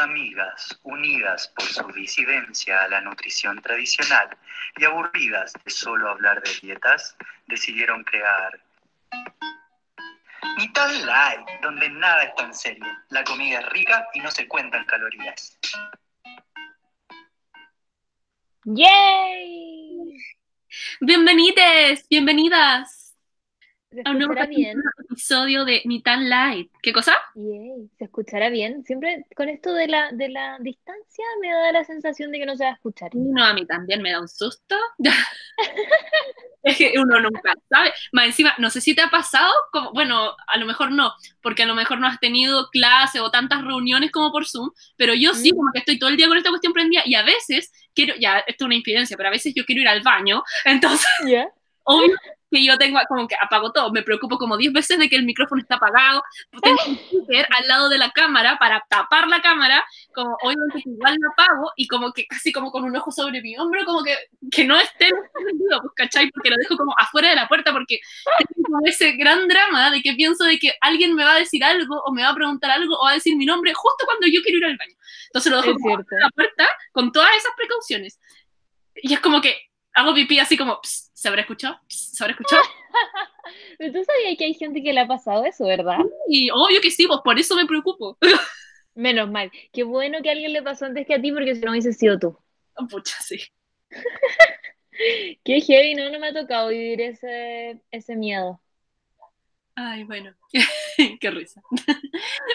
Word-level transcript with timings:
amigas, 0.00 0.80
unidas 0.82 1.52
por 1.56 1.66
su 1.66 1.86
disidencia 1.92 2.84
a 2.84 2.88
la 2.88 3.00
nutrición 3.00 3.60
tradicional 3.62 4.36
y 4.76 4.84
aburridas 4.84 5.52
de 5.64 5.70
solo 5.70 6.08
hablar 6.08 6.42
de 6.42 6.50
dietas, 6.62 7.16
decidieron 7.46 8.02
crear 8.04 8.60
Ni 10.58 10.72
tan 10.72 11.06
light, 11.06 11.46
donde 11.62 11.88
nada 11.90 12.24
es 12.24 12.34
tan 12.34 12.54
serio. 12.54 12.84
La 13.10 13.22
comida 13.24 13.60
es 13.60 13.68
rica 13.70 14.06
y 14.14 14.20
no 14.20 14.30
se 14.30 14.48
cuentan 14.48 14.84
calorías. 14.84 15.58
¡Yay! 18.64 20.18
Bienvenides, 21.00 22.06
bienvenidas 22.08 23.16
¿Se 23.90 24.02
a 24.04 24.10
un 24.10 24.18
nuevo 24.18 24.34
bien? 24.48 24.80
Episodio 25.10 25.64
de 25.64 25.82
Ni 25.84 26.02
tan 26.02 26.28
light. 26.28 26.70
¿Qué 26.82 26.92
cosa? 26.92 27.16
Yay, 27.34 27.88
¿Se 27.98 28.04
escuchará 28.04 28.48
bien? 28.48 28.84
Siempre 28.84 29.24
con 29.36 29.48
esto 29.48 29.72
de 29.72 29.88
la, 29.88 30.12
de 30.12 30.28
la 30.28 30.58
distancia 30.60 31.24
me 31.40 31.52
da 31.52 31.72
la 31.72 31.84
sensación 31.84 32.30
de 32.30 32.38
que 32.38 32.46
no 32.46 32.56
se 32.56 32.64
va 32.64 32.70
a 32.70 32.74
escuchar. 32.74 33.10
No, 33.14 33.44
a 33.44 33.52
mí 33.54 33.66
también 33.66 34.02
me 34.02 34.12
da 34.12 34.20
un 34.20 34.28
susto. 34.28 34.76
es 36.62 36.76
que 36.76 36.94
uno 36.96 37.20
nunca 37.20 37.54
sabe. 37.68 37.92
Más 38.12 38.26
encima, 38.26 38.54
no 38.58 38.70
sé 38.70 38.80
si 38.80 38.94
te 38.94 39.02
ha 39.02 39.10
pasado, 39.10 39.52
como, 39.72 39.92
bueno, 39.92 40.34
a 40.46 40.58
lo 40.58 40.66
mejor 40.66 40.92
no, 40.92 41.12
porque 41.42 41.64
a 41.64 41.66
lo 41.66 41.74
mejor 41.74 41.98
no 41.98 42.06
has 42.06 42.20
tenido 42.20 42.68
clase 42.70 43.20
o 43.20 43.30
tantas 43.30 43.64
reuniones 43.64 44.10
como 44.12 44.30
por 44.30 44.46
Zoom, 44.46 44.70
pero 44.96 45.14
yo 45.14 45.34
sí, 45.34 45.52
Mm. 45.52 45.56
como 45.56 45.72
que 45.72 45.78
estoy 45.80 45.98
todo 45.98 46.10
el 46.10 46.16
día 46.16 46.28
con 46.28 46.36
esta 46.36 46.50
cuestión 46.50 46.72
prendida 46.72 47.02
y 47.04 47.14
a 47.14 47.22
veces 47.22 47.72
quiero, 47.94 48.14
ya, 48.20 48.38
esto 48.40 48.64
es 48.64 48.66
una 48.66 48.74
infidencia, 48.76 49.16
pero 49.16 49.28
a 49.28 49.32
veces 49.32 49.52
yo 49.54 49.64
quiero 49.64 49.82
ir 49.82 49.88
al 49.88 50.02
baño, 50.02 50.42
entonces 50.64 51.08
¿Ya? 51.26 51.48
obvio 51.84 52.14
que 52.50 52.64
yo 52.64 52.76
tengo 52.78 52.98
como 53.08 53.28
que 53.28 53.36
apago 53.40 53.72
todo, 53.72 53.92
me 53.92 54.02
preocupo 54.02 54.38
como 54.38 54.56
10 54.56 54.72
veces 54.72 54.98
de 54.98 55.08
que 55.08 55.16
el 55.16 55.24
micrófono 55.24 55.60
está 55.62 55.76
apagado, 55.76 56.22
tengo 56.62 56.78
un 56.86 56.96
speaker 56.96 57.46
al 57.56 57.68
lado 57.68 57.88
de 57.88 57.98
la 57.98 58.10
cámara 58.10 58.58
para 58.58 58.84
tapar 58.88 59.28
la 59.28 59.40
cámara, 59.40 59.84
como 60.14 60.36
obviamente 60.42 60.82
igual 60.84 61.16
lo 61.20 61.30
apago 61.30 61.70
y 61.76 61.86
como 61.86 62.12
que 62.12 62.26
casi 62.26 62.52
como 62.52 62.70
con 62.70 62.84
un 62.84 62.96
ojo 62.96 63.10
sobre 63.12 63.40
mi 63.42 63.56
hombro, 63.56 63.84
como 63.84 64.02
que, 64.02 64.16
que 64.50 64.64
no 64.64 64.78
esté 64.78 65.08
encendido, 65.08 65.80
pues, 65.80 65.92
¿cachai? 65.96 66.30
Porque 66.30 66.50
lo 66.50 66.56
dejo 66.56 66.76
como 66.76 66.94
afuera 66.98 67.30
de 67.30 67.36
la 67.36 67.48
puerta 67.48 67.72
porque 67.72 68.00
tengo 68.38 68.66
como 68.66 68.78
ese 68.86 69.12
gran 69.12 69.46
drama 69.48 69.90
de 69.90 70.02
que 70.02 70.14
pienso 70.14 70.44
de 70.44 70.58
que 70.58 70.72
alguien 70.80 71.14
me 71.14 71.24
va 71.24 71.34
a 71.34 71.38
decir 71.38 71.62
algo 71.64 72.02
o 72.04 72.12
me 72.12 72.22
va 72.22 72.30
a 72.30 72.34
preguntar 72.34 72.70
algo 72.70 72.96
o 72.98 73.04
va 73.04 73.10
a 73.12 73.14
decir 73.14 73.36
mi 73.36 73.46
nombre 73.46 73.72
justo 73.74 74.04
cuando 74.06 74.26
yo 74.26 74.42
quiero 74.42 74.58
ir 74.58 74.64
al 74.64 74.76
baño. 74.76 74.94
Entonces 75.26 75.52
lo 75.52 75.60
dejo 75.62 75.74
como 75.74 75.96
cierto. 75.96 76.16
la 76.18 76.28
puerta 76.30 76.68
con 76.92 77.12
todas 77.12 77.30
esas 77.36 77.52
precauciones. 77.56 78.18
Y 78.96 79.14
es 79.14 79.20
como 79.20 79.40
que 79.40 79.56
hago 79.94 80.14
pipí 80.14 80.38
así 80.38 80.56
como, 80.56 80.80
"Psst, 80.82 81.09
¿se 81.20 81.28
habrá 81.28 81.42
escuchado? 81.42 81.78
Psst, 81.86 82.14
¿Se 82.14 82.24
habrá 82.24 82.32
escuchado? 82.32 82.62
Pero 83.78 83.92
tú 83.92 84.04
sabías 84.04 84.38
que 84.38 84.44
hay 84.46 84.54
gente 84.54 84.82
que 84.82 84.94
le 84.94 85.00
ha 85.00 85.06
pasado 85.06 85.44
eso, 85.44 85.66
¿verdad? 85.66 85.98
Y 86.26 86.48
obvio 86.50 86.80
que 86.80 86.90
sí, 86.90 87.06
pues 87.06 87.20
por 87.22 87.38
eso 87.38 87.54
me 87.56 87.66
preocupo. 87.66 88.16
Menos 88.94 89.30
mal. 89.30 89.52
Qué 89.70 89.82
bueno 89.82 90.22
que 90.22 90.30
a 90.30 90.32
alguien 90.32 90.54
le 90.54 90.62
pasó 90.62 90.86
antes 90.86 91.06
que 91.06 91.14
a 91.14 91.20
ti 91.20 91.30
porque 91.30 91.54
si 91.54 91.60
no 91.60 91.72
hubiese 91.72 91.92
sido 91.92 92.18
tú. 92.18 92.38
Pucha, 92.88 93.20
sí. 93.20 93.38
Qué 95.44 95.60
heavy, 95.60 95.94
no, 95.94 96.08
no 96.10 96.18
me 96.18 96.28
ha 96.28 96.32
tocado 96.32 96.68
vivir 96.68 97.02
ese, 97.02 97.82
ese 97.90 98.16
miedo. 98.16 98.58
Ay, 99.74 100.04
bueno. 100.04 100.34
Qué 101.20 101.30
risa. 101.30 101.62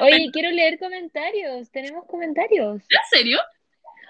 Oye, 0.02 0.30
quiero 0.34 0.50
leer 0.50 0.80
comentarios. 0.80 1.70
Tenemos 1.70 2.06
comentarios. 2.08 2.82
¿En 2.82 3.00
serio? 3.12 3.40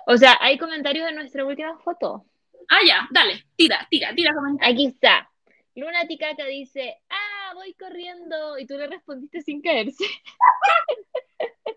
O 0.07 0.15
sea, 0.15 0.37
hay 0.39 0.57
comentarios 0.57 1.05
de 1.07 1.13
nuestra 1.13 1.45
última 1.45 1.77
foto. 1.79 2.25
Ah, 2.69 2.79
ya, 2.85 3.07
dale, 3.11 3.45
tira, 3.55 3.87
tira, 3.89 4.13
tira 4.15 4.33
comentario. 4.33 4.73
Aquí 4.73 4.87
está. 4.87 5.29
Luna 5.75 6.07
Ticaca 6.07 6.45
dice, 6.45 6.97
ah, 7.09 7.51
voy 7.53 7.73
corriendo. 7.73 8.57
Y 8.57 8.65
tú 8.65 8.77
le 8.77 8.87
respondiste 8.87 9.41
sin 9.41 9.61
caerse. 9.61 10.05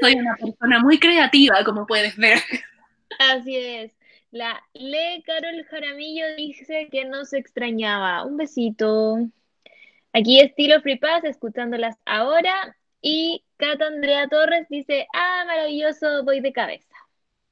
Soy 0.00 0.14
una 0.14 0.36
persona 0.36 0.78
muy 0.80 0.98
creativa, 0.98 1.64
como 1.64 1.86
puedes 1.86 2.16
ver. 2.16 2.38
Así 3.18 3.56
es. 3.56 3.92
La 4.30 4.62
Le 4.74 5.22
Carol 5.24 5.64
Jaramillo 5.70 6.36
dice 6.36 6.88
que 6.92 7.06
nos 7.06 7.32
extrañaba. 7.32 8.24
Un 8.24 8.36
besito. 8.36 9.16
Aquí 10.12 10.40
estilo 10.40 10.80
Free 10.82 10.98
Pass, 10.98 11.24
escuchándolas 11.24 11.96
ahora. 12.04 12.76
Y 13.00 13.44
Cata 13.56 13.86
Andrea 13.86 14.28
Torres 14.28 14.66
dice, 14.68 15.06
ah, 15.14 15.44
maravilloso, 15.46 16.24
voy 16.24 16.40
de 16.40 16.52
cabeza. 16.52 16.94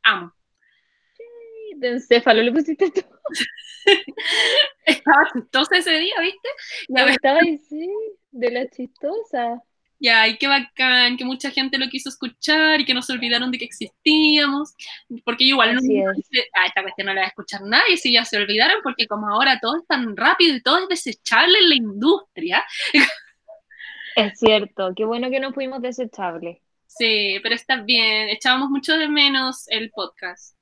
Amo. 0.03 0.36
De 1.81 1.89
encéfalo 1.91 2.43
le 2.43 2.53
pusiste 2.53 2.91
tú. 2.91 3.03
Estaba 4.85 5.31
chistosa 5.33 5.77
ese 5.79 5.99
día, 5.99 6.15
¿viste? 6.21 6.49
Ya, 6.89 7.05
Estaba 7.07 7.41
ahí, 7.41 7.59
sí, 7.59 7.89
de 8.31 8.51
la 8.51 8.69
chistosa. 8.71 9.63
ya, 9.99 10.29
y 10.29 10.37
qué 10.39 10.47
bacán, 10.49 11.17
que 11.17 11.25
mucha 11.25 11.51
gente 11.51 11.79
lo 11.79 11.89
quiso 11.89 12.09
escuchar 12.11 12.81
y 12.81 12.85
que 12.85 12.95
no 12.95 13.03
se 13.03 13.13
olvidaron 13.15 13.51
de 13.51 13.59
que 13.59 13.65
existíamos. 13.65 14.75
Porque 15.25 15.47
yo 15.47 15.55
igual 15.55 15.75
no 15.75 15.81
Así 15.81 15.99
es. 16.01 16.15
dije, 16.15 16.49
ah, 16.55 16.67
esta 16.67 16.83
cuestión 16.83 17.07
no 17.07 17.15
la 17.15 17.21
va 17.23 17.27
a 17.27 17.29
escuchar 17.31 17.63
nadie 17.63 17.97
si 17.97 18.13
ya 18.13 18.25
se 18.25 18.37
olvidaron, 18.39 18.81
porque 18.83 19.07
como 19.07 19.29
ahora 19.29 19.59
todo 19.61 19.77
es 19.79 19.87
tan 19.87 20.17
rápido 20.17 20.57
y 20.57 20.63
todo 20.63 20.79
es 20.81 20.89
desechable 20.89 21.59
en 21.59 21.69
la 21.71 21.75
industria. 21.77 22.65
Es 24.17 24.39
cierto, 24.41 24.93
qué 24.97 25.05
bueno 25.05 25.31
que 25.31 25.39
no 25.41 25.53
fuimos 25.53 25.81
desechables. 25.83 26.59
Sí, 26.87 27.39
pero 27.43 27.55
está 27.55 27.83
bien, 27.83 28.29
echábamos 28.31 28.71
mucho 28.71 28.97
de 28.99 29.09
menos 29.09 29.65
el 29.69 29.91
podcast. 29.93 30.56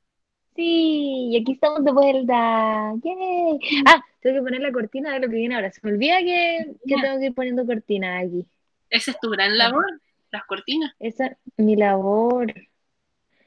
Sí, 0.55 1.31
y 1.33 1.37
aquí 1.41 1.53
estamos 1.53 1.85
de 1.85 1.93
vuelta. 1.93 2.93
¡Yay! 3.03 3.59
Ah, 3.87 4.03
tengo 4.21 4.37
que 4.39 4.43
poner 4.43 4.61
la 4.61 4.73
cortina 4.73 5.13
de 5.13 5.21
lo 5.21 5.29
que 5.29 5.37
viene 5.37 5.57
ahora. 5.57 5.71
Se 5.73 5.81
me 5.83 5.93
olvida 5.93 6.19
que, 6.21 6.77
que 6.87 6.95
tengo 7.01 7.19
que 7.19 7.27
ir 7.27 7.35
poniendo 7.35 7.67
cortina 7.67 8.19
aquí. 8.19 8.47
Esa 8.89 9.11
es 9.11 9.19
tu 9.21 9.31
gran 9.31 9.59
labor, 9.59 9.85
las 10.31 10.45
cortinas. 10.45 10.95
Esa 11.01 11.27
es 11.27 11.37
mi 11.57 11.75
labor. 11.75 12.53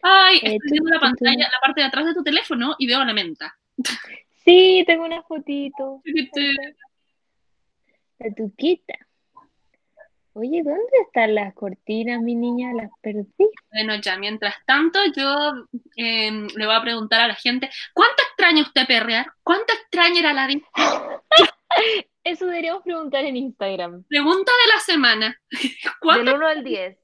Ay, 0.01 0.37
Eh, 0.37 0.55
estoy 0.55 0.71
viendo 0.71 0.89
la 0.89 0.99
pantalla, 0.99 1.47
la 1.49 1.59
parte 1.61 1.81
de 1.81 1.87
atrás 1.87 2.05
de 2.05 2.13
tu 2.13 2.23
teléfono 2.23 2.75
y 2.77 2.87
veo 2.87 3.03
la 3.03 3.13
menta. 3.13 3.57
Sí, 4.43 4.83
tengo 4.85 5.05
una 5.05 5.21
fotito. 5.23 6.01
La 8.19 8.33
tuquita. 8.33 8.93
Oye, 10.37 10.61
¿dónde 10.63 10.83
están 11.05 11.33
las 11.33 11.53
cortinas, 11.55 12.21
mi 12.21 12.35
niña? 12.35 12.71
Las 12.73 12.91
perdí. 13.01 13.25
Bueno, 13.71 13.95
ya, 13.95 14.17
mientras 14.17 14.53
tanto, 14.67 14.99
yo 15.15 15.53
eh, 15.95 16.31
le 16.55 16.65
voy 16.65 16.75
a 16.75 16.81
preguntar 16.81 17.21
a 17.21 17.27
la 17.27 17.33
gente, 17.35 17.69
¿cuánto 17.93 18.21
extraña 18.21 18.61
usted 18.61 18.85
perrear? 18.85 19.25
¿Cuánto 19.41 19.73
extraña 19.73 20.19
ir 20.19 20.27
a 20.27 20.33
la 20.33 20.45
di- 20.47 20.63
Eso 22.23 22.45
deberíamos 22.45 22.83
preguntar 22.83 23.23
en 23.25 23.37
Instagram. 23.37 24.03
Pregunta 24.03 24.51
de 24.51 24.73
la 24.73 24.79
semana. 24.81 25.41
¿Cuánto? 26.01 26.25
Del 26.25 26.35
1 26.35 26.47
al 26.47 26.63
10. 26.63 26.97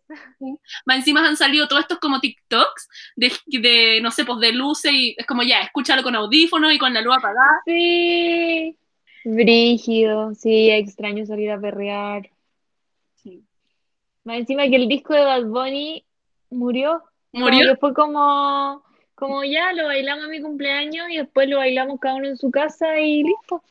Más 0.85 0.97
encima 0.97 1.27
han 1.27 1.38
salido 1.38 1.67
todos 1.67 1.81
estos 1.83 1.97
como 2.00 2.19
TikToks 2.19 2.89
de, 3.15 3.31
de, 3.47 4.00
no 4.01 4.11
sé, 4.11 4.25
pues 4.25 4.39
de 4.41 4.51
luces 4.51 4.91
y 4.94 5.15
es 5.17 5.25
como 5.25 5.41
ya, 5.41 5.61
escúchalo 5.61 6.03
con 6.03 6.15
audífonos 6.15 6.71
y 6.73 6.77
con 6.77 6.94
la 6.94 7.01
luz 7.01 7.15
apagada. 7.17 7.61
Sí. 7.65 8.77
Brígido. 9.23 10.35
Sí, 10.35 10.69
extraño 10.69 11.25
salir 11.25 11.50
a 11.51 11.59
perrear. 11.59 12.29
Más 14.23 14.38
encima 14.38 14.67
que 14.67 14.75
el 14.75 14.88
disco 14.88 15.13
de 15.13 15.23
Bad 15.23 15.45
Bunny 15.45 16.06
murió. 16.50 17.03
Como 17.31 17.45
Murió. 17.45 17.72
que 17.73 17.78
fue 17.78 17.94
como, 17.94 18.84
como 19.16 19.44
ya 19.44 19.73
lo 19.73 19.85
bailamos 19.85 20.25
a 20.25 20.28
mi 20.28 20.41
cumpleaños 20.41 21.09
y 21.09 21.17
después 21.17 21.50
lo 21.50 21.57
bailamos 21.57 22.00
cada 22.00 22.16
uno 22.16 22.28
en 22.28 22.38
su 22.38 22.51
casa 22.51 23.00
y 23.00 23.23
listo. 23.23 23.63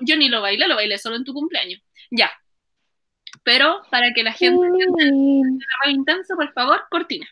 Yo 0.00 0.16
ni 0.16 0.28
lo 0.28 0.42
bailé, 0.42 0.68
lo 0.68 0.76
bailé 0.76 0.98
solo 0.98 1.16
en 1.16 1.24
tu 1.24 1.32
cumpleaños. 1.32 1.80
Ya. 2.10 2.30
Pero 3.44 3.80
para 3.90 4.12
que 4.12 4.22
la 4.22 4.32
gente 4.32 4.66
entienda 4.66 5.64
intenso, 5.88 6.36
por 6.36 6.52
favor, 6.52 6.82
cortina. 6.90 7.26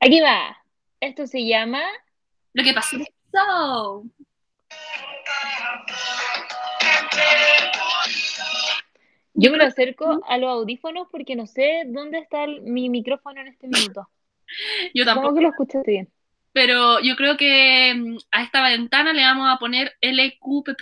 Aquí 0.00 0.20
va. 0.20 0.56
Esto 1.00 1.26
se 1.26 1.46
llama 1.46 1.82
Lo 2.54 2.64
que 2.64 2.72
pasó. 2.72 2.96
So, 3.30 4.04
Yo 9.36 9.50
me 9.50 9.58
lo 9.58 9.64
acerco 9.64 10.20
a 10.26 10.38
los 10.38 10.50
audífonos 10.50 11.08
porque 11.10 11.36
no 11.36 11.46
sé 11.46 11.84
dónde 11.86 12.18
está 12.18 12.44
el- 12.44 12.62
mi 12.62 12.88
micrófono 12.88 13.40
en 13.40 13.48
este 13.48 13.68
minuto. 13.68 14.08
yo 14.94 15.04
tampoco. 15.04 15.34
que 15.34 15.42
lo 15.42 15.48
escuchaste 15.50 15.90
bien. 15.90 16.08
Pero 16.52 17.00
yo 17.00 17.16
creo 17.16 17.36
que 17.36 17.94
mm, 17.94 18.16
a 18.32 18.42
esta 18.42 18.62
ventana 18.62 19.12
le 19.12 19.22
vamos 19.22 19.46
a 19.48 19.58
poner 19.58 19.92
LQPP. 20.00 20.80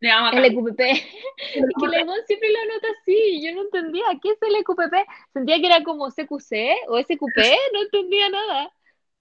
Le 0.00 0.08
vamos 0.08 0.30
a 0.30 0.32
cambiar. 0.32 0.52
LQPP. 0.52 0.80
Es 1.54 1.64
que 1.78 2.00
Ivonne 2.00 2.22
siempre 2.26 2.48
lo 2.52 2.58
anota 2.60 2.88
así. 3.00 3.40
Yo 3.44 3.54
no 3.54 3.62
entendía. 3.62 4.04
¿Qué 4.20 4.30
es 4.30 4.38
LQPP? 4.40 4.94
Sentía 5.32 5.60
que 5.60 5.66
era 5.66 5.82
como 5.84 6.10
CQC 6.10 6.88
o 6.88 6.98
SQP. 6.98 7.38
No 7.72 7.82
entendía 7.82 8.28
nada. 8.30 8.72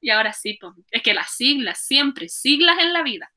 Y 0.01 0.09
ahora 0.09 0.31
sí, 0.31 0.57
pues, 0.59 0.73
es 0.91 1.03
que 1.03 1.13
las 1.13 1.31
siglas, 1.35 1.79
siempre, 1.85 2.29
siglas 2.29 2.79
en 2.79 2.93
la 2.93 3.03
vida. 3.03 3.31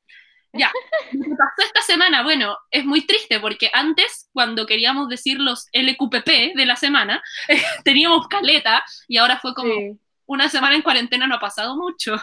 Ya, 0.53 0.71
lo 1.13 1.23
que 1.23 1.29
pasó 1.35 1.67
esta 1.67 1.81
semana, 1.81 2.23
bueno, 2.23 2.57
es 2.71 2.85
muy 2.85 3.05
triste 3.05 3.39
porque 3.39 3.69
antes, 3.73 4.29
cuando 4.33 4.65
queríamos 4.65 5.09
decir 5.09 5.39
los 5.39 5.67
LQPP 5.73 6.53
de 6.55 6.65
la 6.65 6.75
semana, 6.75 7.21
teníamos 7.83 8.27
caleta 8.27 8.83
y 9.07 9.17
ahora 9.17 9.39
fue 9.39 9.53
como 9.53 9.73
Sí. 9.73 9.99
una 10.27 10.49
semana 10.49 10.75
en 10.75 10.81
cuarentena, 10.83 11.27
no 11.27 11.35
ha 11.35 11.39
pasado 11.39 11.75
mucho. 11.77 12.15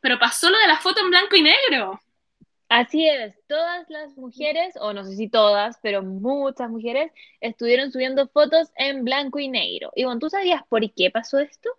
Pero 0.00 0.18
pasó 0.18 0.50
lo 0.50 0.58
de 0.58 0.66
la 0.68 0.78
foto 0.78 1.00
en 1.00 1.10
blanco 1.10 1.36
y 1.36 1.42
negro. 1.42 2.00
Así 2.68 3.06
es, 3.08 3.34
todas 3.46 3.88
las 3.88 4.16
mujeres, 4.16 4.74
o 4.80 4.92
no 4.92 5.04
sé 5.04 5.14
si 5.16 5.28
todas, 5.28 5.78
pero 5.82 6.02
muchas 6.02 6.70
mujeres, 6.70 7.12
estuvieron 7.40 7.92
subiendo 7.92 8.26
fotos 8.28 8.68
en 8.76 9.04
blanco 9.04 9.38
y 9.38 9.48
negro. 9.48 9.92
Y 9.94 10.04
bueno, 10.04 10.18
¿tú 10.18 10.28
sabías 10.30 10.62
por 10.68 10.80
qué 10.94 11.10
pasó 11.10 11.38
esto? 11.38 11.70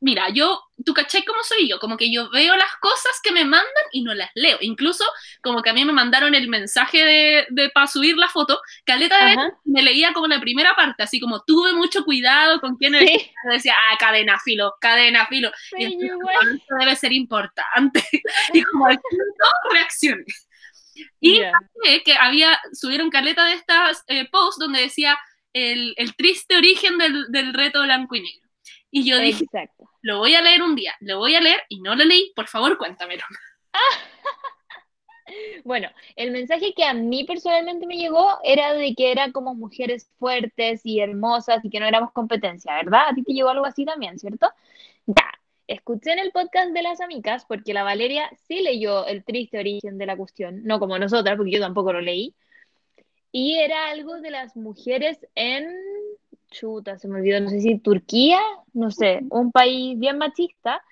Mira, 0.00 0.30
yo, 0.30 0.60
tú 0.84 0.94
caché 0.94 1.24
cómo 1.24 1.42
soy 1.42 1.68
yo, 1.68 1.78
como 1.78 1.96
que 1.96 2.12
yo 2.12 2.30
veo 2.30 2.56
las 2.56 2.76
cosas 2.80 3.12
que 3.22 3.32
me 3.32 3.44
mandan 3.44 3.84
y 3.92 4.02
no 4.02 4.14
las 4.14 4.30
leo. 4.34 4.58
Incluso 4.60 5.04
como 5.42 5.62
que 5.62 5.70
a 5.70 5.72
mí 5.72 5.84
me 5.84 5.92
mandaron 5.92 6.34
el 6.34 6.48
mensaje 6.48 7.04
de, 7.04 7.46
de 7.50 7.70
para 7.70 7.86
subir 7.86 8.16
la 8.16 8.28
foto, 8.28 8.60
caleta 8.84 9.26
de 9.26 9.36
me 9.64 9.82
leía 9.82 10.12
como 10.12 10.26
la 10.26 10.40
primera 10.40 10.74
parte, 10.76 11.02
así 11.02 11.20
como 11.20 11.42
tuve 11.44 11.72
mucho 11.72 12.04
cuidado 12.04 12.60
con 12.60 12.76
quién 12.76 12.92
Sí, 12.92 13.30
decía, 13.50 13.74
ah, 13.90 13.96
cadena 13.98 14.38
filo, 14.38 14.74
cadena 14.80 15.26
filo. 15.26 15.50
Sí, 15.76 15.96
igual. 16.00 16.56
esto 16.56 16.74
debe 16.78 16.96
ser 16.96 17.12
importante. 17.12 18.04
y 18.52 18.62
como 18.62 18.86
al 18.86 19.00
minuto 19.10 19.44
reaccioné. 19.72 20.24
Y 21.20 21.38
Ya, 21.38 21.52
eh, 21.84 22.02
que 22.02 22.14
había, 22.14 22.58
subieron 22.72 23.10
caleta 23.10 23.44
de 23.46 23.54
estas 23.54 24.04
eh, 24.08 24.28
posts 24.30 24.58
donde 24.58 24.80
decía 24.80 25.18
el, 25.52 25.94
el 25.96 26.14
triste 26.16 26.56
origen 26.56 26.98
del, 26.98 27.26
del 27.30 27.54
reto 27.54 27.82
blanco 27.82 28.14
y 28.14 28.22
negro. 28.22 28.48
Y 28.92 29.08
yo 29.08 29.18
dije, 29.18 29.44
exacto. 29.44 29.90
lo 30.02 30.18
voy 30.18 30.34
a 30.34 30.42
leer 30.42 30.62
un 30.62 30.76
día, 30.76 30.94
lo 31.00 31.18
voy 31.18 31.34
a 31.34 31.40
leer 31.40 31.62
y 31.68 31.80
no 31.80 31.96
lo 31.96 32.04
leí, 32.04 32.32
por 32.36 32.46
favor 32.46 32.78
cuéntamelo. 32.78 33.24
Bueno, 35.64 35.88
el 36.16 36.30
mensaje 36.30 36.74
que 36.74 36.84
a 36.84 36.94
mí 36.94 37.24
personalmente 37.24 37.86
me 37.86 37.96
llegó 37.96 38.38
era 38.42 38.74
de 38.74 38.94
que 38.94 39.12
eran 39.12 39.32
como 39.32 39.54
mujeres 39.54 40.10
fuertes 40.18 40.82
y 40.84 41.00
hermosas 41.00 41.64
y 41.64 41.70
que 41.70 41.80
no 41.80 41.86
éramos 41.86 42.12
competencia, 42.12 42.74
¿verdad? 42.74 43.08
A 43.08 43.14
ti 43.14 43.22
te 43.22 43.32
llegó 43.32 43.50
algo 43.50 43.64
así 43.64 43.84
también, 43.84 44.18
¿cierto? 44.18 44.48
Ya, 45.06 45.32
escuché 45.66 46.12
en 46.12 46.18
el 46.20 46.32
podcast 46.32 46.72
de 46.72 46.82
las 46.82 47.00
amigas 47.00 47.44
porque 47.46 47.74
la 47.74 47.82
Valeria 47.84 48.30
sí 48.46 48.60
leyó 48.60 49.06
el 49.06 49.24
triste 49.24 49.58
origen 49.58 49.98
de 49.98 50.06
la 50.06 50.16
cuestión, 50.16 50.62
no 50.64 50.78
como 50.78 50.98
nosotras, 50.98 51.36
porque 51.36 51.52
yo 51.52 51.60
tampoco 51.60 51.92
lo 51.92 52.00
leí, 52.00 52.34
y 53.30 53.54
era 53.58 53.88
algo 53.88 54.20
de 54.20 54.30
las 54.30 54.56
mujeres 54.56 55.18
en, 55.34 55.66
chuta, 56.52 56.98
se 56.98 57.08
me 57.08 57.16
olvidó, 57.16 57.40
no 57.40 57.48
sé 57.50 57.60
si 57.60 57.78
Turquía, 57.78 58.40
no 58.72 58.90
sé, 58.90 59.20
un 59.30 59.52
país 59.52 59.98
bien 59.98 60.18
machista. 60.18 60.82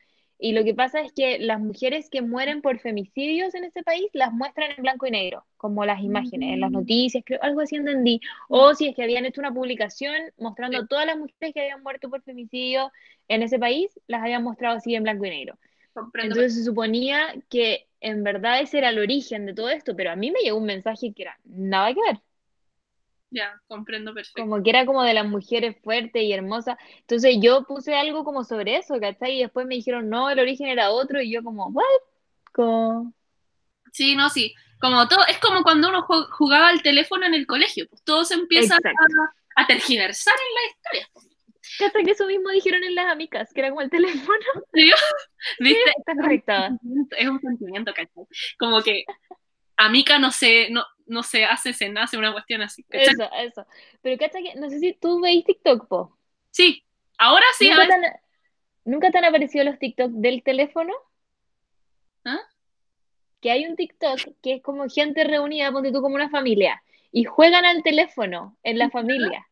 Y 0.43 0.53
lo 0.53 0.65
que 0.65 0.75
pasa 0.75 1.01
es 1.03 1.13
que 1.13 1.39
las 1.39 1.61
mujeres 1.61 2.09
que 2.11 2.23
mueren 2.23 2.63
por 2.63 2.79
femicidios 2.79 3.55
en 3.55 3.65
ese 3.65 3.83
país 3.83 4.07
las 4.15 4.33
muestran 4.33 4.71
en 4.75 4.83
blanco 4.83 5.07
y 5.07 5.11
negro, 5.11 5.45
como 5.59 5.85
las 5.85 6.01
imágenes, 6.03 6.55
en 6.55 6.61
las 6.61 6.71
Mm. 6.71 6.75
noticias, 6.75 7.23
creo, 7.27 7.39
algo 7.43 7.61
así 7.61 7.77
entendí. 7.77 8.21
O 8.49 8.75
si 8.75 8.89
es 8.89 8.97
que 8.97 9.03
habían 9.03 9.27
hecho 9.27 9.41
una 9.43 9.53
publicación 9.53 10.15
mostrando 10.39 10.87
todas 10.87 11.05
las 11.07 11.19
mujeres 11.19 11.53
que 11.55 11.61
habían 11.61 11.83
muerto 11.83 12.09
por 12.09 12.23
femicidio 12.23 12.91
en 13.29 13.43
ese 13.43 13.59
país, 13.59 13.91
las 14.07 14.23
habían 14.23 14.43
mostrado 14.43 14.79
así 14.79 14.95
en 14.95 15.03
blanco 15.03 15.27
y 15.27 15.31
negro. 15.31 15.59
Entonces 16.23 16.55
se 16.55 16.65
suponía 16.65 17.35
que 17.51 17.87
en 18.01 18.23
verdad 18.25 18.61
ese 18.61 18.79
era 18.79 18.91
el 18.91 18.99
origen 18.99 19.45
de 19.47 19.55
todo 19.55 19.69
esto, 19.69 19.95
pero 19.97 20.11
a 20.11 20.17
mí 20.17 20.31
me 20.31 20.41
llegó 20.41 20.59
un 20.59 20.65
mensaje 20.67 21.13
que 21.13 21.23
era 21.23 21.39
nada 21.45 21.93
que 21.93 22.01
ver. 22.01 22.21
Ya, 23.31 23.61
comprendo 23.69 24.13
perfecto. 24.13 24.43
como 24.43 24.63
que 24.63 24.71
era 24.71 24.85
como 24.87 25.03
de 25.05 25.15
las 25.15 25.27
mujeres 25.27 25.77
fuertes 25.85 26.23
y 26.23 26.33
hermosas. 26.33 26.77
Entonces 27.01 27.37
yo 27.41 27.65
puse 27.65 27.95
algo 27.95 28.25
como 28.25 28.43
sobre 28.45 28.77
eso, 28.77 28.99
¿cachai? 29.01 29.39
Y 29.39 29.43
después 29.43 29.67
me 29.67 29.77
dijeron, 29.77 30.09
no, 30.11 30.31
el 30.31 30.41
origen 30.41 30.67
era 30.67 30.91
otro, 30.91 31.21
y 31.23 31.31
yo 31.33 31.43
como, 31.45 31.69
¿what? 31.69 31.85
Como, 32.53 33.15
Sí, 33.93 34.17
no, 34.17 34.29
sí. 34.31 34.55
Como 34.81 35.07
todo, 35.09 35.25
es 35.29 35.39
como 35.39 35.63
cuando 35.63 35.89
uno 35.89 36.03
ju- 36.07 36.29
jugaba 36.31 36.69
al 36.69 36.83
teléfono 36.83 37.27
en 37.27 37.35
el 37.35 37.47
colegio, 37.47 37.87
pues 37.89 38.03
todo 38.03 38.25
se 38.25 38.35
empieza 38.35 38.77
a, 38.77 39.63
a 39.63 39.67
tergiversar 39.67 40.35
en 40.35 40.55
la 40.55 40.71
historia. 40.71 41.25
¿cachai? 41.79 42.05
Que 42.05 42.11
eso 42.13 42.27
mismo 42.27 42.51
dijeron 42.51 42.83
en 42.85 42.95
las 42.95 43.07
amigas, 43.13 43.53
que 43.53 43.61
era 43.61 43.71
como 43.71 43.83
el 43.83 43.91
teléfono. 43.91 44.39
¿Viste? 44.73 45.91
Está 45.99 46.15
conectada. 46.17 46.71
Es 47.17 47.29
un 47.29 47.41
sentimiento, 47.41 47.93
¿cachai? 47.95 48.25
Como 48.59 48.83
que 48.83 49.05
Amica 49.77 50.19
no 50.19 50.31
se, 50.31 50.69
no, 50.71 50.85
no 51.11 51.23
se 51.23 51.45
hace, 51.45 51.73
se 51.73 51.89
nace 51.89 52.17
una 52.17 52.33
cuestión 52.33 52.63
así. 52.63 52.83
¿cachai? 52.85 53.09
Eso, 53.09 53.31
eso. 53.35 53.67
Pero 54.01 54.17
¿cachai? 54.17 54.45
que 54.45 54.55
No 54.55 54.71
sé 54.71 54.79
si 54.79 54.93
tú 54.95 55.21
veis 55.21 55.45
TikTok, 55.45 55.89
po. 55.89 56.17
Sí, 56.51 56.85
ahora 57.19 57.45
sí, 57.59 57.69
¿Nunca 57.69 57.87
te 57.87 57.93
han, 57.93 58.03
¿nunca 58.85 59.11
te 59.11 59.19
han 59.19 59.25
aparecido 59.25 59.65
los 59.65 59.79
TikTok 59.79 60.11
del 60.13 60.43
teléfono? 60.43 60.95
¿Ah? 62.25 62.41
Que 63.41 63.51
hay 63.51 63.67
un 63.67 63.77
TikTok 63.77 64.21
que 64.43 64.55
es 64.55 64.63
como 64.63 64.89
gente 64.89 65.25
reunida, 65.25 65.73
ponte 65.73 65.93
tú 65.93 66.01
como 66.01 66.15
una 66.15 66.31
familia, 66.31 66.83
y 67.13 67.25
juegan 67.25 67.65
al 67.65 67.83
teléfono 67.83 68.57
en 68.63 68.79
la 68.79 68.91
familia. 68.91 69.49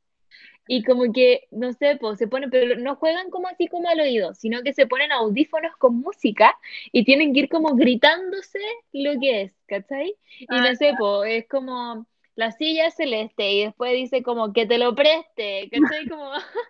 Y 0.69 0.85
como 0.85 1.13
que, 1.13 1.49
no 1.53 1.73
sé, 1.75 1.97
pues 2.01 2.19
se 2.19 2.29
ponen, 2.29 2.51
pero 2.51 2.77
no 2.81 2.97
juegan 2.97 3.31
como 3.31 3.49
así 3.49 3.69
como 3.69 3.89
al 3.91 4.01
oído, 4.01 4.35
sino 4.35 4.63
que 4.63 4.75
se 4.75 4.87
ponen 4.87 5.13
audífonos 5.13 5.77
con 5.79 5.97
música 6.01 6.57
y 6.93 7.05
tienen 7.05 7.35
que 7.35 7.41
ir 7.41 7.49
como 7.51 7.75
gritándose 7.77 8.61
lo 8.93 9.19
que 9.21 9.43
es, 9.43 9.53
¿cachai? 9.67 10.17
Y 10.49 10.61
Ah, 10.61 10.63
no 10.63 10.75
sé, 10.77 10.95
pues 10.97 11.31
es 11.45 11.49
como 11.49 12.07
la 12.37 12.53
silla 12.53 12.87
es 12.89 12.95
celeste 12.97 13.51
y 13.53 13.65
después 13.65 13.93
dice 13.95 14.23
como 14.23 14.53
que 14.53 14.67
te 14.67 14.79
lo 14.79 14.95
preste, 14.95 15.69
¿cachai? 15.73 16.07
Como 16.09 16.33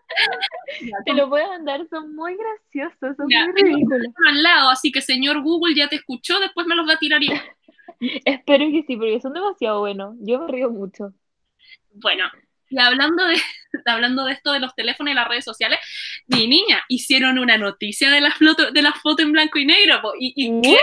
te 1.04 1.14
lo 1.14 1.28
puedes 1.28 1.48
mandar, 1.48 1.86
son 1.88 2.14
muy 2.14 2.36
graciosos, 2.36 3.16
son 3.16 3.32
Ya, 3.32 3.38
muy 3.38 3.52
ridículos. 3.52 4.14
al 4.28 4.42
lado, 4.42 4.70
así 4.70 4.92
que 4.92 5.02
señor 5.02 5.42
Google 5.42 5.74
ya 5.76 5.88
te 5.88 5.96
escuchó, 5.96 6.40
después 6.40 6.66
me 6.66 6.76
los 6.76 6.88
va 6.88 6.94
a 6.94 6.98
tirar 6.98 7.22
igual. 7.22 7.42
Espero 8.24 8.64
que 8.70 8.82
sí, 8.86 8.96
porque 8.96 9.20
son 9.20 9.32
demasiado 9.34 9.80
buenos. 9.80 10.16
Yo 10.20 10.40
me 10.40 10.48
río 10.52 10.70
mucho. 10.70 11.14
Bueno, 11.92 12.24
y 12.70 12.78
hablando 12.78 13.24
de, 13.26 13.36
hablando 13.86 14.24
de 14.24 14.32
esto 14.32 14.52
de 14.52 14.60
los 14.60 14.74
teléfonos 14.74 15.12
y 15.12 15.14
las 15.14 15.28
redes 15.28 15.44
sociales, 15.44 15.78
mi 16.26 16.46
niña, 16.46 16.82
hicieron 16.88 17.38
una 17.38 17.58
noticia 17.58 18.10
de 18.10 18.20
las 18.20 18.34
fotos 18.34 18.72
de 18.72 18.82
las 18.82 18.94
fotos 19.00 19.24
en 19.24 19.32
blanco 19.32 19.58
y 19.58 19.66
negro, 19.66 20.00
po, 20.02 20.12
y, 20.18 20.32
y 20.36 20.60
¿quién, 20.60 20.78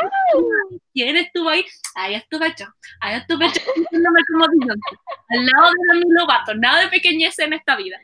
quién 0.94 1.18
estuvo 1.18 1.50
ahí? 1.50 1.66
Ahí 1.96 2.16
estuve 2.16 2.54
yo, 2.58 2.66
ahí 3.02 3.16
estuve 3.16 3.48
yo, 3.48 3.62
diciéndome 3.76 4.22
como 4.32 4.46
al 4.46 5.46
lado 5.46 5.70
de 5.72 5.94
Demi 5.94 6.14
Lovato, 6.14 6.56
nada 6.56 6.82
de 6.82 6.88
pequeñez 6.90 7.38
en 7.40 7.54
esta 7.54 7.76
vida. 7.76 8.00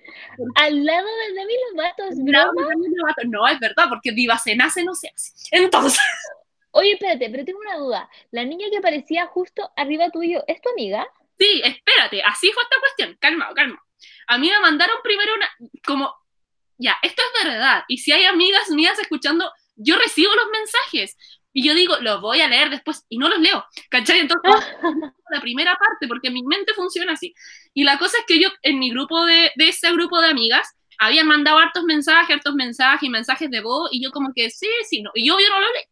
Al 0.56 0.86
lado 0.86 1.08
de 1.08 1.34
Demi 1.34 1.54
Lovato, 1.72 2.04
es 2.10 2.24
broma. 2.24 2.70
Demi 2.70 2.88
Lovato, 2.96 3.22
no, 3.26 3.48
es 3.48 3.60
verdad, 3.60 3.86
porque 3.90 4.12
diva 4.12 4.38
se 4.38 4.56
nace, 4.56 4.84
no 4.84 4.96
se 4.96 5.10
hace. 5.10 5.32
Entonces, 5.52 6.00
Oye, 6.74 6.94
espérate, 6.94 7.30
pero 7.30 7.44
tengo 7.44 7.60
una 7.60 7.78
duda. 7.78 8.10
La 8.32 8.46
niña 8.46 8.68
que 8.72 8.78
aparecía 8.78 9.26
justo 9.26 9.70
arriba 9.76 10.10
tuyo, 10.10 10.44
¿es 10.48 10.62
tu 10.62 10.70
amiga? 10.70 11.06
Sí, 11.42 11.60
espérate, 11.64 12.22
así 12.22 12.52
fue 12.52 12.62
esta 12.62 12.80
cuestión. 12.80 13.18
Calma, 13.20 13.52
calma. 13.56 13.84
A 14.28 14.38
mí 14.38 14.48
me 14.48 14.60
mandaron 14.60 14.98
primero 15.02 15.34
una, 15.34 15.50
como, 15.84 16.14
ya, 16.78 16.96
esto 17.02 17.24
es 17.24 17.46
verdad. 17.46 17.84
Y 17.88 17.98
si 17.98 18.12
hay 18.12 18.26
amigas 18.26 18.70
mías 18.70 19.00
escuchando, 19.00 19.52
yo 19.76 19.96
recibo 19.96 20.36
los 20.36 20.46
mensajes. 20.52 21.18
Y 21.52 21.66
yo 21.66 21.74
digo, 21.74 21.98
los 22.00 22.22
voy 22.22 22.42
a 22.42 22.48
leer 22.48 22.70
después 22.70 23.08
y 23.10 23.18
no 23.18 23.28
los 23.28 23.40
leo. 23.40 23.66
¿Cachai? 23.90 24.20
Entonces, 24.20 24.52
la 25.32 25.42
primera 25.42 25.76
parte, 25.78 26.08
porque 26.08 26.30
mi 26.30 26.44
mente 26.44 26.76
funciona 26.76 27.14
así. 27.14 27.34
Y 27.74 27.86
la 27.86 27.98
cosa 27.98 28.20
es 28.20 28.26
que 28.28 28.40
yo, 28.40 28.50
en 28.62 28.78
mi 28.78 28.92
grupo 28.92 29.26
de, 29.26 29.52
de 29.56 29.70
ese 29.70 29.92
grupo 29.94 30.22
de 30.22 30.28
amigas, 30.30 30.78
habían 31.00 31.26
mandado 31.26 31.58
hartos 31.58 31.86
mensajes, 31.86 32.36
hartos 32.36 32.54
mensajes 32.54 33.02
y 33.02 33.10
mensajes 33.10 33.50
de 33.50 33.62
voz, 33.62 33.90
y 33.92 34.04
yo 34.04 34.12
como 34.12 34.32
que 34.36 34.52
sí, 34.52 34.70
sí, 34.88 35.02
no. 35.02 35.10
Y 35.16 35.28
yo, 35.28 35.40
yo 35.40 35.50
no 35.50 35.60
lo 35.60 35.68
leí. 35.74 35.84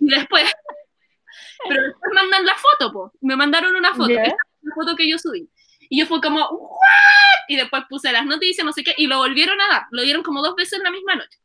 Y 0.00 0.10
después, 0.10 0.44
pero 1.66 1.82
después 1.82 2.12
mandan 2.14 2.44
la 2.44 2.54
foto, 2.56 2.92
po. 2.92 3.12
Me 3.22 3.36
mandaron 3.36 3.74
una 3.74 3.94
foto. 3.94 4.10
¿Ya? 4.10 4.22
Esa 4.24 4.32
es 4.32 4.47
la 4.62 4.74
foto 4.74 4.96
que 4.96 5.08
yo 5.08 5.18
subí. 5.18 5.48
Y 5.90 6.00
yo 6.00 6.06
fue 6.06 6.20
como, 6.20 6.46
¿what? 6.48 7.48
Y 7.48 7.56
después 7.56 7.84
puse 7.88 8.12
las 8.12 8.26
noticias, 8.26 8.64
no 8.64 8.72
sé 8.72 8.84
qué, 8.84 8.94
y 8.96 9.06
lo 9.06 9.18
volvieron 9.18 9.60
a 9.60 9.68
dar. 9.68 9.82
Lo 9.90 10.02
dieron 10.02 10.22
como 10.22 10.42
dos 10.42 10.54
veces 10.54 10.74
en 10.74 10.84
la 10.84 10.90
misma 10.90 11.14
noche. 11.14 11.38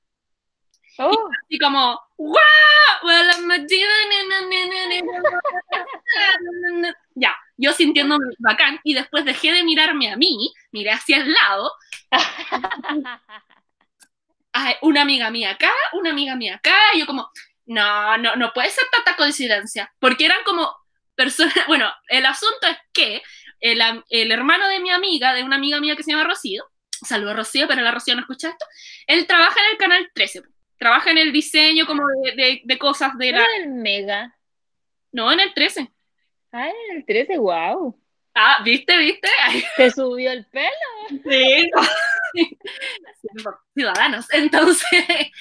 Oh, 1.00 1.30
Y 1.50 1.58
como, 1.58 2.00
¡wow! 2.18 2.38
Well, 3.04 3.30
I'm 3.32 3.50
a 3.50 3.58
diva, 3.58 3.90
na, 4.10 4.24
na, 4.30 4.42
na, 4.48 4.66
na, 4.68 4.86
na, 4.92 6.82
na". 6.82 6.96
Ya, 7.16 7.36
yo 7.58 7.74
sintiéndome 7.74 8.26
bacán, 8.38 8.80
y 8.84 8.94
después 8.94 9.26
dejé 9.26 9.54
de 9.54 9.64
mirarme 9.64 10.12
a 10.12 10.18
mí, 10.18 10.54
miré 10.72 10.92
hacia 10.92 11.18
el 11.18 11.34
lado, 11.34 11.72
ay, 14.52 14.76
una 14.82 15.02
amiga 15.02 15.32
mía 15.32 15.52
acá, 15.52 15.72
una 15.94 16.12
amiga 16.12 16.36
mía 16.36 16.56
acá, 16.56 16.76
y 16.94 17.00
yo 17.00 17.06
como, 17.08 17.30
no, 17.66 18.18
no, 18.18 18.36
no 18.36 18.54
puede 18.54 18.70
ser 18.70 18.86
tanta 18.92 19.16
coincidencia, 19.16 19.92
porque 20.00 20.26
eran 20.26 20.44
como 20.46 20.76
bueno, 21.68 21.92
el 22.10 22.26
asunto 22.26 22.68
es 22.68 22.78
que 22.94 23.22
el, 23.60 23.82
el 24.10 24.32
hermano 24.32 24.68
de 24.68 24.80
mi 24.80 24.90
amiga, 24.90 25.34
de 25.34 25.44
una 25.44 25.56
amiga 25.56 25.80
mía 25.80 25.96
que 25.96 26.04
se 26.04 26.12
llama 26.12 26.24
Rocío, 26.26 26.64
saludo 27.06 27.34
Rocío, 27.34 27.68
pero 27.68 27.82
la 27.82 27.92
Rocío 27.92 28.16
no 28.16 28.22
escucha 28.22 28.50
esto, 28.50 28.66
él 29.08 29.26
trabaja 29.28 29.60
en 29.60 29.72
el 29.72 29.78
canal 29.78 30.12
13, 30.14 30.42
trabaja 30.78 31.12
en 31.12 31.18
el 31.18 31.32
diseño 31.32 31.86
como 31.86 32.04
de, 32.24 32.32
de- 32.34 32.62
de 32.64 32.78
cosas 32.78 33.18
de 33.18 33.32
la... 33.32 33.40
Era 33.44 33.56
el 33.58 33.70
Mega. 33.70 34.36
No, 35.12 35.32
en 35.32 35.40
el 35.40 35.54
13. 35.54 35.92
Ah, 36.52 36.68
en 36.90 36.98
el 36.98 37.06
13, 37.06 37.38
wow. 37.38 38.00
Ah, 38.36 38.62
¿viste, 38.64 38.98
viste? 38.98 39.28
Te 39.78 39.92
subió 39.92 40.32
el 40.32 40.46
pelo. 40.48 40.70
Sí, 41.10 41.70
no. 41.74 41.82
Ciudadanos. 43.74 44.26
Entonces, 44.32 44.88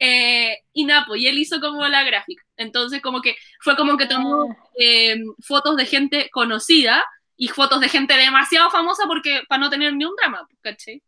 eh, 0.00 0.58
y 0.72 0.86
pues, 1.06 1.20
y 1.20 1.26
él 1.26 1.38
hizo 1.38 1.60
como 1.60 1.86
la 1.88 2.04
gráfica. 2.04 2.42
Entonces, 2.56 3.00
como 3.00 3.20
que 3.20 3.36
fue 3.60 3.76
como 3.76 3.96
que 3.96 4.06
tomó 4.06 4.56
eh, 4.78 5.16
fotos 5.40 5.76
de 5.76 5.86
gente 5.86 6.28
conocida 6.30 7.04
y 7.36 7.48
fotos 7.48 7.80
de 7.80 7.88
gente 7.88 8.14
demasiado 8.14 8.70
famosa 8.70 9.04
porque 9.06 9.42
para 9.48 9.60
no 9.60 9.70
tener 9.70 9.94
ni 9.94 10.04
un 10.04 10.16
drama, 10.16 10.46
pues, 10.48 10.58
¿cachai? 10.60 11.02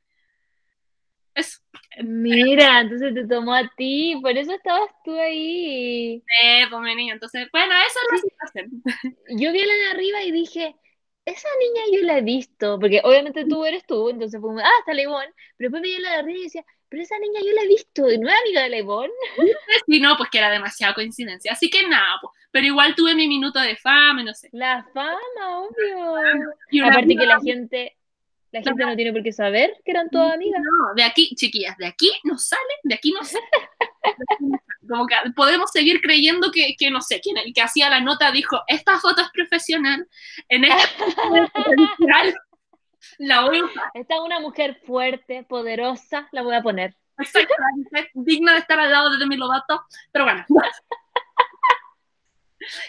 Eso. 1.34 1.58
Mira, 2.02 2.80
entonces 2.80 3.14
te 3.14 3.26
tomó 3.26 3.54
a 3.54 3.68
ti, 3.76 4.18
por 4.20 4.36
eso 4.36 4.52
estabas 4.52 4.90
tú 5.04 5.18
ahí. 5.18 6.22
Eh, 6.42 6.64
pues 6.70 6.96
entonces, 7.12 7.48
bueno, 7.52 7.74
esa 7.74 7.98
es 8.00 8.12
la 8.12 8.18
situación. 8.18 8.82
Yo 9.40 9.52
vi 9.52 9.64
la 9.64 9.74
de 9.74 9.90
arriba 9.90 10.22
y 10.22 10.32
dije, 10.32 10.74
esa 11.24 11.48
niña 11.58 11.82
yo 11.92 12.06
la 12.06 12.18
he 12.18 12.22
visto, 12.22 12.78
porque 12.78 13.00
obviamente 13.04 13.44
tú 13.46 13.64
eres 13.64 13.84
tú, 13.86 14.08
entonces 14.08 14.40
fue 14.40 14.62
ah, 14.62 14.70
está 14.80 14.94
Leibón, 14.94 15.26
pero 15.56 15.70
después 15.70 15.82
vi 15.82 15.94
a 15.96 16.00
la 16.00 16.10
de 16.10 16.16
arriba 16.16 16.38
y 16.38 16.44
decía, 16.44 16.64
pero 16.88 17.02
esa 17.02 17.18
niña 17.18 17.40
yo 17.44 17.52
la 17.52 17.62
he 17.62 17.68
visto, 17.68 18.02
¿no 18.02 18.28
es 18.28 18.40
amiga 18.40 18.62
de 18.62 18.70
Leibón? 18.70 19.10
Sí, 19.86 20.00
no, 20.00 20.16
pues 20.16 20.28
que 20.30 20.38
era 20.38 20.50
demasiada 20.50 20.94
coincidencia. 20.94 21.52
Así 21.52 21.70
que 21.70 21.86
nada, 21.86 22.18
pues, 22.20 22.32
pero 22.50 22.66
igual 22.66 22.94
tuve 22.94 23.14
mi 23.14 23.28
minuto 23.28 23.60
de 23.60 23.76
fama, 23.76 24.22
no 24.22 24.34
sé. 24.34 24.48
La 24.52 24.84
fama, 24.92 25.60
obvio. 25.60 26.16
Y 26.70 26.80
Aparte 26.80 27.16
que 27.16 27.26
la 27.26 27.40
gente, 27.40 27.96
la 28.50 28.62
gente 28.62 28.84
no 28.84 28.96
tiene 28.96 29.12
por 29.12 29.22
qué 29.22 29.32
saber 29.32 29.76
que 29.84 29.90
eran 29.92 30.10
todas 30.10 30.34
amigas. 30.34 30.60
No, 30.60 30.94
de 30.94 31.04
aquí, 31.04 31.34
chiquillas, 31.34 31.76
de 31.78 31.86
aquí 31.86 32.10
no 32.24 32.38
sale, 32.38 32.74
de 32.82 32.94
aquí 32.94 33.12
no 33.12 33.24
sale. 33.24 33.44
Como 34.90 35.06
que 35.06 35.14
podemos 35.36 35.70
seguir 35.70 36.00
creyendo 36.00 36.50
que, 36.50 36.74
que 36.76 36.90
no 36.90 37.00
sé, 37.00 37.20
quien 37.20 37.36
el 37.36 37.54
que 37.54 37.62
hacía 37.62 37.88
la 37.88 38.00
nota 38.00 38.32
dijo, 38.32 38.60
esta 38.66 38.98
foto 38.98 39.22
es 39.22 39.28
profesional, 39.30 40.08
en 40.48 40.64
esta 40.64 40.88
la 43.18 43.42
voy 43.42 43.60
a 43.60 43.64
usar. 43.64 43.84
Esta 43.94 44.14
es 44.14 44.20
una 44.20 44.40
mujer 44.40 44.80
fuerte, 44.84 45.44
poderosa, 45.44 46.28
la 46.32 46.42
voy 46.42 46.56
a 46.56 46.62
poner. 46.62 46.96
Exactamente, 47.18 48.10
digna 48.14 48.54
de 48.54 48.58
estar 48.58 48.80
al 48.80 48.90
lado 48.90 49.10
de 49.10 49.18
Demi 49.18 49.36
Lovato, 49.36 49.84
pero 50.10 50.24
bueno. 50.24 50.44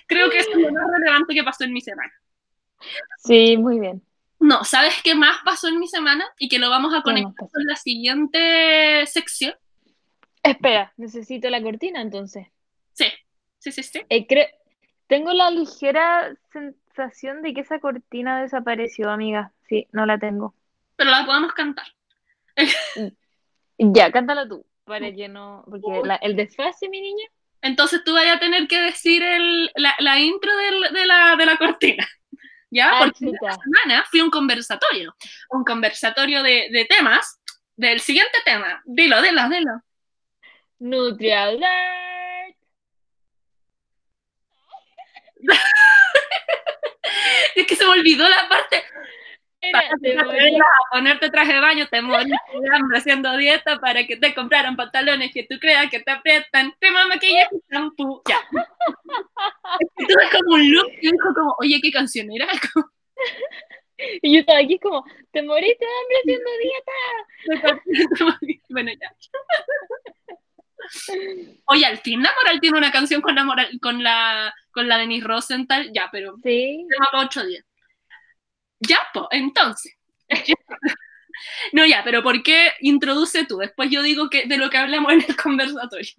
Creo 0.07 0.31
que 0.31 0.39
es 0.39 0.49
lo 0.55 0.71
más 0.71 0.83
relevante 0.91 1.35
que 1.35 1.43
pasó 1.43 1.65
en 1.65 1.73
mi 1.73 1.81
semana. 1.81 2.11
Sí, 3.19 3.57
muy 3.57 3.79
bien. 3.79 4.01
No, 4.39 4.63
¿sabes 4.63 4.95
qué 5.03 5.13
más 5.13 5.37
pasó 5.45 5.67
en 5.67 5.77
mi 5.77 5.87
semana? 5.87 6.25
Y 6.39 6.49
que 6.49 6.57
lo 6.57 6.71
vamos 6.71 6.95
a 6.95 6.97
¿Qué 6.97 7.03
conectar 7.03 7.47
con 7.47 7.63
la 7.63 7.75
siguiente 7.75 9.05
sección. 9.05 9.53
Espera, 10.43 10.93
necesito 10.97 11.49
la 11.49 11.61
cortina 11.61 12.01
entonces. 12.01 12.47
Sí, 12.93 13.05
sí, 13.59 13.71
sí, 13.71 13.83
sí. 13.83 14.01
Eh, 14.09 14.25
Tengo 15.07 15.33
la 15.33 15.51
ligera 15.51 16.33
sensación 16.51 17.41
de 17.41 17.53
que 17.53 17.61
esa 17.61 17.79
cortina 17.79 18.41
desapareció, 18.41 19.09
amiga. 19.09 19.51
Sí, 19.67 19.87
no 19.91 20.05
la 20.05 20.17
tengo. 20.17 20.55
Pero 20.95 21.11
la 21.11 21.25
podemos 21.25 21.53
cantar. 21.53 21.85
Ya, 23.83 24.11
cántala 24.11 24.47
tú, 24.47 24.63
para 24.83 25.11
que 25.11 25.27
no... 25.27 25.63
Porque 25.67 26.01
la- 26.05 26.17
el 26.17 26.35
desfase, 26.35 26.87
mi 26.87 27.01
niña. 27.01 27.25
Entonces 27.63 28.03
tú 28.03 28.13
vayas 28.13 28.37
a 28.37 28.39
tener 28.39 28.67
que 28.67 28.79
decir 28.79 29.23
el- 29.23 29.71
la, 29.75 29.95
la 29.97 30.19
intro 30.19 30.55
del- 30.55 30.93
de, 30.93 31.05
la, 31.07 31.35
de 31.35 31.45
la 31.47 31.57
cortina. 31.57 32.07
¿Ya? 32.69 32.91
Ah, 32.93 32.99
Porque 32.99 33.25
chuta. 33.25 33.37
esta 33.49 33.63
semana 33.63 34.03
fui 34.11 34.19
a 34.19 34.23
un 34.23 34.29
conversatorio. 34.29 35.15
Un 35.49 35.63
conversatorio 35.63 36.43
de, 36.43 36.69
de 36.71 36.85
temas. 36.85 37.39
Del 37.75 37.99
siguiente 38.01 38.37
tema. 38.45 38.83
Dilo, 38.85 39.19
dilo, 39.23 39.49
dilo. 39.49 39.71
NutriAlert. 40.81 42.57
Es 47.55 47.65
que 47.67 47.75
se 47.75 47.83
me 47.83 47.91
olvidó 47.91 48.27
la 48.27 48.47
parte. 48.47 48.83
Era, 49.61 49.81
te 50.01 50.15
que 50.15 50.15
te 50.15 50.57
a 50.57 50.89
ponerte 50.91 51.29
traje 51.29 51.53
de 51.53 51.59
baño, 51.59 51.87
te 51.87 52.01
moriste 52.01 52.35
de 52.59 52.75
hambre 52.75 52.97
haciendo 52.97 53.37
dieta 53.37 53.79
para 53.79 54.07
que 54.07 54.17
te 54.17 54.33
compraran 54.33 54.75
pantalones 54.75 55.31
que 55.31 55.43
tú 55.43 55.59
creas 55.59 55.87
que 55.91 55.99
te 55.99 56.09
aprietan, 56.09 56.73
crema, 56.79 57.05
maquillaje, 57.07 57.57
shampoo, 57.69 58.23
ya. 58.27 58.39
Es 59.79 59.87
que 59.97 60.05
tú 60.05 60.15
ves 60.17 60.29
como 60.31 60.55
un 60.55 60.71
look 60.71 60.91
y 60.99 61.11
dijo 61.11 61.31
como, 61.35 61.55
oye, 61.59 61.79
¿qué 61.81 61.91
canción 61.91 62.31
era? 62.31 62.47
Y 64.23 64.33
yo 64.33 64.39
estaba 64.39 64.57
aquí 64.57 64.79
como, 64.79 65.05
te 65.31 65.43
moriste 65.43 65.85
de 65.85 65.91
hambre 65.91 66.17
haciendo 66.23 66.49
dieta. 68.17 68.39
bueno, 68.69 68.91
ya. 68.99 69.15
Oye, 71.65 71.85
al 71.85 71.97
fin 71.99 72.21
la 72.21 72.31
Moral 72.41 72.59
tiene 72.59 72.77
una 72.77 72.91
canción 72.91 73.21
con 73.21 73.35
la 73.35 73.43
Moral, 73.43 73.69
con 73.81 74.03
la, 74.03 74.53
con 74.71 74.87
la 74.87 74.97
Denise 74.97 75.27
Rosenthal, 75.27 75.91
ya, 75.93 76.09
pero 76.11 76.35
Sí. 76.43 76.85
tema 76.89 77.09
para 77.11 77.25
otro 77.25 77.45
día. 77.45 77.63
Ya, 78.79 78.97
pues, 79.13 79.25
entonces. 79.31 79.95
No, 81.73 81.85
ya, 81.85 82.01
pero 82.03 82.21
¿por 82.21 82.43
qué 82.43 82.69
introduce 82.81 83.45
tú? 83.45 83.57
Después 83.57 83.89
yo 83.89 84.03
digo 84.03 84.29
que 84.29 84.45
de 84.45 84.57
lo 84.57 84.69
que 84.69 84.77
hablamos 84.77 85.11
en 85.13 85.23
el 85.27 85.35
conversatorio. 85.35 86.11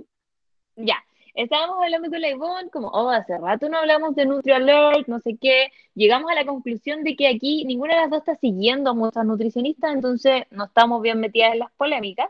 Ya, 0.76 1.04
estábamos 1.34 1.76
hablando 1.82 2.10
con 2.10 2.20
la 2.20 2.30
Ivonne, 2.30 2.70
como, 2.70 2.88
oh, 2.88 3.10
hace 3.10 3.38
rato 3.38 3.68
no 3.68 3.78
hablamos 3.78 4.14
de 4.14 4.26
NutriAlert, 4.26 5.06
no 5.06 5.20
sé 5.20 5.36
qué. 5.40 5.70
Llegamos 5.94 6.30
a 6.30 6.34
la 6.34 6.44
conclusión 6.44 7.04
de 7.04 7.14
que 7.16 7.28
aquí 7.28 7.64
ninguna 7.64 7.94
de 7.94 8.00
las 8.00 8.10
dos 8.10 8.18
está 8.20 8.36
siguiendo 8.36 8.90
a 8.90 8.94
muchas 8.94 9.24
nutricionistas, 9.24 9.94
entonces 9.94 10.44
no 10.50 10.64
estamos 10.64 11.00
bien 11.02 11.20
metidas 11.20 11.52
en 11.52 11.60
las 11.60 11.72
polémicas, 11.72 12.28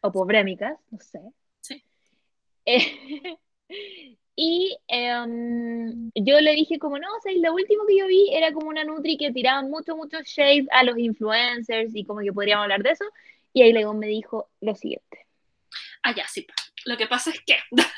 o 0.00 0.12
pobrémicas, 0.12 0.78
no 0.90 0.98
sé. 0.98 1.20
Eh, 2.66 3.36
y 4.36 4.76
em, 4.88 6.10
yo 6.14 6.40
le 6.40 6.52
dije 6.52 6.78
como, 6.78 6.98
no, 6.98 7.08
o 7.08 7.20
sea, 7.20 7.32
lo 7.36 7.54
último 7.54 7.86
que 7.86 7.98
yo 7.98 8.06
vi 8.06 8.30
era 8.32 8.52
como 8.52 8.68
una 8.68 8.84
Nutri 8.84 9.16
que 9.16 9.32
tiraba 9.32 9.62
mucho, 9.62 9.96
mucho 9.96 10.18
shade 10.24 10.66
a 10.72 10.82
los 10.82 10.98
influencers 10.98 11.94
y 11.94 12.04
como 12.04 12.20
que 12.20 12.32
podríamos 12.32 12.64
hablar 12.64 12.82
de 12.82 12.90
eso. 12.90 13.04
Y 13.52 13.62
ahí 13.62 13.70
Ivonne 13.70 14.00
me 14.00 14.08
dijo 14.08 14.50
lo 14.60 14.74
siguiente. 14.74 15.26
Ah, 16.02 16.14
ya, 16.14 16.26
sí. 16.26 16.46
Lo 16.84 16.96
que 16.96 17.06
pasa 17.06 17.30
es 17.30 17.40
que 17.40 17.56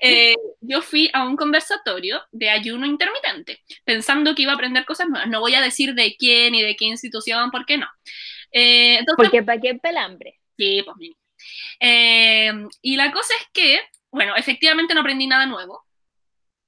eh, 0.00 0.36
yo 0.60 0.80
fui 0.82 1.10
a 1.12 1.26
un 1.26 1.36
conversatorio 1.36 2.22
de 2.30 2.50
ayuno 2.50 2.86
intermitente, 2.86 3.60
pensando 3.84 4.34
que 4.34 4.42
iba 4.42 4.52
a 4.52 4.54
aprender 4.54 4.84
cosas 4.84 5.08
nuevas. 5.08 5.28
No 5.28 5.40
voy 5.40 5.54
a 5.54 5.60
decir 5.60 5.94
de 5.94 6.14
quién 6.16 6.54
y 6.54 6.62
de 6.62 6.76
qué 6.76 6.84
institución, 6.84 7.50
porque 7.50 7.78
no. 7.78 7.88
Eh, 8.52 8.98
entonces, 8.98 9.16
Porque 9.16 9.42
para 9.42 9.60
qué 9.60 9.74
pelambre. 9.74 10.40
Sí, 10.56 10.82
pues 10.84 10.96
mira. 10.98 11.16
Eh, 11.80 12.52
y 12.80 12.96
la 12.96 13.12
cosa 13.12 13.34
es 13.40 13.46
que, 13.52 13.80
bueno, 14.10 14.36
efectivamente 14.36 14.94
no 14.94 15.00
aprendí 15.00 15.26
nada 15.26 15.46
nuevo, 15.46 15.84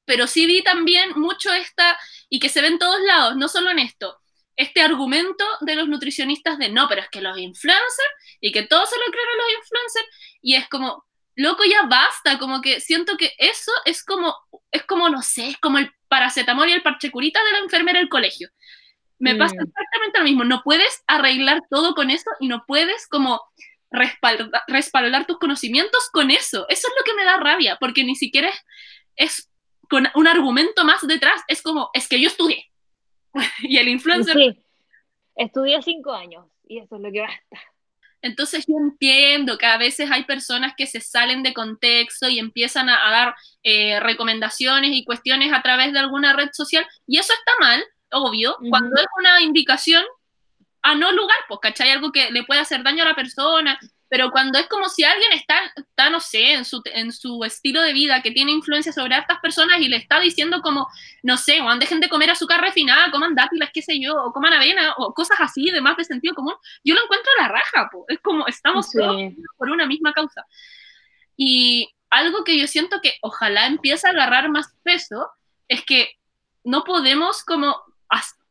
pero 0.05 0.27
sí 0.27 0.47
vi 0.47 0.63
también 0.63 1.13
mucho 1.17 1.53
esta, 1.53 1.99
y 2.29 2.39
que 2.41 2.49
se 2.49 2.61
ve 2.61 2.69
en 2.69 2.79
todos 2.79 3.01
lados, 3.03 3.37
no 3.37 3.49
solo 3.49 3.71
en 3.71 3.79
esto, 3.79 4.19
este 4.57 4.83
argumento 4.83 5.45
de 5.63 5.75
los 5.75 5.89
nutricionistas 5.89 6.59
de 6.59 6.69
no, 6.69 6.89
pero 6.89 7.01
es 7.01 7.09
que 7.09 7.21
los 7.21 7.37
influencers, 7.39 8.11
y 8.41 8.53
que 8.53 8.63
todos 8.65 8.89
se 8.91 8.97
lo 8.97 9.05
creen 9.07 9.29
a 9.29 9.37
los 9.37 9.53
influencers, 9.59 10.07
y 10.43 10.55
es 10.57 10.69
como, 10.69 11.05
loco, 11.37 11.65
ya 11.65 11.83
basta, 11.83 12.39
como 12.39 12.61
que 12.61 12.81
siento 12.81 13.17
que 13.17 13.33
eso 13.39 13.73
es 13.85 14.05
como, 14.05 14.37
es 14.71 14.85
como, 14.85 15.09
no 15.09 15.23
sé, 15.23 15.49
es 15.49 15.59
como 15.59 15.79
el 15.79 15.91
paracetamol 16.09 16.69
y 16.69 16.73
el 16.73 16.83
parche 16.83 17.11
curita 17.11 17.43
de 17.43 17.53
la 17.53 17.59
enfermera 17.59 17.99
del 17.99 18.09
colegio. 18.09 18.49
Me 19.19 19.35
Mm. 19.35 19.39
pasa 19.39 19.55
exactamente 19.55 20.19
lo 20.19 20.25
mismo, 20.25 20.45
no 20.45 20.63
puedes 20.63 21.03
arreglar 21.07 21.63
todo 21.71 21.95
con 21.95 22.11
eso 22.11 22.31
y 22.41 22.49
no 22.49 22.65
puedes 22.67 23.09
como 23.09 23.41
respaldar, 23.95 24.63
respaldar 24.69 25.27
tus 25.27 25.39
conocimientos 25.39 26.09
con 26.13 26.31
eso. 26.31 26.67
Eso 26.69 26.89
es 26.89 26.95
lo 26.99 27.05
que 27.05 27.15
me 27.15 27.25
da 27.25 27.39
rabia, 27.39 27.77
porque 27.81 28.05
ni 28.05 28.17
siquiera 28.17 28.49
es, 28.49 28.61
es 29.17 29.51
con 29.89 30.09
un 30.15 30.27
argumento 30.27 30.85
más 30.85 31.07
detrás, 31.07 31.43
es 31.49 31.63
como, 31.63 31.91
es 31.95 32.09
que 32.09 32.21
yo 32.21 32.29
estudié. 32.29 32.65
y 33.63 33.79
el 33.79 33.89
influencer 33.89 34.37
Sí, 34.37 34.65
estudié 35.37 35.83
cinco 35.83 36.13
años 36.13 36.47
y 36.67 36.79
eso 36.79 36.97
es 36.97 37.03
lo 37.03 37.13
que 37.13 37.21
basta. 37.21 37.61
Entonces 38.23 38.65
yo 38.67 38.77
entiendo 38.79 39.59
que 39.59 39.67
a 39.67 39.77
veces 39.77 40.11
hay 40.11 40.25
personas 40.25 40.73
que 40.77 40.87
se 40.87 41.01
salen 41.01 41.43
de 41.43 41.53
contexto 41.53 42.27
y 42.27 42.39
empiezan 42.39 42.89
a, 42.89 43.07
a 43.07 43.11
dar 43.11 43.35
eh, 43.63 44.01
recomendaciones 44.01 44.93
y 44.95 45.05
cuestiones 45.05 45.53
a 45.53 45.61
través 45.61 45.93
de 45.93 45.99
alguna 45.99 46.33
red 46.33 46.49
social 46.53 46.87
y 47.07 47.19
eso 47.19 47.35
está 47.35 47.53
mal, 47.61 47.85
obvio, 48.11 48.57
cuando 48.71 48.97
es 48.97 49.07
una 49.19 49.43
indicación 49.43 50.05
a 50.85 50.95
no 50.95 51.11
lugar, 51.13 51.37
pues, 51.49 51.61
¿cachai? 51.63 51.91
Algo 51.91 52.13
que 52.13 52.31
le 52.31 52.45
puede 52.45 52.61
hacer 52.61 52.83
daño 52.83 53.03
a 53.03 53.07
la 53.07 53.15
persona, 53.15 53.79
pero 54.11 54.31
cuando 54.31 54.59
es 54.59 54.69
como 54.69 54.89
si 54.91 55.03
alguien 55.03 55.33
está, 55.33 55.55
está 55.75 56.11
no 56.11 56.21
sé, 56.21 56.53
en 56.53 56.65
su, 56.67 56.83
en 56.85 57.11
su 57.11 57.43
estilo 57.43 57.81
de 57.81 57.95
vida, 57.95 58.21
que 58.21 58.31
tiene 58.31 58.53
influencia 58.53 58.93
sobre 58.93 59.17
estas 59.17 59.41
personas 59.41 59.81
y 59.81 59.89
le 59.89 59.97
está 59.97 60.21
diciendo 60.21 60.61
como, 60.61 60.87
no 61.23 61.39
sé, 61.39 61.63
o 61.63 61.75
dejen 61.79 62.01
de 62.01 62.11
comer 62.11 62.31
azúcar 62.31 62.61
refinada, 62.61 63.11
coman 63.11 63.35
dátiles, 63.35 63.71
qué 63.73 63.81
sé 63.81 63.99
yo, 63.99 64.15
o 64.15 64.33
coman 64.33 64.53
avena, 64.53 64.93
o 64.99 65.15
cosas 65.15 65.39
así 65.41 65.71
de 65.71 65.81
más 65.81 65.97
de 65.97 66.05
sentido 66.05 66.35
común, 66.35 66.55
yo 66.85 66.95
lo 66.95 67.03
encuentro 67.03 67.33
a 67.39 67.43
la 67.43 67.49
raja, 67.49 67.89
po. 67.91 68.05
es 68.09 68.21
como 68.21 68.47
estamos 68.47 68.91
Sí. 68.91 68.99
todos 68.99 69.17
por 69.57 69.71
una 69.71 69.87
misma 69.87 70.13
causa. 70.13 70.45
Y 71.37 71.89
algo 72.11 72.45
que 72.45 72.59
yo 72.59 72.67
siento 72.67 73.01
que 73.01 73.15
ojalá 73.23 73.67
empiece 73.67 74.07
a 74.07 74.11
agarrar 74.11 74.51
más 74.51 74.67
peso 74.83 75.31
es 75.67 75.83
que 75.83 76.13
no 76.63 76.85
podemos 76.85 77.43
como 77.43 77.83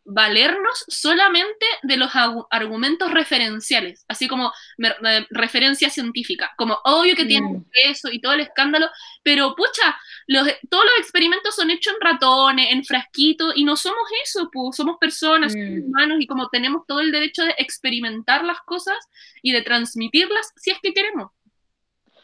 valernos 0.05 0.83
solamente 0.87 1.65
de 1.83 1.97
los 1.97 2.11
argumentos 2.49 3.11
referenciales, 3.11 4.03
así 4.07 4.27
como 4.27 4.51
me- 4.77 4.93
me- 5.01 5.25
referencia 5.29 5.89
científica, 5.89 6.51
como 6.57 6.77
obvio 6.83 7.15
que 7.15 7.25
tiene 7.25 7.47
Mm. 7.47 7.63
peso 7.71 8.09
y 8.11 8.19
todo 8.19 8.33
el 8.33 8.41
escándalo, 8.41 8.89
pero 9.23 9.55
pucha, 9.55 9.95
los, 10.27 10.47
todos 10.69 10.83
los 10.83 10.93
experimentos 10.99 11.55
son 11.55 11.69
hechos 11.69 11.93
en 11.93 12.01
ratones, 12.01 12.67
en 12.71 12.83
frasquitos, 12.83 13.53
y 13.55 13.63
no 13.63 13.77
somos 13.77 14.03
eso, 14.25 14.49
pues, 14.51 14.75
somos 14.75 14.97
personas, 14.97 15.55
Mm. 15.55 15.59
somos 15.59 15.83
humanos, 15.85 16.17
y 16.21 16.27
como 16.27 16.49
tenemos 16.49 16.85
todo 16.85 16.99
el 16.99 17.11
derecho 17.11 17.43
de 17.43 17.55
experimentar 17.57 18.43
las 18.43 18.59
cosas 18.61 18.97
y 19.41 19.51
de 19.53 19.61
transmitirlas 19.61 20.51
si 20.57 20.71
es 20.71 20.77
que 20.81 20.93
queremos. 20.93 21.31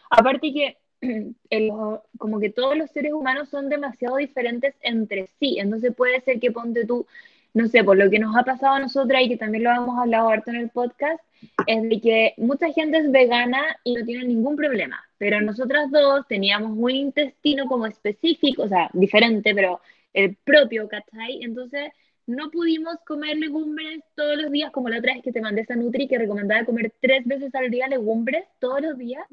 Aparte 0.10 0.52
que 0.54 0.78
el- 1.50 1.72
como 2.18 2.40
que 2.42 2.50
todos 2.50 2.76
los 2.78 2.92
seres 2.92 3.14
humanos 3.14 3.48
son 3.50 3.70
demasiado 3.70 4.18
diferentes 4.18 4.76
entre 4.82 5.28
sí, 5.40 5.58
entonces 5.60 5.96
puede 5.96 6.20
ser 6.22 6.40
que 6.42 6.52
ponte 6.52 6.86
tú, 6.86 7.08
no 7.54 7.68
sé, 7.68 7.84
por 7.84 7.98
lo 7.98 8.10
que 8.10 8.20
nos 8.20 8.36
ha 8.36 8.44
pasado 8.44 8.76
a 8.76 8.80
nosotras 8.80 9.22
y 9.24 9.30
que 9.30 9.38
también 9.38 9.64
lo 9.64 9.72
hemos 9.72 9.98
hablado 9.98 10.30
harto 10.30 10.52
en 10.52 10.58
el 10.58 10.70
podcast, 10.70 11.22
es 11.68 11.84
de 11.84 12.02
que 12.02 12.34
mucha 12.38 12.72
gente 12.74 12.98
es 13.00 13.12
vegana 13.12 13.62
y 13.84 13.96
no 13.96 14.06
tiene 14.06 14.26
ningún 14.26 14.56
problema, 14.56 15.04
pero 15.18 15.42
nosotras 15.42 15.90
dos 15.92 16.28
teníamos 16.28 16.72
un 16.78 16.92
intestino 16.92 17.66
como 17.68 17.86
específico, 17.86 18.64
o 18.64 18.68
sea, 18.68 18.90
diferente, 18.94 19.54
pero 19.56 19.82
el 20.14 20.36
propio, 20.36 20.88
¿cachai? 20.88 21.44
Entonces 21.44 21.92
no 22.28 22.52
pudimos 22.52 22.98
comer 23.08 23.38
legumbres 23.38 24.04
todos 24.16 24.38
los 24.38 24.52
días, 24.52 24.72
como 24.72 24.90
la 24.90 25.00
otra 25.00 25.14
vez 25.14 25.24
que 25.24 25.32
te 25.32 25.42
mandé 25.42 25.62
esa 25.62 25.76
Nutri 25.76 26.08
que 26.08 26.18
recomendaba 26.18 26.66
comer 26.66 26.94
tres 27.02 27.26
veces 27.26 27.54
al 27.56 27.72
día 27.72 27.88
legumbres 27.88 28.46
todos 28.60 28.82
los 28.82 28.98
días. 28.98 29.26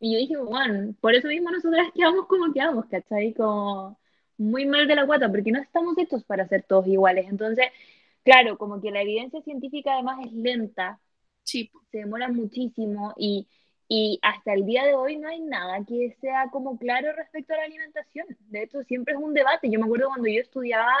Y 0.00 0.12
yo 0.12 0.18
dije, 0.18 0.36
bueno, 0.36 0.94
por 1.00 1.14
eso 1.14 1.28
mismo 1.28 1.50
nosotras 1.50 1.88
quedamos 1.94 2.26
como 2.26 2.52
quedamos, 2.52 2.84
¿cachai? 2.86 3.32
Como 3.32 3.96
muy 4.38 4.66
mal 4.66 4.86
de 4.88 4.96
la 4.96 5.04
guata, 5.04 5.30
porque 5.30 5.52
no 5.52 5.60
estamos 5.60 5.96
hechos 5.98 6.24
para 6.24 6.48
ser 6.48 6.64
todos 6.64 6.86
iguales. 6.86 7.26
Entonces, 7.28 7.66
claro, 8.24 8.58
como 8.58 8.80
que 8.80 8.90
la 8.90 9.02
evidencia 9.02 9.42
científica 9.42 9.94
además 9.94 10.26
es 10.26 10.32
lenta, 10.32 11.00
Sí, 11.44 11.70
se 11.92 11.98
demora 11.98 12.28
muchísimo 12.28 13.12
y, 13.16 13.46
y 13.86 14.18
hasta 14.22 14.54
el 14.54 14.64
día 14.64 14.84
de 14.84 14.94
hoy 14.94 15.16
no 15.16 15.28
hay 15.28 15.40
nada 15.40 15.84
que 15.86 16.16
sea 16.20 16.48
como 16.50 16.78
claro 16.78 17.12
respecto 17.12 17.52
a 17.52 17.58
la 17.58 17.64
alimentación. 17.64 18.26
De 18.48 18.62
hecho, 18.62 18.82
siempre 18.84 19.14
es 19.14 19.20
un 19.20 19.34
debate. 19.34 19.70
Yo 19.70 19.78
me 19.78 19.84
acuerdo 19.84 20.08
cuando 20.08 20.28
yo 20.28 20.40
estudiaba 20.40 20.92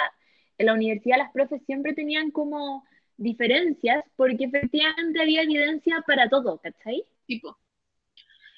en 0.58 0.66
la 0.66 0.74
universidad, 0.74 1.16
las 1.18 1.32
profes 1.32 1.62
siempre 1.64 1.94
tenían 1.94 2.30
como 2.30 2.84
diferencias 3.16 4.04
porque 4.16 4.44
efectivamente 4.44 5.20
había 5.20 5.42
evidencia 5.42 6.04
para 6.06 6.28
todo, 6.28 6.58
¿cachai? 6.58 7.04
tipo. 7.26 7.56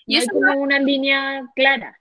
Y 0.07 0.17
hay 0.17 0.27
como 0.27 0.61
una 0.61 0.79
línea 0.79 1.51
clara. 1.55 1.99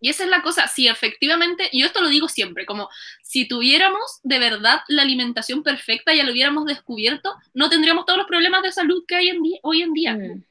Y 0.00 0.10
esa 0.10 0.24
es 0.24 0.30
la 0.30 0.42
cosa, 0.42 0.68
si 0.68 0.86
efectivamente, 0.86 1.68
y 1.72 1.80
yo 1.80 1.86
esto 1.86 2.00
lo 2.00 2.08
digo 2.08 2.28
siempre, 2.28 2.66
como 2.66 2.88
si 3.22 3.48
tuviéramos 3.48 4.20
de 4.22 4.38
verdad 4.38 4.80
la 4.88 5.02
alimentación 5.02 5.62
perfecta, 5.62 6.14
ya 6.14 6.24
lo 6.24 6.32
hubiéramos 6.32 6.66
descubierto, 6.66 7.34
no 7.52 7.68
tendríamos 7.68 8.06
todos 8.06 8.18
los 8.18 8.28
problemas 8.28 8.62
de 8.62 8.72
salud 8.72 9.04
que 9.06 9.16
hay 9.16 9.28
en 9.28 9.40
hoy 9.62 9.82
en 9.82 9.92
día. 9.92 10.14
Mm. 10.14 10.44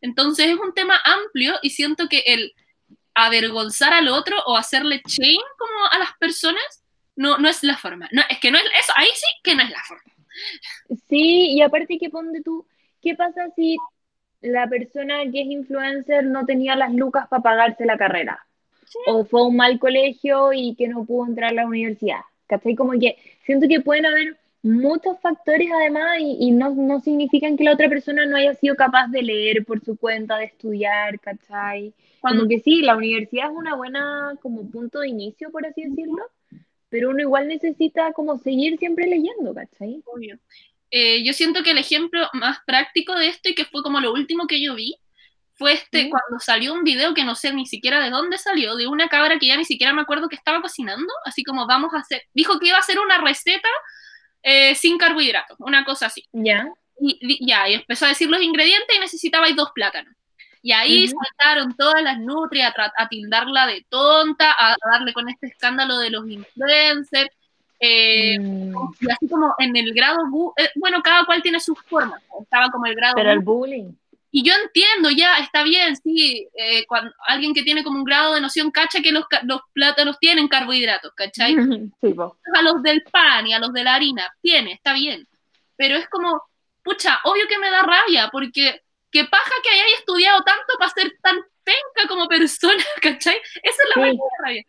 Entonces 0.00 0.46
es 0.46 0.56
un 0.56 0.74
tema 0.74 1.00
amplio 1.04 1.58
y 1.62 1.70
siento 1.70 2.08
que 2.08 2.22
el 2.26 2.54
avergonzar 3.14 3.92
al 3.92 4.08
otro 4.08 4.36
o 4.46 4.56
hacerle 4.56 5.02
shame 5.06 5.42
como 5.58 5.86
a 5.90 5.98
las 5.98 6.12
personas 6.18 6.84
no, 7.16 7.38
no 7.38 7.48
es 7.48 7.62
la 7.62 7.76
forma. 7.76 8.08
No, 8.12 8.22
es 8.28 8.38
que 8.38 8.50
no 8.50 8.58
es 8.58 8.64
eso, 8.64 8.92
ahí 8.96 9.08
sí 9.14 9.26
que 9.42 9.54
no 9.54 9.62
es 9.62 9.70
la 9.70 9.82
forma. 9.86 10.12
Sí, 11.08 11.52
y 11.52 11.62
aparte 11.62 11.98
que 11.98 12.10
ponte 12.10 12.42
tú, 12.42 12.66
¿qué 13.02 13.14
pasa 13.14 13.48
si 13.56 13.76
la 14.40 14.68
persona 14.68 15.22
que 15.32 15.40
es 15.42 15.48
influencer 15.48 16.24
no 16.24 16.46
tenía 16.46 16.76
las 16.76 16.92
lucas 16.92 17.26
para 17.28 17.42
pagarse 17.42 17.84
la 17.86 17.98
carrera? 17.98 18.47
O 19.06 19.24
fue 19.24 19.40
a 19.40 19.44
un 19.44 19.56
mal 19.56 19.78
colegio 19.78 20.52
y 20.52 20.74
que 20.74 20.88
no 20.88 21.04
pudo 21.04 21.26
entrar 21.26 21.50
a 21.50 21.54
la 21.54 21.66
universidad. 21.66 22.20
¿Cachai? 22.46 22.74
Como 22.74 22.92
que 22.98 23.16
siento 23.44 23.68
que 23.68 23.80
pueden 23.80 24.06
haber 24.06 24.38
muchos 24.62 25.20
factores 25.20 25.68
además 25.72 26.18
y, 26.20 26.36
y 26.40 26.50
no, 26.50 26.70
no 26.74 27.00
significan 27.00 27.56
que 27.56 27.64
la 27.64 27.72
otra 27.72 27.88
persona 27.88 28.26
no 28.26 28.36
haya 28.36 28.54
sido 28.54 28.74
capaz 28.74 29.08
de 29.08 29.22
leer 29.22 29.64
por 29.64 29.84
su 29.84 29.96
cuenta, 29.96 30.38
de 30.38 30.46
estudiar, 30.46 31.20
¿cachai? 31.20 31.94
Cuando, 32.20 32.48
que 32.48 32.60
sí, 32.60 32.82
la 32.82 32.96
universidad 32.96 33.50
es 33.50 33.56
una 33.56 33.76
buena 33.76 34.34
como 34.42 34.68
punto 34.68 35.00
de 35.00 35.08
inicio, 35.08 35.50
por 35.50 35.64
así 35.66 35.84
decirlo, 35.84 36.22
pero 36.88 37.10
uno 37.10 37.20
igual 37.20 37.48
necesita 37.48 38.12
como 38.12 38.38
seguir 38.38 38.78
siempre 38.78 39.06
leyendo, 39.06 39.54
¿cachai? 39.54 40.02
obvio. 40.06 40.38
Eh, 40.90 41.22
yo 41.22 41.32
siento 41.32 41.62
que 41.62 41.72
el 41.72 41.78
ejemplo 41.78 42.26
más 42.32 42.58
práctico 42.66 43.14
de 43.14 43.28
esto 43.28 43.50
y 43.50 43.54
que 43.54 43.66
fue 43.66 43.82
como 43.82 44.00
lo 44.00 44.12
último 44.12 44.46
que 44.46 44.62
yo 44.62 44.74
vi 44.74 44.96
fue 45.58 45.72
este 45.74 46.08
cuando 46.10 46.38
salió 46.40 46.72
un 46.72 46.84
video 46.84 47.12
que 47.14 47.24
no 47.24 47.34
sé 47.34 47.52
ni 47.52 47.66
siquiera 47.66 48.00
de 48.00 48.10
dónde 48.10 48.38
salió, 48.38 48.76
de 48.76 48.86
una 48.86 49.08
cabra 49.08 49.38
que 49.38 49.46
ya 49.48 49.56
ni 49.56 49.64
siquiera 49.64 49.92
me 49.92 50.02
acuerdo 50.02 50.28
que 50.28 50.36
estaba 50.36 50.62
cocinando, 50.62 51.12
así 51.24 51.42
como 51.44 51.66
vamos 51.66 51.92
a 51.94 51.98
hacer, 51.98 52.22
dijo 52.32 52.58
que 52.58 52.68
iba 52.68 52.76
a 52.76 52.80
hacer 52.80 52.98
una 52.98 53.18
receta 53.18 53.68
eh, 54.42 54.74
sin 54.76 54.98
carbohidratos, 54.98 55.56
una 55.60 55.84
cosa 55.84 56.06
así. 56.06 56.24
¿Ya? 56.32 56.68
Y, 57.00 57.18
y- 57.20 57.46
ya, 57.46 57.68
y 57.68 57.74
empezó 57.74 58.06
a 58.06 58.08
decir 58.08 58.28
los 58.30 58.40
ingredientes 58.40 58.96
y 58.96 59.00
necesitabais 59.00 59.54
dos 59.56 59.70
plátanos. 59.74 60.14
Y 60.62 60.72
ahí 60.72 61.06
saltaron 61.08 61.76
todas 61.76 62.02
las 62.02 62.18
nutrias 62.18 62.74
a, 62.76 62.92
a 62.96 63.08
tildarla 63.08 63.66
de 63.68 63.86
tonta, 63.88 64.50
a, 64.52 64.72
a 64.72 64.76
darle 64.92 65.12
con 65.12 65.28
este 65.28 65.46
escándalo 65.48 65.98
de 65.98 66.10
los 66.10 66.28
influencers. 66.28 67.30
eh, 67.80 68.38
Mm, 68.40 68.74
y 69.00 69.10
así 69.10 69.28
como 69.28 69.54
en 69.58 69.76
el 69.76 69.92
grado, 69.94 70.18
eh, 70.56 70.70
bueno, 70.76 71.00
cada 71.02 71.24
cual 71.24 71.42
tiene 71.42 71.60
sus 71.60 71.80
formas. 71.82 72.20
Estaba 72.42 72.70
como 72.70 72.86
el 72.86 72.94
grado. 72.94 73.14
pero 73.16 73.30
el 73.30 73.38
bu- 73.40 73.44
bullying. 73.58 73.92
Y 74.30 74.42
yo 74.44 74.52
entiendo, 74.62 75.10
ya, 75.10 75.38
está 75.38 75.62
bien, 75.62 75.96
sí, 75.96 76.46
eh, 76.54 76.84
cuando 76.86 77.10
alguien 77.26 77.54
que 77.54 77.62
tiene 77.62 77.82
como 77.82 77.98
un 77.98 78.04
grado 78.04 78.34
de 78.34 78.40
noción 78.42 78.70
cacha 78.70 79.00
que 79.00 79.10
los, 79.10 79.24
los 79.44 79.60
plátanos 79.72 80.18
tienen 80.18 80.48
carbohidratos, 80.48 81.12
¿cachai? 81.14 81.54
Sí, 82.02 82.14
a 82.54 82.62
los 82.62 82.82
del 82.82 83.02
pan 83.04 83.46
y 83.46 83.54
a 83.54 83.58
los 83.58 83.72
de 83.72 83.84
la 83.84 83.94
harina, 83.94 84.28
tiene, 84.42 84.72
está 84.72 84.92
bien. 84.92 85.26
Pero 85.76 85.96
es 85.96 86.08
como, 86.08 86.42
pucha, 86.82 87.18
obvio 87.24 87.46
que 87.48 87.58
me 87.58 87.70
da 87.70 87.82
rabia, 87.82 88.28
porque 88.30 88.82
qué 89.10 89.24
paja 89.24 89.50
que 89.62 89.70
hayáis 89.70 89.98
estudiado 90.00 90.42
tanto 90.42 90.74
para 90.78 90.90
ser 90.92 91.16
tan 91.22 91.36
penca 91.64 92.08
como 92.08 92.28
persona, 92.28 92.84
¿cachai? 93.02 93.36
Esa 93.62 93.82
es 93.82 93.96
la 93.96 94.10
Sí. 94.10 94.18
rabia. 94.42 94.62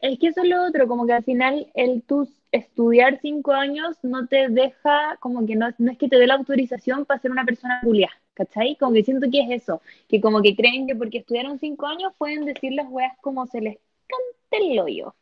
Es 0.00 0.18
que 0.18 0.26
eso 0.26 0.42
es 0.42 0.48
lo 0.48 0.64
otro, 0.64 0.86
como 0.88 1.06
que 1.06 1.12
al 1.14 1.24
final 1.24 1.66
el 1.74 2.02
tú 2.02 2.28
estudiar 2.52 3.18
cinco 3.22 3.52
años 3.52 3.96
no 4.02 4.26
te 4.26 4.48
deja, 4.48 5.16
como 5.20 5.46
que 5.46 5.54
no, 5.56 5.68
no 5.78 5.92
es 5.92 5.98
que 5.98 6.08
te 6.08 6.16
dé 6.18 6.26
la 6.26 6.34
autorización 6.34 7.06
para 7.06 7.20
ser 7.20 7.30
una 7.30 7.44
persona 7.44 7.80
culia, 7.82 8.10
¿cachai? 8.34 8.76
Como 8.76 8.92
que 8.94 9.04
siento 9.04 9.30
que 9.30 9.40
es 9.42 9.62
eso, 9.62 9.82
que 10.08 10.20
como 10.20 10.42
que 10.42 10.56
creen 10.56 10.86
que 10.86 10.96
porque 10.96 11.18
estudiaron 11.18 11.58
cinco 11.58 11.86
años 11.86 12.12
pueden 12.18 12.44
decir 12.44 12.72
las 12.72 12.86
weas 12.90 13.16
como 13.20 13.46
se 13.46 13.60
les 13.60 13.78
cante 14.08 14.72
el 14.72 14.78
hoyo. 14.80 15.14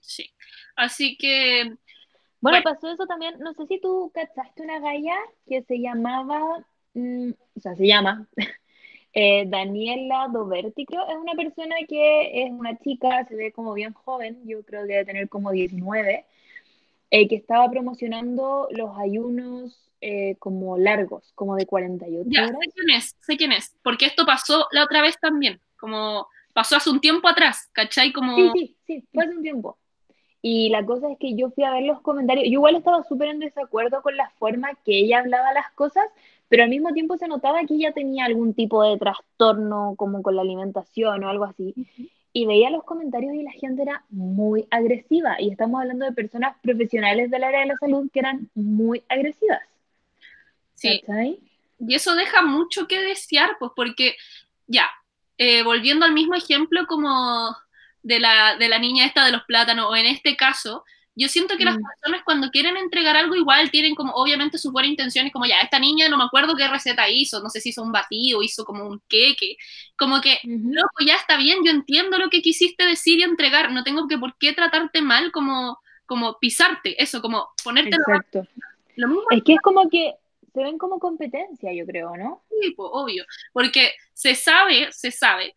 Sí. 0.00 0.30
Así 0.76 1.16
que, 1.16 1.64
Bueno, 2.40 2.58
Bueno. 2.58 2.62
pasó 2.62 2.90
eso 2.92 3.06
también, 3.06 3.38
no 3.40 3.54
sé 3.54 3.66
si 3.66 3.80
tú 3.80 4.10
cachaste 4.14 4.62
una 4.62 4.78
galla 4.80 5.16
que 5.48 5.62
se 5.62 5.80
llamaba, 5.80 6.66
mm, 6.94 7.30
o 7.56 7.60
sea, 7.60 7.74
se 7.76 7.86
llama 7.86 8.28
eh, 9.14 9.44
Daniela 9.48 10.28
Doberti, 10.32 10.86
creo, 10.86 11.08
es 11.08 11.16
una 11.16 11.34
persona 11.34 11.76
que 11.88 12.44
es 12.44 12.50
una 12.52 12.78
chica, 12.78 13.24
se 13.26 13.36
ve 13.36 13.52
como 13.52 13.74
bien 13.74 13.92
joven, 13.94 14.46
yo 14.46 14.64
creo 14.64 14.82
que 14.86 14.92
debe 14.94 15.04
tener 15.06 15.28
como 15.28 15.52
19, 15.52 16.26
eh, 17.10 17.28
que 17.28 17.36
estaba 17.36 17.70
promocionando 17.70 18.68
los 18.72 18.98
ayunos 18.98 19.92
eh, 20.06 20.36
como 20.38 20.76
largos, 20.76 21.32
como 21.34 21.56
de 21.56 21.64
48 21.64 22.28
ya, 22.30 22.42
horas. 22.42 22.58
sé 22.60 22.70
quién 22.74 22.90
es, 22.90 23.16
sé 23.20 23.36
quién 23.38 23.52
es, 23.52 23.74
porque 23.82 24.04
esto 24.04 24.26
pasó 24.26 24.66
la 24.70 24.84
otra 24.84 25.00
vez 25.00 25.18
también, 25.18 25.60
como 25.78 26.28
pasó 26.52 26.76
hace 26.76 26.90
un 26.90 27.00
tiempo 27.00 27.26
atrás, 27.26 27.70
¿cachai? 27.72 28.12
Como, 28.12 28.36
Sí, 28.36 28.50
sí, 28.52 28.76
sí, 28.86 29.08
fue 29.14 29.24
hace 29.24 29.34
un 29.34 29.42
tiempo. 29.42 29.78
Y 30.42 30.68
la 30.68 30.84
cosa 30.84 31.10
es 31.10 31.16
que 31.18 31.34
yo 31.34 31.48
fui 31.52 31.64
a 31.64 31.72
ver 31.72 31.84
los 31.84 32.02
comentarios. 32.02 32.44
Yo 32.44 32.52
igual 32.52 32.76
estaba 32.76 33.02
súper 33.04 33.28
en 33.30 33.38
desacuerdo 33.38 34.02
con 34.02 34.14
la 34.14 34.28
forma 34.38 34.68
que 34.84 34.98
ella 34.98 35.20
hablaba 35.20 35.54
las 35.54 35.70
cosas, 35.72 36.04
pero 36.50 36.64
al 36.64 36.68
mismo 36.68 36.92
tiempo 36.92 37.16
se 37.16 37.26
notaba 37.26 37.64
que 37.64 37.72
ella 37.72 37.92
tenía 37.92 38.26
algún 38.26 38.52
tipo 38.52 38.82
de 38.82 38.98
trastorno 38.98 39.94
como 39.96 40.22
con 40.22 40.36
la 40.36 40.42
alimentación 40.42 41.24
o 41.24 41.30
algo 41.30 41.44
así. 41.44 41.74
Y 42.34 42.44
veía 42.44 42.68
los 42.68 42.84
comentarios 42.84 43.32
y 43.32 43.42
la 43.42 43.52
gente 43.52 43.80
era 43.80 44.04
muy 44.10 44.66
agresiva. 44.70 45.40
Y 45.40 45.48
estamos 45.50 45.80
hablando 45.80 46.04
de 46.04 46.12
personas 46.12 46.58
profesionales 46.62 47.30
del 47.30 47.42
área 47.42 47.60
de 47.60 47.66
la 47.68 47.78
salud 47.78 48.10
que 48.12 48.18
eran 48.18 48.50
muy 48.54 49.02
agresivas. 49.08 49.62
Sí, 50.74 51.00
¿Cachai? 51.06 51.38
Y 51.78 51.94
eso 51.94 52.14
deja 52.14 52.42
mucho 52.42 52.86
que 52.86 53.00
desear, 53.00 53.56
pues 53.58 53.72
porque, 53.74 54.16
ya, 54.66 54.88
eh, 55.38 55.62
volviendo 55.62 56.04
al 56.06 56.12
mismo 56.12 56.34
ejemplo 56.34 56.86
como 56.86 57.54
de 58.02 58.20
la, 58.20 58.56
de 58.56 58.68
la 58.68 58.78
niña 58.78 59.06
esta 59.06 59.24
de 59.24 59.32
los 59.32 59.42
plátanos, 59.44 59.86
o 59.90 59.96
en 59.96 60.06
este 60.06 60.36
caso, 60.36 60.84
yo 61.16 61.28
siento 61.28 61.56
que 61.56 61.64
las 61.64 61.76
Mm. 61.76 61.82
personas 61.86 62.22
cuando 62.24 62.50
quieren 62.50 62.76
entregar 62.76 63.16
algo 63.16 63.34
igual 63.36 63.70
tienen 63.70 63.94
como 63.94 64.12
obviamente 64.14 64.58
sus 64.58 64.72
buenas 64.72 64.90
intenciones, 64.90 65.32
como 65.32 65.46
ya, 65.46 65.60
esta 65.60 65.78
niña 65.78 66.08
no 66.08 66.16
me 66.18 66.24
acuerdo 66.24 66.56
qué 66.56 66.66
receta 66.68 67.08
hizo, 67.08 67.40
no 67.40 67.50
sé 67.50 67.60
si 67.60 67.68
hizo 67.70 67.82
un 67.82 67.92
batido, 67.92 68.42
hizo 68.42 68.64
como 68.64 68.86
un 68.88 69.00
queque, 69.08 69.56
como 69.96 70.20
que, 70.20 70.38
loco, 70.44 71.04
ya 71.06 71.14
está 71.16 71.36
bien, 71.36 71.58
yo 71.64 71.70
entiendo 71.70 72.18
lo 72.18 72.30
que 72.30 72.42
quisiste 72.42 72.84
decir 72.84 73.18
y 73.20 73.22
entregar, 73.22 73.70
no 73.72 73.84
tengo 73.84 74.08
que 74.08 74.18
por 74.18 74.36
qué 74.38 74.52
tratarte 74.54 75.02
mal 75.02 75.30
como, 75.32 75.78
como 76.06 76.38
pisarte, 76.40 77.00
eso, 77.02 77.20
como 77.22 77.48
ponerte 77.62 77.96
lo, 77.96 78.02
Exacto. 78.14 78.46
lo 78.96 79.08
mismo 79.08 79.22
Es 79.30 79.42
que 79.44 79.54
es 79.54 79.60
como 79.60 79.88
que 79.88 80.14
se 80.54 80.62
ven 80.62 80.78
como 80.78 80.98
competencia, 81.00 81.72
yo 81.74 81.84
creo, 81.84 82.16
¿no? 82.16 82.44
tipo, 82.62 82.84
obvio, 82.90 83.24
porque 83.52 83.92
se 84.12 84.34
sabe, 84.34 84.90
se 84.92 85.10
sabe, 85.10 85.52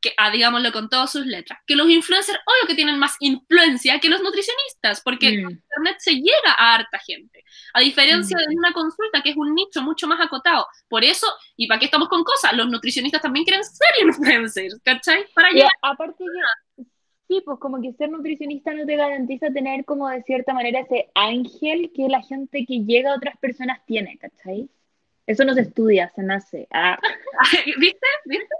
que, 0.00 0.14
ah, 0.16 0.30
digámoslo 0.30 0.70
con 0.70 0.88
todas 0.88 1.10
sus 1.10 1.26
letras, 1.26 1.58
que 1.66 1.74
los 1.74 1.88
influencers, 1.90 2.38
obvio 2.46 2.68
que 2.68 2.76
tienen 2.76 3.00
más 3.00 3.16
influencia 3.18 3.98
que 3.98 4.08
los 4.08 4.22
nutricionistas, 4.22 5.00
porque 5.02 5.30
Mm. 5.38 5.50
Internet 5.50 5.96
se 5.98 6.14
llega 6.14 6.52
a 6.56 6.74
harta 6.76 7.00
gente, 7.00 7.42
a 7.74 7.80
diferencia 7.80 8.36
Mm. 8.36 8.48
de 8.50 8.56
una 8.56 8.72
consulta 8.72 9.22
que 9.22 9.30
es 9.30 9.36
un 9.36 9.52
nicho 9.56 9.82
mucho 9.82 10.06
más 10.06 10.20
acotado. 10.20 10.68
Por 10.88 11.02
eso, 11.02 11.26
¿y 11.56 11.66
para 11.66 11.80
qué 11.80 11.86
estamos 11.86 12.08
con 12.08 12.22
cosas? 12.22 12.52
Los 12.52 12.68
nutricionistas 12.68 13.20
también 13.22 13.44
quieren 13.44 13.64
ser 13.64 13.88
influencers, 14.06 14.80
¿cachai? 14.84 15.26
Para 15.34 15.50
Y 15.50 15.54
llegar. 15.54 15.72
aparte 15.82 16.14
que, 16.18 16.24
sí, 17.32 17.42
pues 17.44 17.58
como 17.58 17.80
que 17.80 17.92
ser 17.94 18.10
nutricionista 18.10 18.74
no 18.74 18.84
te 18.84 18.96
garantiza 18.96 19.50
tener 19.50 19.84
como 19.84 20.08
de 20.08 20.22
cierta 20.22 20.52
manera 20.52 20.80
ese 20.80 21.10
ángel 21.14 21.90
que 21.94 22.08
la 22.08 22.22
gente 22.22 22.64
que 22.66 22.84
llega 22.84 23.12
a 23.12 23.16
otras 23.16 23.36
personas 23.38 23.80
tiene, 23.86 24.18
¿cachai? 24.18 24.68
Eso 25.26 25.44
no 25.44 25.54
se 25.54 25.62
estudia, 25.62 26.12
se 26.14 26.22
nace. 26.22 26.68
Ah, 26.70 26.98
¿Viste? 27.78 28.06
¿Viste? 28.26 28.54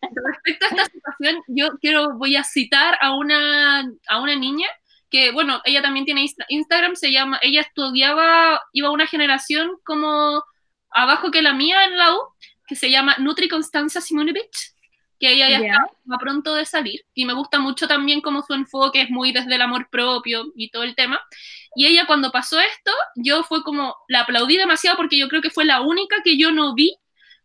Respecto 0.00 0.66
a 0.66 0.68
esta 0.70 0.84
situación, 0.86 1.42
yo 1.46 1.78
quiero, 1.80 2.16
voy 2.16 2.36
a 2.36 2.42
citar 2.42 2.96
a 3.00 3.16
una, 3.16 3.80
a 4.08 4.20
una 4.20 4.34
niña 4.34 4.66
que 5.08 5.32
bueno, 5.32 5.60
ella 5.64 5.82
también 5.82 6.04
tiene 6.04 6.24
Instagram, 6.48 6.94
se 6.94 7.10
llama, 7.10 7.40
ella 7.42 7.62
estudiaba, 7.62 8.60
iba 8.72 8.88
a 8.88 8.92
una 8.92 9.08
generación 9.08 9.72
como 9.84 10.44
abajo 10.90 11.32
que 11.32 11.42
la 11.42 11.52
mía 11.52 11.84
en 11.84 11.98
la 11.98 12.14
U, 12.14 12.20
que 12.68 12.76
se 12.76 12.90
llama 12.90 13.16
Nutri 13.18 13.48
Constanza 13.48 14.00
Simonovich, 14.00 14.72
que 15.20 15.34
ella 15.34 15.50
ya 15.50 15.58
está 15.58 15.84
a 16.10 16.18
pronto 16.18 16.54
de 16.54 16.64
salir, 16.64 17.04
y 17.12 17.26
me 17.26 17.34
gusta 17.34 17.60
mucho 17.60 17.86
también 17.86 18.22
como 18.22 18.42
su 18.42 18.54
enfoque 18.54 19.02
es 19.02 19.10
muy 19.10 19.32
desde 19.32 19.54
el 19.54 19.62
amor 19.62 19.88
propio 19.90 20.46
y 20.56 20.70
todo 20.70 20.82
el 20.82 20.96
tema. 20.96 21.20
Y 21.76 21.86
ella 21.86 22.06
cuando 22.06 22.32
pasó 22.32 22.58
esto, 22.58 22.90
yo 23.16 23.44
fue 23.44 23.62
como, 23.62 23.94
la 24.08 24.22
aplaudí 24.22 24.56
demasiado 24.56 24.96
porque 24.96 25.18
yo 25.18 25.28
creo 25.28 25.42
que 25.42 25.50
fue 25.50 25.66
la 25.66 25.82
única 25.82 26.16
que 26.24 26.38
yo 26.38 26.50
no 26.52 26.74
vi, 26.74 26.96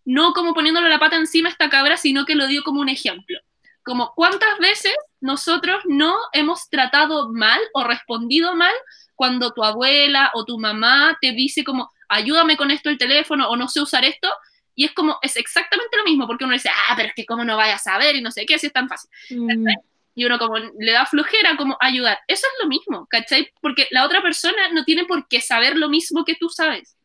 no 0.05 0.31
como 0.31 0.53
poniéndole 0.53 0.88
la 0.88 0.99
pata 0.99 1.17
encima 1.17 1.49
a 1.49 1.51
esta 1.51 1.69
cabra, 1.69 1.97
sino 1.97 2.25
que 2.25 2.35
lo 2.35 2.47
dio 2.47 2.63
como 2.63 2.79
un 2.79 2.89
ejemplo. 2.89 3.38
Como 3.83 4.13
cuántas 4.15 4.57
veces 4.59 4.95
nosotros 5.19 5.83
no 5.85 6.15
hemos 6.31 6.69
tratado 6.69 7.31
mal 7.33 7.59
o 7.73 7.83
respondido 7.83 8.55
mal 8.55 8.73
cuando 9.15 9.51
tu 9.51 9.63
abuela 9.63 10.31
o 10.33 10.45
tu 10.45 10.57
mamá 10.57 11.17
te 11.19 11.33
dice 11.33 11.65
como, 11.65 11.91
ayúdame 12.07 12.55
con 12.55 12.71
esto 12.71 12.89
el 12.89 12.97
teléfono 12.97 13.49
o 13.49 13.57
no 13.57 13.67
sé 13.67 13.81
usar 13.81 14.05
esto, 14.05 14.29
y 14.75 14.85
es 14.85 14.91
como, 14.91 15.17
es 15.21 15.38
exactamente 15.38 15.97
lo 15.97 16.03
mismo, 16.03 16.27
porque 16.27 16.43
uno 16.43 16.53
dice, 16.53 16.69
ah, 16.69 16.93
pero 16.95 17.09
es 17.09 17.15
que 17.15 17.25
cómo 17.25 17.43
no 17.43 17.55
vaya 17.57 17.75
a 17.75 17.79
saber 17.79 18.15
y 18.15 18.21
no 18.21 18.31
sé 18.31 18.45
qué, 18.45 18.59
si 18.59 18.67
es 18.67 18.73
tan 18.73 18.89
fácil. 18.89 19.09
Mm. 19.29 19.67
Y 20.15 20.25
uno 20.25 20.38
como 20.38 20.57
le 20.57 20.91
da 20.91 21.05
flojera 21.05 21.57
como 21.57 21.77
ayudar. 21.79 22.19
Eso 22.27 22.47
es 22.47 22.63
lo 22.63 22.69
mismo, 22.69 23.05
¿cachai? 23.07 23.49
Porque 23.61 23.88
la 23.91 24.05
otra 24.05 24.21
persona 24.21 24.69
no 24.71 24.83
tiene 24.85 25.05
por 25.05 25.27
qué 25.27 25.41
saber 25.41 25.75
lo 25.75 25.89
mismo 25.89 26.23
que 26.23 26.35
tú 26.35 26.49
sabes. 26.49 26.95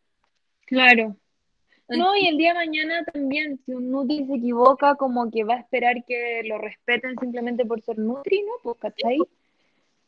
Claro. 0.67 1.17
No, 1.89 2.17
y 2.17 2.29
el 2.29 2.37
día 2.37 2.51
de 2.51 2.67
mañana 2.67 3.05
también, 3.13 3.59
si 3.67 3.73
un 3.73 3.91
Nutri 3.91 4.25
se 4.25 4.37
equivoca, 4.37 4.95
como 4.95 5.29
que 5.29 5.43
va 5.43 5.55
a 5.55 5.59
esperar 5.59 6.05
que 6.07 6.43
lo 6.45 6.59
respeten 6.59 7.17
simplemente 7.19 7.65
por 7.65 7.83
ser 7.83 7.99
Nutri, 7.99 8.43
¿no? 8.43 8.53
Pues, 8.63 8.77
¿cachai? 8.79 9.19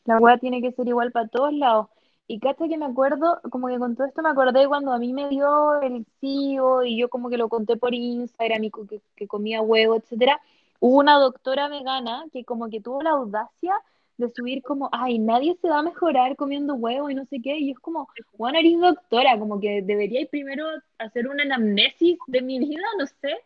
La 0.05 0.17
weá 0.17 0.37
tiene 0.37 0.61
que 0.61 0.71
ser 0.71 0.87
igual 0.87 1.11
para 1.11 1.27
todos 1.27 1.53
lados. 1.53 1.87
Y 2.27 2.39
cacha 2.39 2.67
que 2.67 2.77
me 2.77 2.85
acuerdo, 2.85 3.41
como 3.51 3.67
que 3.67 3.77
con 3.77 3.95
todo 3.95 4.07
esto 4.07 4.21
me 4.21 4.29
acordé 4.29 4.67
cuando 4.67 4.93
a 4.93 4.99
mí 4.99 5.13
me 5.13 5.29
dio 5.29 5.81
el 5.81 6.05
tío 6.19 6.83
y 6.83 6.97
yo 6.97 7.09
como 7.09 7.29
que 7.29 7.37
lo 7.37 7.49
conté 7.49 7.75
por 7.75 7.93
Instagram 7.93 8.63
y 8.63 8.71
que, 8.71 9.01
que 9.15 9.27
comía 9.27 9.61
huevo, 9.61 9.95
etcétera. 9.95 10.39
Hubo 10.79 10.99
una 10.99 11.19
doctora 11.19 11.67
vegana 11.67 12.25
que 12.31 12.45
como 12.45 12.69
que 12.69 12.81
tuvo 12.81 13.01
la 13.01 13.11
audacia 13.11 13.73
de 14.17 14.29
subir 14.29 14.61
como, 14.61 14.89
ay, 14.91 15.19
nadie 15.19 15.57
se 15.61 15.69
va 15.69 15.79
a 15.79 15.83
mejorar 15.83 16.35
comiendo 16.35 16.75
huevo 16.75 17.09
y 17.09 17.15
no 17.15 17.25
sé 17.25 17.41
qué, 17.41 17.57
y 17.57 17.71
es 17.71 17.79
como, 17.79 18.07
bueno, 18.33 18.59
eres 18.59 18.79
doctora, 18.79 19.37
como 19.39 19.59
que 19.59 19.81
deberíais 19.81 20.29
primero 20.29 20.67
hacer 20.99 21.27
una 21.27 21.43
anamnesis 21.43 22.17
de 22.27 22.41
mi 22.41 22.59
vida, 22.59 22.83
no 22.99 23.07
sé, 23.07 23.37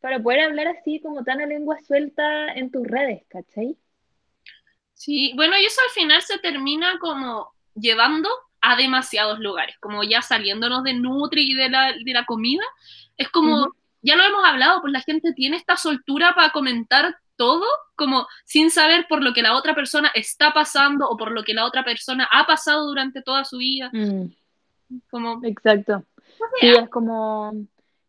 para 0.00 0.20
poder 0.22 0.40
hablar 0.40 0.68
así 0.68 1.00
como 1.00 1.24
tan 1.24 1.40
a 1.40 1.46
lengua 1.46 1.78
suelta 1.80 2.52
en 2.54 2.70
tus 2.70 2.86
redes, 2.86 3.22
¿cachai? 3.28 3.76
Sí, 4.94 5.32
bueno, 5.36 5.54
y 5.60 5.64
eso 5.64 5.80
al 5.84 5.90
final 5.90 6.20
se 6.22 6.38
termina 6.38 6.98
como 7.00 7.52
llevando 7.80 8.28
a 8.60 8.76
demasiados 8.76 9.38
lugares, 9.38 9.76
como 9.80 10.02
ya 10.02 10.22
saliéndonos 10.22 10.82
de 10.82 10.94
Nutri 10.94 11.52
y 11.52 11.54
de 11.54 11.68
la, 11.68 11.92
de 11.92 12.12
la 12.12 12.24
comida, 12.24 12.64
es 13.16 13.28
como, 13.28 13.72
ya 14.02 14.16
lo 14.16 14.24
hemos 14.24 14.44
hablado, 14.44 14.80
pues 14.80 14.92
la 14.92 15.00
gente 15.00 15.32
tiene 15.32 15.56
esta 15.56 15.76
soltura 15.76 16.34
para 16.34 16.50
comentar 16.50 17.16
todo, 17.36 17.64
como 17.94 18.26
sin 18.44 18.70
saber 18.70 19.06
por 19.08 19.22
lo 19.22 19.32
que 19.32 19.42
la 19.42 19.56
otra 19.56 19.74
persona 19.74 20.10
está 20.14 20.52
pasando 20.52 21.08
o 21.08 21.16
por 21.16 21.30
lo 21.30 21.44
que 21.44 21.54
la 21.54 21.64
otra 21.64 21.84
persona 21.84 22.28
ha 22.30 22.46
pasado 22.46 22.86
durante 22.86 23.22
toda 23.22 23.44
su 23.44 23.58
vida. 23.58 23.90
Mm. 23.92 24.32
Como, 25.10 25.40
Exacto. 25.44 26.04
Sí, 26.60 26.68
es 26.68 26.88
como, 26.88 27.52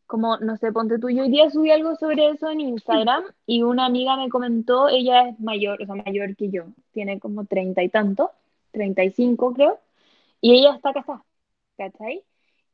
como, 0.08 0.38
no 0.38 0.58
sé, 0.58 0.72
ponte 0.72 0.98
tú, 0.98 1.10
yo 1.10 1.24
hoy 1.24 1.30
día 1.30 1.50
subí 1.50 1.72
algo 1.72 1.96
sobre 1.96 2.30
eso 2.30 2.50
en 2.50 2.62
Instagram 2.62 3.24
y 3.46 3.62
una 3.62 3.86
amiga 3.86 4.18
me 4.18 4.30
comentó, 4.30 4.90
ella 4.90 5.30
es 5.30 5.40
mayor, 5.40 5.82
o 5.82 5.86
sea, 5.86 5.96
mayor 5.96 6.36
que 6.36 6.50
yo, 6.50 6.66
tiene 6.92 7.20
como 7.20 7.46
treinta 7.46 7.84
y 7.84 7.90
tanto, 7.90 8.32
treinta 8.72 9.04
y 9.04 9.12
cinco 9.12 9.54
creo, 9.54 9.80
y 10.42 10.54
ella 10.60 10.76
está 10.76 10.94
casada, 10.94 11.24
¿cachai? 11.78 12.24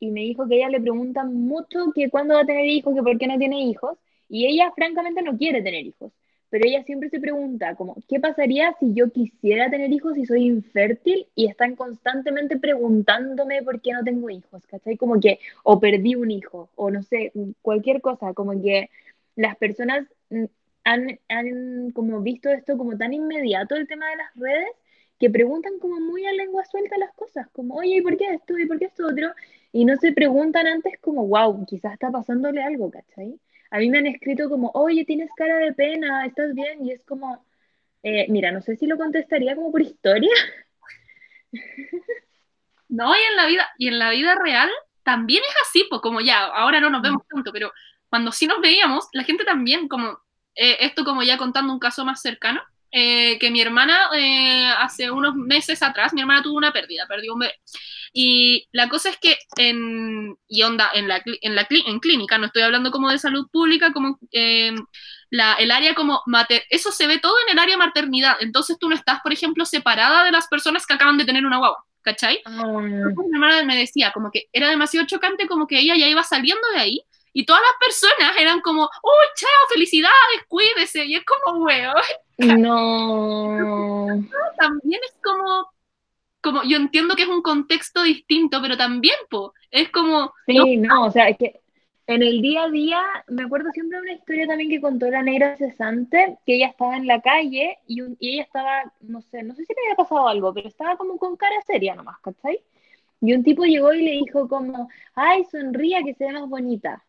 Y 0.00 0.10
me 0.10 0.20
dijo 0.22 0.48
que 0.48 0.56
ella 0.56 0.68
le 0.70 0.80
preguntan 0.80 1.34
mucho 1.34 1.92
que 1.94 2.10
cuándo 2.10 2.34
va 2.34 2.42
a 2.42 2.46
tener 2.46 2.66
hijos, 2.66 2.94
que 2.94 3.02
por 3.02 3.18
qué 3.18 3.26
no 3.26 3.38
tiene 3.38 3.62
hijos, 3.62 3.98
y 4.28 4.46
ella 4.46 4.72
francamente 4.72 5.22
no 5.22 5.36
quiere 5.38 5.62
tener 5.62 5.86
hijos 5.86 6.12
pero 6.48 6.64
ella 6.66 6.84
siempre 6.84 7.10
se 7.10 7.20
pregunta 7.20 7.74
como, 7.74 7.96
¿qué 8.08 8.20
pasaría 8.20 8.74
si 8.78 8.94
yo 8.94 9.10
quisiera 9.10 9.68
tener 9.68 9.92
hijos 9.92 10.16
y 10.16 10.26
soy 10.26 10.44
infértil 10.46 11.26
y 11.34 11.48
están 11.48 11.74
constantemente 11.76 12.58
preguntándome 12.58 13.62
por 13.62 13.80
qué 13.80 13.92
no 13.92 14.04
tengo 14.04 14.30
hijos? 14.30 14.64
¿Cachai? 14.66 14.96
Como 14.96 15.20
que, 15.20 15.40
o 15.64 15.80
perdí 15.80 16.14
un 16.14 16.30
hijo, 16.30 16.70
o 16.76 16.90
no 16.90 17.02
sé, 17.02 17.32
cualquier 17.62 18.00
cosa, 18.00 18.32
como 18.34 18.60
que 18.62 18.90
las 19.34 19.56
personas 19.56 20.06
mm, 20.30 20.44
han, 20.84 21.18
han 21.28 21.90
como 21.90 22.20
visto 22.22 22.48
esto 22.50 22.78
como 22.78 22.96
tan 22.96 23.12
inmediato 23.12 23.74
el 23.74 23.88
tema 23.88 24.08
de 24.08 24.16
las 24.16 24.34
redes 24.36 24.70
que 25.18 25.30
preguntan 25.30 25.78
como 25.78 25.98
muy 26.00 26.26
a 26.26 26.32
lengua 26.32 26.64
suelta 26.64 26.98
las 26.98 27.12
cosas, 27.14 27.48
como, 27.52 27.76
oye, 27.76 27.96
¿y 27.96 28.00
por 28.02 28.16
qué 28.16 28.34
esto? 28.34 28.58
¿y 28.58 28.66
por 28.66 28.78
qué 28.78 28.86
esto 28.86 29.06
otro? 29.06 29.32
Y 29.72 29.84
no 29.84 29.96
se 29.96 30.12
preguntan 30.12 30.66
antes 30.66 30.94
como, 31.00 31.26
wow, 31.26 31.64
quizás 31.66 31.94
está 31.94 32.10
pasándole 32.10 32.62
algo, 32.62 32.90
¿cachai? 32.90 33.38
A 33.70 33.78
mí 33.78 33.90
me 33.90 33.98
han 33.98 34.06
escrito 34.06 34.48
como, 34.48 34.70
oye, 34.74 35.04
tienes 35.04 35.30
cara 35.36 35.56
de 35.58 35.72
pena, 35.72 36.26
¿estás 36.26 36.54
bien? 36.54 36.84
Y 36.84 36.92
es 36.92 37.02
como, 37.04 37.44
eh, 38.02 38.26
mira, 38.28 38.52
no 38.52 38.60
sé 38.62 38.76
si 38.76 38.86
lo 38.86 38.96
contestaría 38.96 39.56
como 39.56 39.72
por 39.72 39.82
historia. 39.82 40.30
No, 42.88 43.12
y 43.16 43.18
en 43.30 43.36
la 43.36 43.46
vida, 43.46 43.66
y 43.78 43.88
en 43.88 43.98
la 43.98 44.10
vida 44.10 44.36
real 44.36 44.70
también 45.02 45.42
es 45.42 45.54
así, 45.68 45.84
pues 45.88 46.00
como 46.00 46.20
ya, 46.20 46.44
ahora 46.44 46.80
no 46.80 46.90
nos 46.90 47.02
vemos 47.02 47.22
mm. 47.24 47.34
tanto, 47.34 47.52
pero 47.52 47.72
cuando 48.08 48.32
sí 48.32 48.46
nos 48.46 48.60
veíamos, 48.60 49.08
la 49.12 49.24
gente 49.24 49.44
también, 49.44 49.88
como, 49.88 50.20
eh, 50.54 50.76
esto 50.80 51.04
como 51.04 51.22
ya 51.22 51.36
contando 51.36 51.72
un 51.72 51.78
caso 51.78 52.04
más 52.04 52.22
cercano, 52.22 52.62
eh, 52.90 53.38
que 53.38 53.50
mi 53.50 53.60
hermana 53.60 54.10
hace 54.78 55.10
unos 55.10 55.34
meses 55.34 55.82
atrás, 55.82 56.12
mi 56.12 56.20
hermana 56.20 56.42
tuvo 56.42 56.56
una 56.56 56.72
pérdida, 56.72 57.06
perdió 57.08 57.34
un 57.34 57.40
bebé. 57.40 57.54
Y 58.12 58.66
la 58.72 58.88
cosa 58.88 59.10
es 59.10 59.18
que 59.18 59.36
en, 59.56 60.36
y 60.48 60.62
onda, 60.62 60.90
en, 60.94 61.06
la, 61.06 61.22
en, 61.24 61.54
la, 61.54 61.66
en 61.68 62.00
clínica, 62.00 62.38
no 62.38 62.46
estoy 62.46 62.62
hablando 62.62 62.90
como 62.90 63.10
de 63.10 63.18
salud 63.18 63.46
pública, 63.52 63.92
como 63.92 64.18
eh, 64.32 64.74
la, 65.28 65.54
el 65.54 65.70
área 65.70 65.94
como, 65.94 66.22
mater, 66.24 66.62
eso 66.70 66.90
se 66.92 67.06
ve 67.06 67.18
todo 67.18 67.34
en 67.46 67.52
el 67.52 67.58
área 67.58 67.76
maternidad, 67.76 68.36
entonces 68.40 68.78
tú 68.80 68.88
no 68.88 68.94
estás, 68.94 69.20
por 69.20 69.34
ejemplo, 69.34 69.66
separada 69.66 70.24
de 70.24 70.32
las 70.32 70.46
personas 70.48 70.86
que 70.86 70.94
acaban 70.94 71.18
de 71.18 71.26
tener 71.26 71.44
una 71.44 71.58
guagua, 71.58 71.84
¿cachai? 72.00 72.40
Ah. 72.46 72.64
Mi 72.80 73.34
hermana 73.34 73.64
me 73.64 73.76
decía 73.76 74.12
como 74.12 74.30
que 74.30 74.44
era 74.50 74.70
demasiado 74.70 75.06
chocante, 75.06 75.46
como 75.46 75.66
que 75.66 75.78
ella 75.78 75.94
ya 75.96 76.08
iba 76.08 76.22
saliendo 76.22 76.66
de 76.70 76.80
ahí, 76.80 77.02
y 77.34 77.44
todas 77.44 77.60
las 77.60 77.78
personas 77.78 78.34
eran 78.38 78.62
como, 78.62 78.84
¡oh, 78.84 79.22
chao, 79.36 79.68
felicidades, 79.70 80.40
cuídese! 80.48 81.04
Y 81.04 81.16
es 81.16 81.24
como, 81.26 81.64
weón. 81.64 81.92
No. 82.38 84.06
También 84.58 85.00
es 85.04 85.16
como, 85.22 85.70
como 86.40 86.62
yo 86.64 86.76
entiendo 86.76 87.14
que 87.16 87.22
es 87.22 87.28
un 87.28 87.42
contexto 87.42 88.02
distinto, 88.02 88.60
pero 88.60 88.76
también, 88.76 89.16
po, 89.30 89.54
es 89.70 89.90
como... 89.90 90.32
Sí, 90.46 90.76
no, 90.76 91.06
o 91.06 91.10
sea, 91.10 91.28
es 91.28 91.38
que 91.38 91.60
en 92.06 92.22
el 92.22 92.40
día 92.40 92.64
a 92.64 92.70
día, 92.70 93.02
me 93.26 93.42
acuerdo 93.42 93.70
siempre 93.72 93.98
de 93.98 94.02
una 94.02 94.12
historia 94.12 94.46
también 94.46 94.70
que 94.70 94.80
contó 94.80 95.10
la 95.10 95.22
negra 95.22 95.56
cesante, 95.56 96.38
que 96.46 96.54
ella 96.54 96.68
estaba 96.68 96.96
en 96.96 97.06
la 97.06 97.20
calle 97.20 97.78
y, 97.88 98.00
ella 98.20 98.42
estaba, 98.42 98.92
no 99.00 99.20
sé, 99.22 99.42
no 99.42 99.54
sé 99.54 99.64
si 99.64 99.74
le 99.74 99.80
había 99.86 99.96
pasado 99.96 100.28
algo, 100.28 100.54
pero 100.54 100.68
estaba 100.68 100.96
como 100.96 101.18
con 101.18 101.36
cara 101.36 101.56
seria 101.66 101.96
nomás, 101.96 102.18
¿cachai? 102.20 102.60
Y 103.20 103.32
un 103.34 103.42
tipo 103.42 103.64
llegó 103.64 103.92
y 103.92 104.02
le 104.02 104.12
dijo 104.12 104.48
como, 104.48 104.88
ay, 105.14 105.44
sonría 105.50 106.02
que 106.04 106.14
se 106.14 106.26
ve 106.26 106.32
más 106.32 106.48
bonita. 106.48 107.04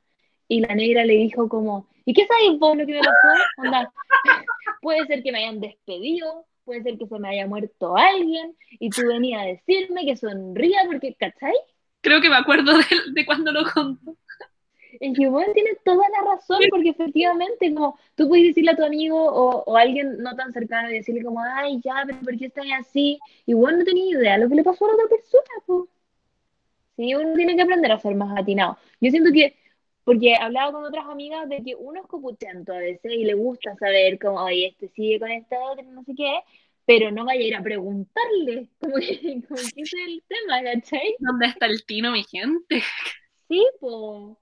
Y 0.47 0.61
la 0.61 0.75
negra 0.75 1.05
le 1.05 1.13
dijo 1.13 1.49
como, 1.49 1.87
¿y 2.05 2.13
qué 2.13 2.25
sabes 2.25 2.59
vos 2.59 2.77
lo 2.77 2.85
que 2.85 2.93
me 2.93 2.99
pasó? 2.99 3.27
Onda, 3.57 3.91
puede 4.81 5.05
ser 5.07 5.23
que 5.23 5.31
me 5.31 5.39
hayan 5.39 5.59
despedido, 5.59 6.45
puede 6.63 6.83
ser 6.83 6.97
que 6.97 7.07
se 7.07 7.19
me 7.19 7.29
haya 7.29 7.47
muerto 7.47 7.95
alguien 7.97 8.55
y 8.71 8.89
tú 8.89 9.07
venías 9.07 9.41
a 9.41 9.45
decirme 9.45 10.05
que 10.05 10.15
sonría 10.15 10.79
porque, 10.85 11.15
¿cachai? 11.15 11.53
Creo 12.01 12.21
que 12.21 12.29
me 12.29 12.37
acuerdo 12.37 12.77
de, 12.77 12.85
de 13.13 13.25
cuando 13.25 13.51
lo 13.51 13.63
contó. 13.71 14.15
El 14.99 15.15
que 15.15 15.27
bueno 15.27 15.53
tiene 15.53 15.71
toda 15.83 16.05
la 16.09 16.31
razón, 16.31 16.59
porque 16.69 16.89
efectivamente, 16.89 17.73
como 17.73 17.99
tú 18.15 18.27
puedes 18.27 18.47
decirle 18.47 18.71
a 18.71 18.75
tu 18.75 18.83
amigo 18.83 19.17
o, 19.21 19.63
o 19.63 19.77
a 19.77 19.81
alguien 19.81 20.17
no 20.19 20.35
tan 20.35 20.51
cercano 20.53 20.89
y 20.89 20.93
decirle 20.93 21.23
como, 21.23 21.41
ay, 21.41 21.81
ya, 21.83 22.03
pero 22.05 22.19
¿por 22.19 22.37
qué 22.37 22.45
estás 22.45 22.65
así? 22.79 23.19
Y 23.45 23.53
bueno, 23.53 23.79
no 23.79 23.83
tenía 23.83 24.17
idea 24.17 24.33
de 24.33 24.43
lo 24.43 24.49
que 24.49 24.55
le 24.55 24.63
pasó 24.63 24.85
a 24.85 24.89
la 24.89 24.93
otra 24.95 25.07
persona, 25.09 25.43
pues. 25.65 25.89
Sí, 26.95 27.13
uno 27.15 27.33
tiene 27.35 27.55
que 27.55 27.61
aprender 27.61 27.91
a 27.91 27.99
ser 27.99 28.15
más 28.15 28.37
atinado. 28.37 28.77
Yo 28.99 29.11
siento 29.11 29.31
que 29.31 29.55
porque 30.07 30.35
hablaba 30.35 30.71
con 30.71 30.85
otras 30.85 31.05
amigas 31.05 31.49
de 31.49 31.61
que 31.61 31.75
uno 31.75 31.99
es 31.99 32.07
copuchento 32.07 32.71
a 32.71 32.77
veces 32.77 33.11
y 33.11 33.25
le 33.25 33.33
gusta 33.33 33.75
saber 33.75 34.17
cómo, 34.17 34.41
oye, 34.41 34.67
este 34.67 34.87
sigue 34.95 35.19
con 35.19 35.29
esta 35.29 35.59
otra, 35.59 35.83
no 35.83 36.01
sé 36.05 36.13
qué, 36.15 36.39
pero 36.85 37.11
no 37.11 37.25
vaya 37.25 37.41
a 37.41 37.43
ir 37.43 37.55
a 37.57 37.61
preguntarle, 37.61 38.69
como 38.79 38.95
que, 38.95 39.19
como 39.45 39.61
que 39.75 39.81
es 39.81 39.93
el 40.07 40.23
tema, 40.25 40.63
¿cachai? 40.63 41.13
¿Dónde 41.19 41.47
está 41.47 41.65
el 41.65 41.85
tino, 41.85 42.13
mi 42.13 42.23
gente? 42.23 42.81
Sí, 43.49 43.67
pues. 43.81 44.37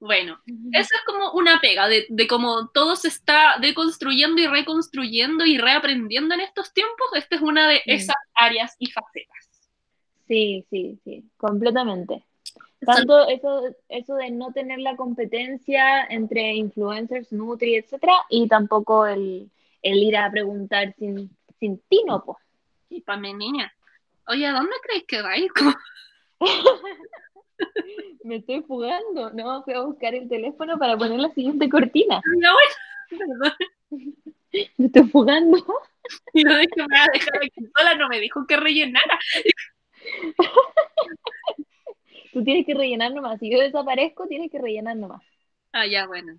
Bueno, 0.00 0.40
eso 0.72 0.90
es 0.92 1.02
como 1.06 1.30
una 1.34 1.60
pega 1.60 1.86
de, 1.86 2.06
de 2.08 2.26
cómo 2.26 2.70
todo 2.70 2.96
se 2.96 3.06
está 3.06 3.58
deconstruyendo 3.60 4.42
y 4.42 4.48
reconstruyendo 4.48 5.46
y 5.46 5.58
reaprendiendo 5.58 6.34
en 6.34 6.40
estos 6.40 6.72
tiempos. 6.74 7.06
Esta 7.14 7.36
es 7.36 7.40
una 7.40 7.68
de 7.68 7.82
esas 7.86 8.16
áreas 8.34 8.74
y 8.80 8.90
facetas. 8.90 9.70
Sí, 10.26 10.66
sí, 10.70 10.98
sí, 11.04 11.30
completamente. 11.36 12.24
Tanto 12.84 13.28
eso, 13.28 13.62
eso 13.88 14.14
de 14.16 14.30
no 14.30 14.52
tener 14.52 14.78
la 14.80 14.96
competencia 14.96 16.04
entre 16.04 16.54
influencers, 16.54 17.32
Nutri, 17.32 17.76
etcétera, 17.76 18.14
y 18.28 18.48
tampoco 18.48 19.06
el, 19.06 19.50
ir 19.82 20.16
a 20.16 20.30
preguntar 20.30 20.94
sin, 20.98 21.30
sin 21.58 21.78
tino, 21.88 22.24
Disculpame, 22.88 23.34
niña. 23.34 23.72
Oye, 24.28 24.46
¿a 24.46 24.52
dónde 24.52 24.76
crees 24.82 25.04
que 25.04 25.22
va 25.22 25.30
a 25.30 25.38
ir? 25.38 25.50
Como- 25.52 25.74
Me 28.24 28.36
estoy 28.36 28.62
fugando. 28.62 29.30
No, 29.30 29.62
fui 29.64 29.74
a 29.74 29.80
buscar 29.80 30.14
el 30.14 30.28
teléfono 30.28 30.78
para 30.78 30.96
poner 30.96 31.18
la 31.20 31.30
siguiente 31.30 31.68
cortina. 31.68 32.20
Bueno, 33.10 33.26
perdón. 33.28 33.52
Me 34.78 34.86
estoy 34.86 35.08
fugando. 35.08 35.58
Y 36.32 36.42
no 36.42 36.52
que 36.52 36.82
me 36.82 36.96
va 36.98 37.04
a 37.04 37.12
dejar 37.12 37.36
aquí 37.36 37.66
sola, 37.76 37.94
no 37.96 38.08
me 38.08 38.18
dijo 38.18 38.46
que 38.46 38.56
rellenara. 38.56 39.18
Tú 42.34 42.44
tienes 42.44 42.66
que 42.66 42.74
rellenar 42.74 43.12
nomás. 43.12 43.38
Si 43.40 43.50
yo 43.50 43.58
desaparezco, 43.60 44.26
tienes 44.26 44.50
que 44.50 44.58
rellenar 44.58 44.96
nomás. 44.96 45.22
Ah, 45.72 45.86
ya, 45.86 46.06
bueno. 46.06 46.38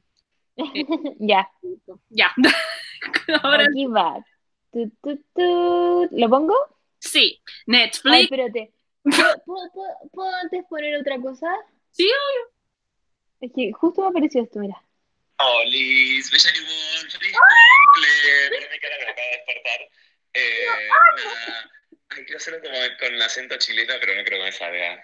Ya, 1.20 1.50
Ya. 2.10 2.32
Ahora 3.44 3.64
aquí 3.66 3.86
va. 3.88 4.24
Tu, 4.72 4.90
tu, 5.02 5.18
tu. 5.34 6.10
¿Lo 6.12 6.30
pongo? 6.30 6.54
sí, 7.00 7.42
Ay, 7.46 7.54
Netflix. 7.68 8.24
espérate. 8.24 8.74
¿Puedo, 9.04 9.44
puedo- 9.46 9.72
puedo- 9.74 10.10
puedo 10.12 10.36
antes 10.44 10.64
poner 10.70 11.00
otra 11.00 11.20
cosa? 11.20 11.48
Sí, 11.92 12.10
Es 13.42 13.52
que 13.56 13.72
justo 13.74 14.02
me 14.02 14.08
apareció 14.10 14.44
esto, 14.44 14.60
mira. 14.60 14.82
Olis, 15.38 16.32
Bella 16.32 16.52
Limón, 16.54 17.12
feliz 17.12 17.34
cumple. 17.36 18.68
Mi 18.72 18.80
cara, 18.80 18.96
me 18.98 19.04
acaba 19.12 19.22
de 19.22 19.38
despertar. 19.38 19.82
Eh, 20.34 20.66
nada. 21.16 21.72
Ay, 22.10 22.24
quiero 22.26 22.38
hacerlo 22.38 22.60
como 22.62 22.78
con 23.00 23.22
acento 23.22 23.58
chileno, 23.58 23.94
pero 24.00 24.16
no 24.16 24.24
creo 24.24 24.40
que 24.40 24.46
me 24.46 24.52
salga. 24.52 25.04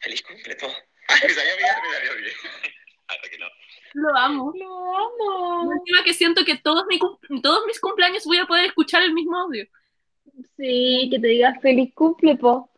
Feliz 0.00 0.22
cumple, 0.22 0.54
todo. 0.56 0.70
Ay, 1.08 1.20
me 1.26 1.34
salió 1.34 1.56
bien, 1.56 1.72
me 1.82 1.96
salió 1.96 2.16
bien. 2.22 2.34
Hasta 3.08 3.28
que 3.28 3.38
no. 3.38 3.46
lo 3.94 4.16
amo. 4.16 4.52
Lo 4.56 4.96
amo. 4.96 5.72
Encima 5.72 6.02
que 6.04 6.12
siento 6.14 6.44
que 6.44 6.56
todos, 6.58 6.84
mi 6.86 6.98
cum- 6.98 7.18
todos 7.42 7.64
mis 7.66 7.80
cumpleaños 7.80 8.24
voy 8.24 8.38
a 8.38 8.46
poder 8.46 8.64
escuchar 8.66 9.02
el 9.02 9.12
mismo 9.14 9.38
audio. 9.38 9.64
Sí, 10.56 11.08
que 11.10 11.18
te 11.20 11.28
digas 11.28 11.56
feliz 11.62 11.92
cumple, 11.94 12.36
po. 12.36 12.70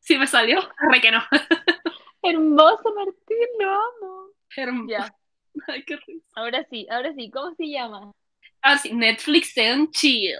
Sí 0.00 0.18
me 0.18 0.26
salió. 0.26 0.60
Re 0.90 1.00
que 1.00 1.10
no. 1.10 1.22
Hermoso, 2.22 2.94
Martín, 2.94 3.48
lo 3.58 3.70
amo. 3.70 4.26
Hermoso. 4.54 4.90
Ya, 4.90 5.14
Ay, 5.68 5.82
qué 5.84 5.96
risa. 5.96 6.26
ahora 6.34 6.66
sí, 6.70 6.86
ahora 6.90 7.14
sí. 7.14 7.30
¿Cómo 7.30 7.54
se 7.56 7.70
llama? 7.70 8.12
Ah, 8.60 8.76
sí, 8.76 8.92
Netflix 8.92 9.56
and 9.56 9.90
chill. 9.92 10.36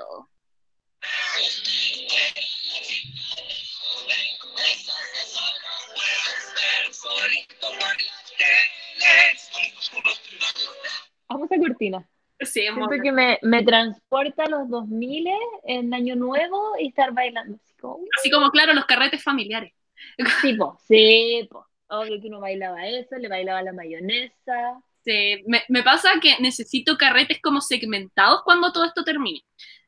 Vamos 11.90 12.04
a 12.04 12.08
cortina. 12.08 12.08
Sí, 12.40 12.60
Siento 12.62 12.88
que 13.02 13.12
me, 13.12 13.38
me 13.42 13.62
transporta 13.62 14.44
a 14.44 14.48
los 14.48 14.68
2000 14.68 15.28
en 15.64 15.94
Año 15.94 16.16
Nuevo 16.16 16.74
y 16.78 16.88
estar 16.88 17.12
bailando. 17.12 17.56
Así 17.62 17.74
como, 17.80 18.04
Así 18.18 18.30
como, 18.30 18.50
claro, 18.50 18.74
los 18.74 18.86
carretes 18.86 19.22
familiares. 19.22 19.72
sí, 20.40 20.54
po, 20.54 20.78
sí, 20.86 21.48
po. 21.50 21.66
Obvio 21.88 22.20
que 22.20 22.28
uno 22.28 22.40
bailaba 22.40 22.86
eso, 22.86 23.16
le 23.16 23.28
bailaba 23.28 23.62
la 23.62 23.72
mayonesa. 23.72 24.82
Sí, 25.04 25.44
me, 25.46 25.62
me 25.68 25.82
pasa 25.82 26.10
que 26.20 26.36
necesito 26.40 26.96
carretes 26.96 27.40
como 27.42 27.60
segmentados 27.60 28.42
cuando 28.44 28.72
todo 28.72 28.84
esto 28.84 29.04
termine. 29.04 29.42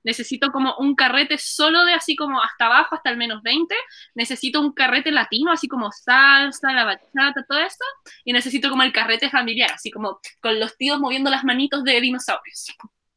Necesito 0.06 0.52
como 0.52 0.76
un 0.78 0.94
carrete 0.94 1.36
solo 1.36 1.84
de 1.84 1.92
así 1.92 2.14
como 2.14 2.40
hasta 2.40 2.66
abajo, 2.66 2.94
hasta 2.94 3.10
el 3.10 3.16
menos 3.16 3.42
20. 3.42 3.74
Necesito 4.14 4.60
un 4.60 4.72
carrete 4.72 5.10
latino, 5.10 5.50
así 5.50 5.66
como 5.66 5.90
salsa, 5.90 6.72
la 6.72 6.84
bachata, 6.84 7.44
todo 7.48 7.58
eso. 7.58 7.84
Y 8.24 8.32
necesito 8.32 8.70
como 8.70 8.84
el 8.84 8.92
carrete 8.92 9.28
familiar, 9.30 9.72
así 9.74 9.90
como 9.90 10.20
con 10.40 10.60
los 10.60 10.76
tíos 10.76 11.00
moviendo 11.00 11.28
las 11.28 11.42
manitos 11.42 11.82
de 11.82 12.00
dinosaurios. 12.00 12.72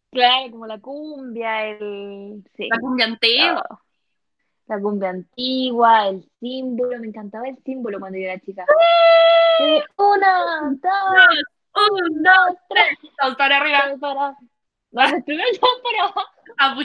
Claro, 0.10 0.49
como 0.49 0.65
la 0.65 0.80
cumbia, 0.80 1.67
el... 1.67 2.43
Sí. 2.58 2.67
La 2.67 2.80
cumbia 2.80 3.06
antigua. 3.06 3.63
La 4.65 4.80
cumbia 4.80 5.10
antigua, 5.12 6.08
el 6.08 6.28
símbolo, 6.39 6.99
me 6.99 7.08
encantaba 7.08 7.47
el 7.47 7.58
símbolo 7.63 7.99
cuando 7.99 8.17
yo 8.17 8.25
era 8.25 8.39
chica. 8.39 8.65
Sí, 9.60 9.80
Una, 9.95 10.71
dos, 10.71 10.82
Un, 11.75 12.23
dos, 12.23 12.58
tres, 12.67 13.38
para 13.38 13.58
arriba. 13.58 13.95
para. 13.99 14.36
No, 14.91 15.02
para 15.02 16.04
abajo. 16.04 16.38
Ah. 16.59 16.75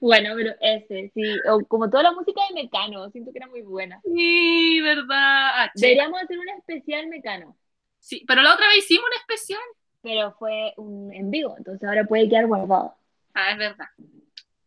Bueno, 0.00 0.30
pero 0.36 0.54
ese, 0.60 1.10
sí, 1.12 1.22
o 1.50 1.58
como 1.66 1.90
toda 1.90 2.04
la 2.04 2.12
música 2.12 2.40
de 2.48 2.62
Mecano, 2.62 3.10
siento 3.10 3.32
que 3.32 3.38
era 3.38 3.48
muy 3.48 3.62
buena. 3.62 4.00
Sí, 4.04 4.80
verdad. 4.80 5.08
Ah. 5.54 5.70
Deberíamos 5.74 6.22
hacer 6.22 6.38
un 6.38 6.48
especial 6.50 7.08
Mecano, 7.08 7.56
Sí, 7.98 8.24
pero 8.28 8.42
la 8.42 8.54
otra 8.54 8.68
vez 8.68 8.78
hicimos 8.78 9.04
un 9.06 9.18
especial. 9.18 9.60
pero 10.02 10.32
fue 10.38 10.72
un 10.76 11.12
en 11.12 11.30
vivo, 11.30 11.56
entonces 11.58 11.86
ahora 11.88 12.04
puede 12.04 12.28
quedar 12.28 12.46
guardado. 12.46 12.94
Ah, 13.34 13.50
es 13.50 13.58
verdad. 13.58 13.86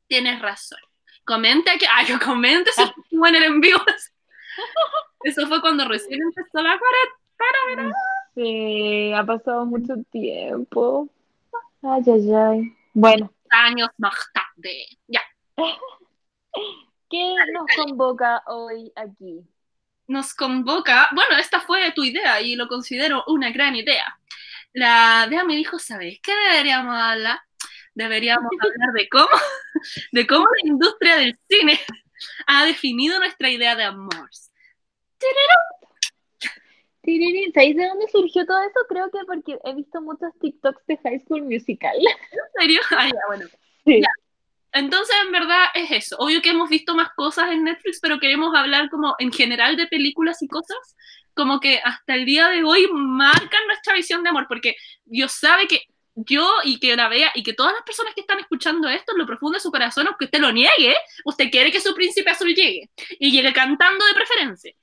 Tienes 0.07 0.41
razón. 0.41 0.79
Comente 1.23 1.71
que. 1.79 1.85
Ah, 1.87 2.03
que 2.05 2.19
comente 2.19 2.69
si 2.73 2.81
estuvo 2.81 3.25
en 3.27 3.35
el 3.35 3.43
en 3.43 3.61
vivo. 3.61 3.79
Eso 5.23 5.47
fue 5.47 5.61
cuando 5.61 5.87
recién 5.87 6.19
empezó 6.21 6.61
la 6.61 6.77
cuarentena. 6.77 7.95
Sí, 8.35 9.13
ha 9.13 9.23
pasado 9.25 9.65
mucho 9.65 9.95
tiempo. 10.11 11.09
Ay, 11.81 12.01
ay, 12.07 12.33
ay. 12.33 12.75
Bueno, 12.93 13.33
Años 13.49 13.89
más 13.97 14.15
tarde. 14.33 14.85
Ya. 15.07 15.21
¿qué 17.09 17.35
nos 17.53 17.65
convoca 17.75 18.43
hoy 18.47 18.91
aquí? 18.95 19.43
Nos 20.07 20.33
convoca. 20.33 21.09
Bueno, 21.13 21.37
esta 21.37 21.59
fue 21.61 21.91
tu 21.91 22.03
idea 22.03 22.41
y 22.41 22.55
lo 22.55 22.67
considero 22.67 23.23
una 23.27 23.51
gran 23.51 23.75
idea. 23.75 24.19
La 24.73 25.25
idea 25.27 25.43
me 25.43 25.55
dijo: 25.55 25.79
¿Sabes 25.79 26.19
qué 26.21 26.31
deberíamos 26.51 26.95
hablar? 26.95 27.39
Deberíamos 27.93 28.49
hablar 28.61 28.93
de 28.93 29.09
cómo, 29.09 29.27
de 30.11 30.27
cómo 30.27 30.45
la 30.45 30.69
industria 30.69 31.17
del 31.17 31.37
cine 31.47 31.79
ha 32.47 32.65
definido 32.65 33.19
nuestra 33.19 33.49
idea 33.49 33.75
de 33.75 33.83
amor. 33.83 34.29
Tirirín, 37.09 37.51
¿Sabéis 37.53 37.75
de 37.75 37.87
dónde 37.87 38.05
surgió 38.11 38.45
todo 38.45 38.61
eso? 38.61 38.79
Creo 38.87 39.09
que 39.09 39.17
porque 39.25 39.57
he 39.63 39.73
visto 39.73 39.99
muchos 39.99 40.31
TikToks 40.39 40.85
de 40.85 40.97
High 40.97 41.19
School 41.21 41.41
Musical. 41.41 41.97
¿En 41.97 42.61
serio? 42.61 42.79
Ah, 42.91 43.07
ya, 43.07 43.19
bueno. 43.27 43.45
Sí. 43.83 44.01
Ya. 44.01 44.09
Entonces, 44.73 45.15
en 45.25 45.31
verdad, 45.31 45.65
es 45.73 45.89
eso. 45.89 46.17
Obvio 46.19 46.41
que 46.43 46.51
hemos 46.51 46.69
visto 46.69 46.93
más 46.93 47.09
cosas 47.15 47.51
en 47.51 47.63
Netflix, 47.63 47.99
pero 47.99 48.19
queremos 48.19 48.55
hablar 48.55 48.91
como 48.91 49.15
en 49.17 49.33
general 49.33 49.75
de 49.75 49.87
películas 49.87 50.43
y 50.43 50.47
cosas, 50.47 50.77
como 51.33 51.59
que 51.59 51.79
hasta 51.83 52.13
el 52.13 52.25
día 52.25 52.49
de 52.49 52.63
hoy 52.63 52.87
marcan 52.93 53.65
nuestra 53.65 53.95
visión 53.95 54.21
de 54.21 54.29
amor, 54.29 54.45
porque 54.47 54.75
Dios 55.05 55.31
sabe 55.31 55.67
que 55.67 55.81
yo 56.13 56.47
y 56.63 56.79
que 56.79 56.95
la 56.95 57.09
vea 57.09 57.31
y 57.33 57.41
que 57.41 57.53
todas 57.53 57.73
las 57.73 57.81
personas 57.81 58.13
que 58.13 58.21
están 58.21 58.39
escuchando 58.39 58.87
esto, 58.87 59.13
en 59.13 59.17
lo 59.17 59.25
profundo 59.25 59.55
de 59.55 59.61
su 59.61 59.71
corazón, 59.71 60.05
aunque 60.05 60.25
usted 60.25 60.39
lo 60.39 60.51
niegue, 60.51 60.95
usted 61.25 61.49
quiere 61.49 61.71
que 61.71 61.81
su 61.81 61.95
príncipe 61.95 62.29
azul 62.29 62.53
llegue 62.53 62.91
y 63.17 63.31
llegue 63.31 63.51
cantando 63.51 64.05
de 64.05 64.13
preferencia. 64.13 64.75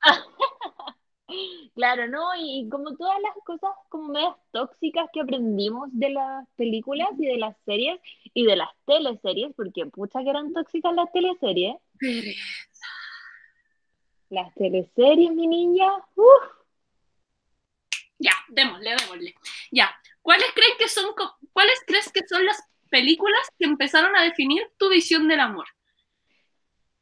Claro, 1.74 2.08
¿no? 2.08 2.34
Y, 2.36 2.60
y 2.60 2.68
como 2.68 2.96
todas 2.96 3.20
las 3.20 3.32
cosas 3.44 3.70
como 3.88 4.08
medias 4.08 4.36
tóxicas 4.52 5.08
que 5.12 5.20
aprendimos 5.20 5.88
de 5.92 6.10
las 6.10 6.46
películas 6.56 7.08
y 7.18 7.26
de 7.26 7.36
las 7.36 7.56
series 7.64 8.00
y 8.32 8.44
de 8.44 8.56
las 8.56 8.68
teleseries, 8.86 9.52
porque 9.56 9.86
pucha 9.86 10.22
que 10.22 10.30
eran 10.30 10.52
tóxicas 10.52 10.94
las 10.94 11.10
teleseries. 11.12 11.76
Las 14.30 14.54
teleseries, 14.54 15.32
mi 15.32 15.46
niña. 15.46 15.90
uf. 16.14 16.44
Ya, 18.18 18.32
démosle, 18.48 18.96
démosle. 18.96 19.34
Ya, 19.70 19.94
¿cuáles 20.22 20.48
crees 20.54 20.76
que 20.78 20.88
son, 20.88 21.14
cuáles 21.52 21.78
crees 21.86 22.10
que 22.10 22.26
son 22.26 22.44
las 22.46 22.62
películas 22.90 23.50
que 23.58 23.66
empezaron 23.66 24.16
a 24.16 24.22
definir 24.22 24.62
tu 24.78 24.88
visión 24.88 25.28
del 25.28 25.40
amor? 25.40 25.66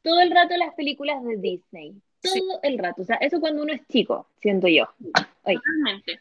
todo 0.05 0.21
el 0.21 0.29
rato 0.29 0.55
las 0.55 0.73
películas 0.75 1.21
de 1.23 1.37
Disney. 1.37 1.95
Todo 2.25 2.33
Sí. 2.33 2.43
el 2.63 2.77
rato. 2.77 3.01
O 3.01 3.05
sea, 3.05 3.15
eso 3.17 3.39
cuando 3.39 3.63
uno 3.63 3.73
es 3.73 3.87
chico, 3.87 4.27
siento 4.41 4.67
yo. 4.67 4.85
Totalmente. 5.43 6.19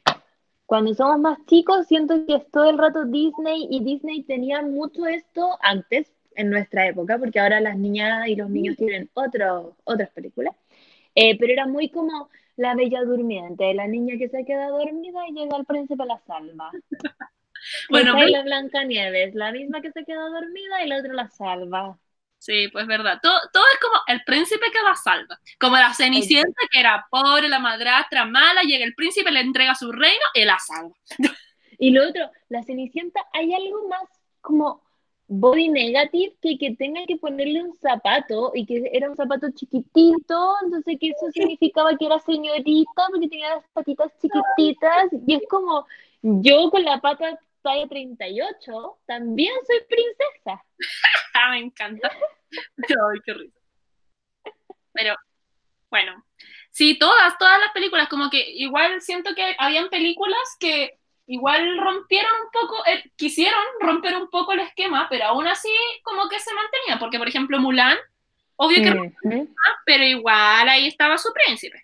Cuando 0.66 0.94
somos 0.94 1.18
más 1.18 1.38
chicos, 1.46 1.86
siento 1.86 2.24
que 2.26 2.36
es 2.36 2.50
todo 2.50 2.70
el 2.70 2.78
rato 2.78 3.04
Disney 3.04 3.66
y 3.70 3.84
Disney 3.84 4.22
tenía 4.22 4.62
mucho 4.62 5.06
esto 5.06 5.58
antes, 5.60 6.10
en 6.36 6.50
nuestra 6.50 6.86
época, 6.88 7.18
porque 7.18 7.38
ahora 7.38 7.60
las 7.60 7.76
niñas 7.76 8.26
y 8.28 8.34
los 8.34 8.50
niños 8.50 8.76
tienen 8.76 9.08
otro, 9.14 9.76
otras 9.84 10.10
películas. 10.10 10.54
Eh, 11.14 11.38
pero 11.38 11.52
era 11.52 11.66
muy 11.66 11.90
como 11.90 12.28
la 12.56 12.74
bella 12.74 13.02
durmiente, 13.04 13.72
la 13.74 13.86
niña 13.86 14.16
que 14.18 14.28
se 14.28 14.44
queda 14.44 14.68
dormida 14.68 15.28
y 15.28 15.32
llega 15.32 15.56
el 15.56 15.64
príncipe 15.64 16.04
la 16.06 16.18
salva. 16.26 16.70
Bueno, 17.88 18.10
Esa 18.10 18.18
y 18.18 18.22
pues- 18.24 18.32
la 18.32 18.42
Blanca 18.42 18.84
Nieves, 18.84 19.34
la 19.34 19.50
misma 19.50 19.80
que 19.80 19.90
se 19.90 20.04
queda 20.04 20.28
dormida 20.28 20.84
y 20.84 20.88
la 20.88 20.98
otra 20.98 21.14
la 21.14 21.28
salva. 21.30 21.98
Sí, 22.44 22.68
pues 22.68 22.86
verdad. 22.86 23.20
Todo, 23.22 23.32
todo 23.54 23.64
es 23.72 23.80
como 23.80 23.94
el 24.06 24.22
príncipe 24.22 24.66
que 24.70 24.82
la 24.82 24.94
salva. 24.94 25.40
Como 25.58 25.76
la 25.76 25.94
Cenicienta, 25.94 26.60
que 26.70 26.78
era 26.78 27.06
pobre, 27.10 27.48
la 27.48 27.58
madrastra 27.58 28.26
mala, 28.26 28.60
llega 28.60 28.84
el 28.84 28.94
príncipe, 28.94 29.30
le 29.30 29.40
entrega 29.40 29.74
su 29.74 29.90
reino 29.90 30.24
y 30.34 30.44
la 30.44 30.58
salva. 30.58 30.94
Y 31.76 31.90
lo 31.90 32.08
otro, 32.08 32.30
la 32.50 32.62
Cenicienta, 32.62 33.20
hay 33.32 33.52
algo 33.52 33.88
más 33.88 34.02
como 34.40 34.80
body 35.26 35.68
negative 35.70 36.36
que 36.40 36.56
que 36.56 36.76
tenga 36.76 37.04
que 37.06 37.16
ponerle 37.16 37.64
un 37.64 37.74
zapato 37.74 38.52
y 38.54 38.64
que 38.64 38.90
era 38.92 39.10
un 39.10 39.16
zapato 39.16 39.48
chiquitito, 39.50 40.54
entonces 40.62 40.98
que 41.00 41.08
eso 41.08 41.26
significaba 41.32 41.96
que 41.96 42.06
era 42.06 42.20
señorita 42.20 43.08
porque 43.10 43.28
tenía 43.28 43.56
las 43.56 43.64
patitas 43.72 44.12
chiquititas 44.20 45.08
y 45.26 45.34
es 45.34 45.42
como 45.48 45.84
yo 46.22 46.70
con 46.70 46.84
la 46.84 47.00
pata 47.00 47.38
talla 47.64 47.88
38, 47.88 48.98
también 49.06 49.54
soy 49.66 49.80
princesa. 49.88 50.64
Ah, 51.36 51.50
me 51.50 51.58
encanta. 51.58 52.08
Ay, 52.78 53.20
qué 53.24 53.34
risa. 53.34 53.58
Pero, 54.92 55.16
bueno. 55.90 56.24
Sí, 56.70 56.96
todas, 56.96 57.36
todas 57.38 57.58
las 57.58 57.72
películas, 57.72 58.08
como 58.08 58.30
que 58.30 58.50
igual 58.50 59.00
siento 59.00 59.34
que 59.34 59.56
habían 59.58 59.88
películas 59.88 60.56
que 60.60 60.96
igual 61.26 61.78
rompieron 61.78 62.30
un 62.44 62.50
poco, 62.52 62.86
eh, 62.86 63.10
quisieron 63.16 63.60
romper 63.80 64.16
un 64.16 64.30
poco 64.30 64.52
el 64.52 64.60
esquema, 64.60 65.08
pero 65.10 65.24
aún 65.24 65.48
así 65.48 65.72
como 66.04 66.28
que 66.28 66.38
se 66.38 66.54
mantenía, 66.54 66.98
porque 67.00 67.18
por 67.18 67.28
ejemplo 67.28 67.58
Mulan, 67.58 67.98
obvio 68.56 68.82
que 68.82 68.90
Ujú. 69.28 69.54
pero 69.84 70.04
igual 70.04 70.68
ahí 70.68 70.86
estaba 70.86 71.18
su 71.18 71.32
príncipe. 71.32 71.82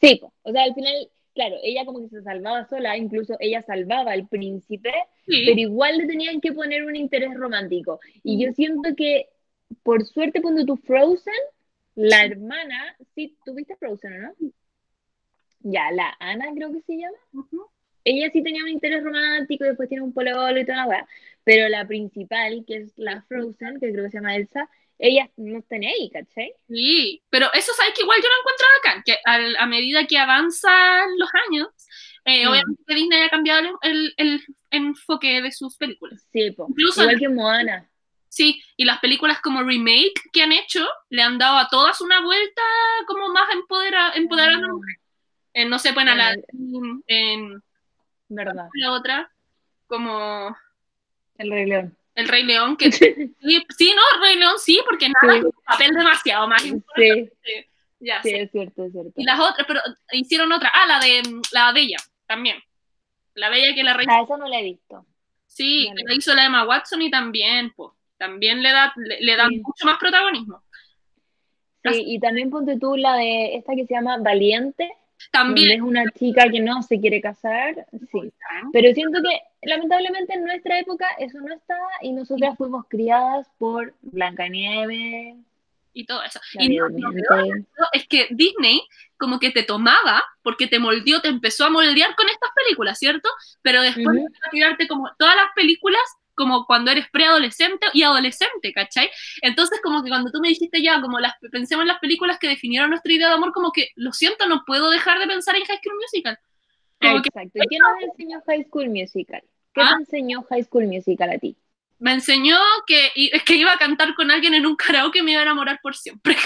Sí, 0.00 0.20
o 0.42 0.52
sea, 0.52 0.64
al 0.64 0.74
final, 0.74 1.08
claro, 1.36 1.56
ella 1.62 1.84
como 1.84 2.00
que 2.00 2.08
se 2.08 2.22
salvaba 2.22 2.66
sola, 2.66 2.96
incluso 2.96 3.36
ella 3.38 3.62
salvaba 3.62 4.12
al 4.12 4.26
príncipe, 4.26 4.90
Sí, 5.26 5.44
pero 5.46 5.60
igual 5.60 5.98
le 5.98 6.06
tenían 6.06 6.40
que 6.40 6.52
poner 6.52 6.84
un 6.84 6.96
interés 6.96 7.34
romántico. 7.34 8.00
Y 8.24 8.42
yo 8.42 8.52
siento 8.52 8.94
que, 8.96 9.28
por 9.82 10.04
suerte, 10.06 10.40
cuando 10.40 10.64
tú 10.64 10.76
Frozen, 10.78 11.34
la 11.94 12.24
hermana, 12.24 12.96
sí, 13.14 13.36
¿tuviste 13.44 13.76
Frozen 13.76 14.14
o 14.14 14.18
no? 14.18 14.34
Ya, 15.60 15.90
la 15.92 16.16
Ana 16.20 16.46
creo 16.54 16.72
que 16.72 16.80
se 16.82 16.96
llama. 16.96 17.18
Ella 18.04 18.30
sí 18.32 18.42
tenía 18.42 18.62
un 18.62 18.68
interés 18.70 19.02
romántico 19.04 19.64
y 19.64 19.68
después 19.68 19.88
tiene 19.88 20.04
un 20.04 20.14
pololo 20.14 20.58
y 20.58 20.64
toda 20.64 20.78
la 20.78 20.86
weá. 20.86 21.08
Pero 21.44 21.68
la 21.68 21.86
principal, 21.86 22.64
que 22.66 22.76
es 22.76 22.92
la 22.96 23.22
Frozen, 23.22 23.78
que 23.80 23.92
creo 23.92 24.04
que 24.04 24.10
se 24.10 24.18
llama 24.18 24.36
Elsa, 24.36 24.70
ella 24.98 25.30
no 25.36 25.58
está 25.58 25.76
ni 25.78 25.86
ahí, 25.86 26.10
¿cachai? 26.10 26.52
Sí, 26.68 27.22
pero 27.30 27.52
eso 27.52 27.72
sabes 27.74 27.92
que 27.94 28.02
igual 28.02 28.18
yo 28.22 28.28
lo 28.28 28.40
encuentro 28.40 28.66
bacán, 28.82 29.02
que 29.04 29.16
al- 29.24 29.56
a 29.56 29.66
medida 29.66 30.06
que 30.06 30.18
avanzan 30.18 31.08
los 31.18 31.28
años, 31.48 31.68
eh, 32.24 32.44
Mm. 32.46 32.48
obviamente 32.50 32.94
Disney 32.94 33.22
ha 33.22 33.28
cambiado 33.30 33.78
el, 33.82 34.14
el- 34.16 34.42
enfoque 34.70 35.40
de 35.42 35.52
sus 35.52 35.76
películas. 35.76 36.26
Sí, 36.32 36.50
po. 36.50 36.66
Incluso- 36.68 37.02
Igual 37.02 37.18
que 37.18 37.28
Moana. 37.28 37.90
Sí, 38.28 38.62
y 38.76 38.84
las 38.84 38.98
películas 39.00 39.40
como 39.40 39.62
remake 39.62 40.12
que 40.32 40.42
han 40.42 40.52
hecho 40.52 40.86
le 41.08 41.22
han 41.22 41.38
dado 41.38 41.56
a 41.58 41.68
todas 41.68 42.00
una 42.02 42.20
vuelta 42.22 42.60
como 43.06 43.28
más 43.32 43.48
empodera, 43.54 44.12
empoderada. 44.14 44.58
Ah, 44.66 44.92
En, 45.54 45.70
no 45.70 45.78
sé, 45.78 45.94
pues 45.94 46.06
en 46.06 46.12
Bueno, 46.14 46.22
Aladdin, 46.22 47.04
en 47.06 47.62
verdad. 48.28 48.68
la 48.74 48.92
otra, 48.92 49.30
como 49.86 50.54
El 51.38 51.50
Rey 51.50 51.64
León. 51.66 51.96
El 52.16 52.26
Rey 52.28 52.42
León, 52.42 52.76
que 52.76 52.90
sí, 52.90 53.04
sí, 53.78 53.94
no, 53.94 54.20
Rey 54.20 54.36
León 54.36 54.54
sí, 54.58 54.80
porque 54.88 55.08
nada, 55.08 55.34
Sí. 55.34 55.38
es 55.38 55.44
un 55.44 55.52
papel 55.64 55.92
demasiado 55.92 56.48
más 56.48 56.64
importante. 56.64 57.32
Sí, 57.44 57.52
Ya, 58.00 58.22
sí, 58.22 58.30
es 58.34 58.50
cierto, 58.50 58.84
es 58.84 58.92
cierto. 58.92 59.12
Y 59.16 59.24
las 59.24 59.38
otras, 59.38 59.66
pero 59.68 59.80
hicieron 60.12 60.50
otra. 60.52 60.70
Ah, 60.74 60.86
la 60.86 60.98
de 60.98 61.22
la 61.52 61.72
Bella, 61.72 61.98
también. 62.26 62.56
La 63.34 63.48
Bella 63.50 63.74
que 63.74 63.84
la 63.84 63.94
reina. 63.94 64.16
Ah, 64.18 64.22
esa 64.22 64.36
no 64.36 64.48
la 64.48 64.58
he 64.58 64.64
visto. 64.64 65.06
Sí, 65.46 65.88
no, 65.90 66.02
la 66.06 66.14
hizo 66.14 66.34
la 66.34 66.46
Emma 66.46 66.64
Watson 66.66 67.00
y 67.02 67.10
también, 67.10 67.72
pues, 67.76 67.92
también 68.18 68.62
le 68.62 68.72
da, 68.72 68.92
le, 68.96 69.20
le 69.20 69.36
mucho 69.62 69.84
más 69.84 69.98
protagonismo. 69.98 70.62
Sí, 71.84 72.02
y 72.06 72.18
también 72.18 72.50
ponte 72.50 72.78
tú 72.78 72.96
la 72.96 73.14
de 73.14 73.56
esta 73.56 73.74
que 73.76 73.86
se 73.86 73.94
llama 73.94 74.16
Valiente, 74.18 74.90
También. 75.30 75.70
es 75.72 75.80
una 75.80 76.04
chica 76.12 76.48
que 76.50 76.60
no 76.60 76.82
se 76.82 77.00
quiere 77.00 77.20
casar. 77.20 77.86
Sí. 78.12 78.32
Pero 78.72 78.94
siento 78.94 79.20
que 79.22 79.40
lamentablemente 79.68 80.34
en 80.34 80.44
nuestra 80.44 80.78
época 80.78 81.06
eso 81.18 81.40
no 81.40 81.54
estaba 81.54 81.88
y 82.02 82.12
nosotras 82.12 82.56
fuimos 82.56 82.86
criadas 82.88 83.46
por 83.58 83.94
Blancanieves, 84.02 85.36
Y 85.92 86.04
todo 86.04 86.22
eso. 86.22 86.40
Y 86.54 86.76
no, 86.76 86.88
es 87.92 88.06
que 88.06 88.28
Disney 88.30 88.82
como 89.18 89.38
que 89.38 89.50
te 89.50 89.62
tomaba, 89.62 90.22
porque 90.42 90.66
te 90.66 90.78
moldeó, 90.78 91.20
te 91.20 91.28
empezó 91.28 91.64
a 91.64 91.70
moldear 91.70 92.14
con 92.16 92.28
estas 92.28 92.50
películas, 92.54 92.98
¿cierto? 92.98 93.28
Pero 93.62 93.80
después 93.80 94.06
a 94.46 94.50
tirarte 94.50 94.86
como 94.86 95.10
todas 95.18 95.36
las 95.36 95.46
películas 95.54 96.02
como 96.36 96.66
cuando 96.66 96.90
eres 96.90 97.06
preadolescente 97.10 97.86
y 97.92 98.02
adolescente, 98.02 98.72
¿cachai? 98.72 99.10
Entonces 99.42 99.80
como 99.82 100.02
que 100.02 100.10
cuando 100.10 100.30
tú 100.30 100.40
me 100.40 100.48
dijiste 100.48 100.82
ya, 100.82 101.00
como 101.00 101.18
las, 101.18 101.34
pensemos 101.50 101.82
en 101.82 101.88
las 101.88 101.98
películas 101.98 102.38
que 102.38 102.48
definieron 102.48 102.90
nuestra 102.90 103.12
idea 103.12 103.28
de 103.28 103.34
amor, 103.34 103.52
como 103.52 103.72
que, 103.72 103.88
lo 103.96 104.12
siento, 104.12 104.46
no 104.46 104.62
puedo 104.66 104.90
dejar 104.90 105.18
de 105.18 105.26
pensar 105.26 105.56
en 105.56 105.64
High 105.64 105.80
School 105.82 105.96
Musical. 106.00 106.38
Como 107.00 107.22
que 107.22 107.28
Exacto. 107.28 107.58
¿Y 107.62 107.68
qué 107.68 107.78
nos 107.78 108.10
enseñó 108.10 108.40
High 108.46 108.64
School 108.64 108.88
Musical? 108.90 109.42
¿Qué 109.74 109.80
Ah. 109.82 109.94
te 109.96 110.02
enseñó 110.02 110.42
High 110.48 110.64
School 110.64 110.86
Musical 110.86 111.30
a 111.30 111.38
ti? 111.38 111.56
me 111.98 112.12
enseñó 112.12 112.58
que, 112.86 113.10
que 113.46 113.54
iba 113.54 113.72
a 113.72 113.78
cantar 113.78 114.14
con 114.14 114.30
alguien 114.30 114.54
en 114.54 114.66
un 114.66 114.76
karaoke 114.76 115.20
y 115.20 115.22
me 115.22 115.32
iba 115.32 115.40
a 115.40 115.44
enamorar 115.44 115.80
por 115.82 115.96
siempre. 115.96 116.36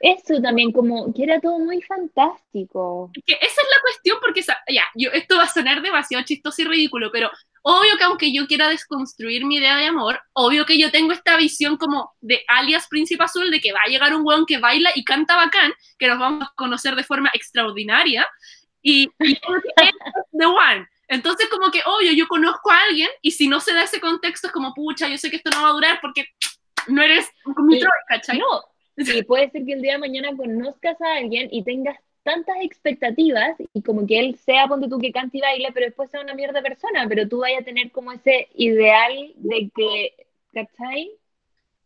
Eso 0.00 0.40
también, 0.40 0.72
como 0.72 1.12
que 1.12 1.24
era 1.24 1.40
todo 1.40 1.58
muy 1.58 1.82
fantástico. 1.82 3.10
que 3.26 3.34
esa 3.34 3.44
es 3.44 3.68
la 3.70 3.80
cuestión, 3.82 4.18
porque 4.20 4.42
ya, 4.42 4.84
yo, 4.94 5.10
esto 5.10 5.36
va 5.36 5.44
a 5.44 5.48
sonar 5.48 5.82
demasiado 5.82 6.24
chistoso 6.24 6.62
y 6.62 6.64
ridículo, 6.64 7.10
pero 7.12 7.30
obvio 7.62 7.96
que 7.98 8.04
aunque 8.04 8.32
yo 8.32 8.46
quiera 8.46 8.68
desconstruir 8.68 9.44
mi 9.44 9.56
idea 9.56 9.76
de 9.76 9.86
amor, 9.86 10.20
obvio 10.32 10.66
que 10.66 10.78
yo 10.78 10.90
tengo 10.90 11.12
esta 11.12 11.36
visión 11.36 11.76
como 11.76 12.12
de 12.20 12.42
alias 12.48 12.86
Príncipe 12.88 13.24
Azul, 13.24 13.50
de 13.50 13.60
que 13.60 13.72
va 13.72 13.80
a 13.84 13.88
llegar 13.88 14.14
un 14.14 14.22
weón 14.24 14.46
que 14.46 14.58
baila 14.58 14.90
y 14.94 15.04
canta 15.04 15.36
bacán, 15.36 15.72
que 15.98 16.08
nos 16.08 16.18
vamos 16.18 16.48
a 16.48 16.52
conocer 16.56 16.94
de 16.96 17.04
forma 17.04 17.30
extraordinaria, 17.34 18.26
y, 18.82 19.10
y 19.20 19.34
the 20.38 20.46
one. 20.46 20.86
Entonces, 21.08 21.48
como 21.48 21.70
que, 21.70 21.82
obvio, 21.84 22.12
yo 22.12 22.28
conozco 22.28 22.70
a 22.70 22.78
alguien, 22.88 23.08
y 23.20 23.32
si 23.32 23.48
no 23.48 23.60
se 23.60 23.74
da 23.74 23.82
ese 23.82 24.00
contexto, 24.00 24.46
es 24.46 24.52
como, 24.52 24.72
pucha, 24.74 25.08
yo 25.08 25.18
sé 25.18 25.28
que 25.28 25.36
esto 25.36 25.50
no 25.50 25.62
va 25.62 25.70
a 25.70 25.72
durar 25.72 25.98
porque 26.00 26.26
no 26.86 27.02
eres 27.02 27.28
mi 27.44 27.74
Sí. 27.74 27.80
Troy, 27.80 27.92
¿cachai? 28.08 28.38
No, 28.38 28.62
y 28.96 29.22
puede 29.24 29.50
ser 29.50 29.64
que 29.64 29.72
el 29.72 29.82
día 29.82 29.92
de 29.92 29.98
mañana 29.98 30.36
conozcas 30.36 31.00
a 31.00 31.14
alguien 31.16 31.48
y 31.50 31.64
tengas 31.64 31.98
tantas 32.22 32.56
expectativas 32.62 33.56
y 33.72 33.82
como 33.82 34.06
que 34.06 34.20
él 34.20 34.36
sea, 34.36 34.66
ponte 34.68 34.88
tú 34.88 34.98
que 34.98 35.12
cante 35.12 35.38
y 35.38 35.40
baile, 35.40 35.70
pero 35.72 35.86
después 35.86 36.10
sea 36.10 36.20
una 36.22 36.34
mierda 36.34 36.62
persona, 36.62 37.06
pero 37.08 37.28
tú 37.28 37.38
vayas 37.40 37.62
a 37.62 37.64
tener 37.64 37.90
como 37.92 38.12
ese 38.12 38.48
ideal 38.54 39.32
de 39.36 39.70
que, 39.74 40.14
¿cachai? 40.52 41.10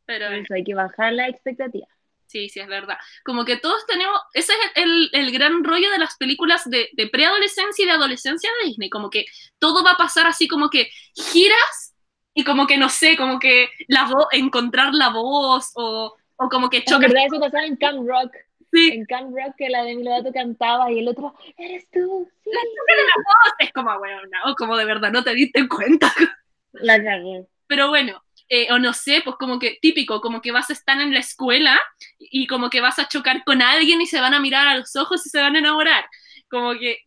Pero, 0.07 0.27
Por 0.27 0.35
eso 0.35 0.55
hay 0.55 0.65
que 0.65 0.75
bajar 0.75 1.13
la 1.15 1.29
expectativa. 1.29 1.87
Sí, 2.27 2.49
sí, 2.49 2.59
es 2.61 2.67
verdad. 2.67 2.97
Como 3.25 3.45
que 3.45 3.57
todos 3.59 3.87
tenemos, 3.87 4.19
ese 4.33 4.53
es 4.53 4.83
el, 4.83 5.11
el 5.13 5.31
gran 5.33 5.63
rollo 5.63 5.91
de 5.91 5.99
las 5.99 6.17
películas 6.17 6.69
de, 6.69 6.89
de 6.95 7.07
preadolescencia 7.09 7.85
y 7.85 7.87
de 7.87 7.93
adolescencia 7.93 8.51
de 8.61 8.69
Disney, 8.69 8.91
como 8.91 9.11
que 9.11 9.27
todo 9.59 9.85
va 9.85 9.93
a 9.93 9.97
pasar 9.97 10.27
así 10.27 10.49
como 10.49 10.69
que 10.71 10.91
giras 11.15 11.95
y 12.35 12.43
como 12.43 12.67
que 12.67 12.77
no 12.79 12.89
sé, 12.89 13.17
como 13.17 13.39
que 13.39 13.69
la 13.89 14.07
voz, 14.07 14.27
encontrar 14.33 14.95
la 14.95 15.11
voz 15.11 15.71
o, 15.77 16.15
o 16.37 16.49
como 16.49 16.71
que 16.71 16.79
En 16.79 16.85
chocas. 16.85 17.01
verdad 17.01 17.27
eso 17.27 17.41
pasaba 17.41 17.65
en 17.67 17.77
Camp 17.77 18.09
Rock, 18.09 18.35
Sí, 18.75 18.93
en 18.93 19.05
Camp 19.07 19.35
Rock 19.37 19.55
que 19.57 19.69
la 19.71 19.83
Demi 19.85 20.03
Lovato 20.05 20.33
cantaba 20.33 20.91
y 20.93 20.99
el 21.01 21.09
otro, 21.09 21.35
eres 21.57 21.89
tú, 21.91 22.29
sí, 22.45 22.51
es 23.59 23.73
como, 23.73 23.99
bueno, 23.99 24.21
no, 24.47 24.55
como 24.57 24.77
de 24.77 24.85
verdad 24.85 25.13
no 25.13 25.25
te 25.25 25.35
diste 25.35 25.69
cuenta. 25.69 26.13
la 26.73 27.03
cagué. 27.03 27.47
Pero 27.67 27.89
bueno, 27.89 28.23
eh, 28.49 28.69
o 28.73 28.79
no 28.79 28.93
sé, 28.93 29.23
pues 29.25 29.37
como 29.37 29.59
que 29.59 29.79
típico, 29.81 30.21
como 30.21 30.41
que 30.43 30.53
vas 30.53 30.71
a 30.71 30.73
estar 30.75 31.01
en 31.01 31.13
la 31.15 31.21
escuela 31.21 31.81
y 32.19 32.47
como 32.47 32.71
que 32.71 32.81
vas 32.81 32.99
a 32.99 33.09
chocar 33.09 33.45
con 33.45 33.63
alguien 33.63 34.01
y 34.01 34.07
se 34.07 34.21
van 34.21 34.35
a 34.35 34.41
mirar 34.41 34.67
a 34.69 34.77
los 34.77 34.95
ojos 34.97 35.25
y 35.27 35.31
se 35.31 35.41
van 35.41 35.57
a 35.57 35.59
enamorar. 35.61 36.05
Como 36.49 36.75
que. 36.75 36.99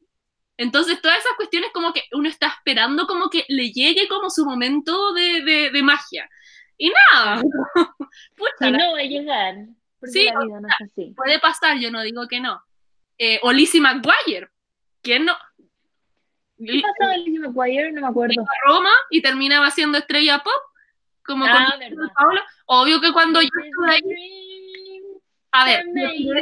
Entonces, 0.57 1.01
todas 1.01 1.19
esas 1.19 1.33
cuestiones, 1.37 1.71
como 1.73 1.93
que 1.93 2.03
uno 2.13 2.29
está 2.29 2.47
esperando 2.49 3.07
como 3.07 3.29
que 3.29 3.45
le 3.49 3.71
llegue 3.71 4.07
como 4.09 4.29
su 4.31 4.45
momento 4.45 5.13
de, 5.13 5.41
de, 5.43 5.71
de 5.71 5.83
magia. 5.83 6.29
Y 6.77 6.91
nada, 7.13 7.41
pucha, 8.37 8.69
Y 8.69 8.71
la- 8.71 8.79
no 8.79 8.91
va 8.93 8.99
a 8.99 9.03
llegar, 9.03 9.55
porque 9.99 10.11
Sí, 10.13 10.25
la 10.25 10.39
vida 10.45 10.59
no 10.61 10.67
es 10.67 10.73
así. 10.91 11.13
puede 11.15 11.39
pasar, 11.39 11.77
yo 11.79 11.91
no 11.91 12.01
digo 12.01 12.27
que 12.27 12.39
no. 12.39 12.61
Eh, 13.17 13.39
o 13.43 13.51
Lizzie 13.51 13.81
McGuire, 13.81 14.49
¿quién 15.01 15.25
no? 15.25 15.35
¿Qué 16.57 16.81
pasaba 16.81 17.15
en 17.15 17.23
Lizzie 17.25 17.39
McGuire? 17.39 17.91
No 17.91 18.01
me 18.01 18.07
acuerdo. 18.07 18.41
A 18.41 18.67
Roma 18.69 18.91
y 19.09 19.21
terminaba 19.21 19.69
siendo 19.71 19.97
estrella 19.97 20.39
pop, 20.43 20.53
como 21.25 21.45
Ah, 21.45 21.75
con. 21.79 22.09
Paolo. 22.15 22.41
Obvio 22.65 22.99
que 23.01 23.11
cuando 23.13 23.41
yo 23.41 23.49
estuve 23.63 23.91
ahí, 23.91 25.01
a 25.51 25.65
ver, 25.65 25.83
yo 25.95 26.33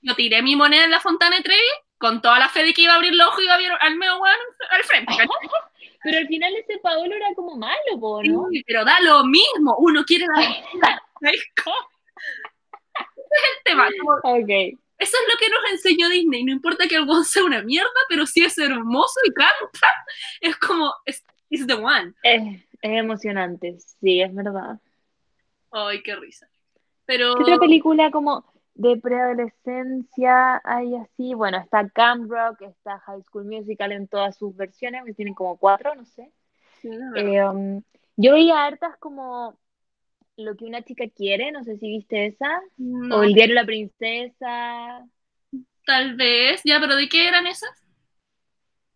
yo 0.00 0.14
tiré 0.14 0.42
mi 0.42 0.56
moneda 0.56 0.84
en 0.84 0.90
la 0.90 1.00
Fontana 1.00 1.36
de 1.36 1.42
Trevi 1.42 1.60
con 1.98 2.20
toda 2.22 2.38
la 2.38 2.48
fe 2.48 2.64
de 2.64 2.72
que 2.74 2.82
iba 2.82 2.92
a 2.94 2.96
abrir 2.96 3.14
los 3.14 3.28
ojos 3.28 3.40
y 3.40 3.44
iba 3.44 3.54
a 3.54 3.58
ver 3.58 3.72
al 3.80 3.96
medio 3.96 4.16
weón 4.18 4.36
al 4.70 4.82
frente. 4.84 5.12
Pero 6.04 6.18
al 6.18 6.26
final 6.26 6.52
ese 6.56 6.78
Paolo 6.78 7.14
era 7.14 7.32
como 7.36 7.56
malo, 7.56 7.76
¿no? 8.24 8.48
Sí, 8.50 8.64
pero 8.66 8.84
da 8.84 8.98
lo 9.02 9.22
mismo, 9.24 9.76
uno 9.78 10.02
quiere 10.04 10.26
dar. 10.82 11.00
Es 13.32 13.42
el 13.58 13.64
tema. 13.64 13.88
como-. 14.00 14.18
Eso 15.02 15.16
es 15.16 15.32
lo 15.32 15.38
que 15.38 15.50
nos 15.50 15.72
enseñó 15.72 16.08
Disney. 16.08 16.44
No 16.44 16.52
importa 16.52 16.86
que 16.86 16.96
el 16.96 17.08
weón 17.08 17.24
sea 17.24 17.44
una 17.44 17.62
mierda, 17.62 17.90
pero 18.08 18.24
si 18.26 18.44
es 18.44 18.56
hermoso 18.58 19.20
y 19.24 19.32
canta, 19.32 19.88
es 20.40 20.56
como, 20.58 20.94
es 21.04 21.24
is 21.50 21.66
the 21.66 21.74
one. 21.74 22.14
Es, 22.22 22.42
es 22.82 22.98
emocionante, 22.98 23.78
sí, 24.00 24.20
es 24.20 24.34
verdad. 24.34 24.78
Ay, 25.72 26.02
qué 26.02 26.14
risa. 26.16 26.48
Pero. 27.04 27.34
¿Qué 27.34 27.42
otra 27.42 27.58
película 27.58 28.10
como 28.10 28.44
de 28.74 28.96
preadolescencia 28.96 30.60
hay 30.64 30.94
así? 30.96 31.34
Bueno, 31.34 31.58
está 31.58 31.88
Camp 31.88 32.30
Rock, 32.30 32.62
está 32.62 32.98
High 33.00 33.22
School 33.22 33.44
Musical 33.46 33.92
en 33.92 34.08
todas 34.08 34.36
sus 34.36 34.56
versiones, 34.56 35.04
que 35.04 35.14
tienen 35.14 35.34
como 35.34 35.56
cuatro, 35.56 35.94
no 35.94 36.04
sé. 36.04 36.32
Sí, 36.80 36.88
es 36.88 37.10
verdad. 37.12 37.32
Eh, 37.32 37.48
um, 37.48 37.82
yo 38.16 38.32
veía 38.34 38.64
hartas 38.64 38.96
como 38.98 39.58
Lo 40.44 40.56
que 40.56 40.64
una 40.64 40.82
chica 40.82 41.04
quiere, 41.08 41.52
no 41.52 41.64
sé 41.64 41.76
si 41.78 41.88
viste 41.88 42.26
esa, 42.26 42.60
No, 42.76 43.18
o 43.18 43.22
El 43.22 43.34
diario 43.34 43.54
la 43.54 43.64
princesa. 43.66 45.06
tal 45.84 46.16
vez. 46.16 46.60
Ya, 46.64 46.80
pero 46.80 46.96
¿de 46.96 47.08
qué 47.08 47.28
eran 47.28 47.46
esas? 47.46 47.70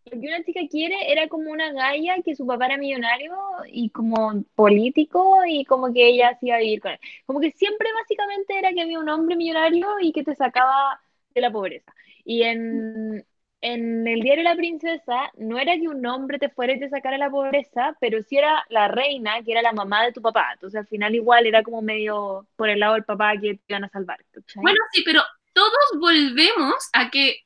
lo 0.06 0.20
que 0.20 0.28
una 0.28 0.42
chica 0.44 0.60
quiere 0.70 1.10
era 1.10 1.28
como 1.28 1.50
una 1.50 1.72
galla 1.72 2.22
que 2.24 2.36
su 2.36 2.46
papá 2.46 2.66
era 2.66 2.76
millonario 2.78 3.32
y 3.68 3.90
como 3.90 4.44
político 4.54 5.38
y 5.46 5.64
como 5.64 5.92
que 5.92 6.06
ella 6.08 6.36
se 6.38 6.46
iba 6.46 6.56
a 6.56 6.60
vivir 6.60 6.80
con 6.80 6.92
él. 6.92 7.00
Como 7.26 7.40
que 7.40 7.50
siempre 7.52 7.88
básicamente 8.00 8.56
era 8.58 8.72
que 8.72 8.82
había 8.82 9.00
un 9.00 9.08
hombre 9.08 9.34
millonario 9.36 9.88
y 10.00 10.12
que 10.12 10.22
te 10.24 10.36
sacaba 10.36 11.00
de 11.34 11.40
la 11.40 11.50
pobreza. 11.50 11.92
Y 12.24 12.42
en, 12.44 13.26
en 13.72 14.06
el 14.06 14.20
diario 14.20 14.44
La 14.44 14.54
Princesa 14.54 15.32
no 15.38 15.58
era 15.58 15.74
que 15.74 15.88
un 15.88 16.04
hombre 16.06 16.38
te 16.38 16.48
fuera 16.48 16.74
y 16.74 16.78
te 16.78 16.88
sacara 16.88 17.18
la 17.18 17.30
pobreza, 17.30 17.96
pero 18.00 18.22
sí 18.22 18.36
era 18.36 18.64
la 18.68 18.86
reina, 18.86 19.42
que 19.42 19.52
era 19.52 19.62
la 19.62 19.72
mamá 19.72 20.04
de 20.04 20.12
tu 20.12 20.22
papá. 20.22 20.50
Entonces 20.52 20.78
al 20.78 20.86
final 20.86 21.14
igual 21.14 21.46
era 21.46 21.62
como 21.64 21.82
medio 21.82 22.46
por 22.54 22.68
el 22.68 22.78
lado 22.78 22.94
del 22.94 23.04
papá 23.04 23.32
que 23.40 23.54
te 23.54 23.62
iban 23.68 23.84
a 23.84 23.88
salvar. 23.88 24.18
Bueno, 24.56 24.78
sí, 24.92 25.02
pero 25.04 25.20
todos 25.52 26.00
volvemos 26.00 26.74
a 26.92 27.10
que 27.10 27.40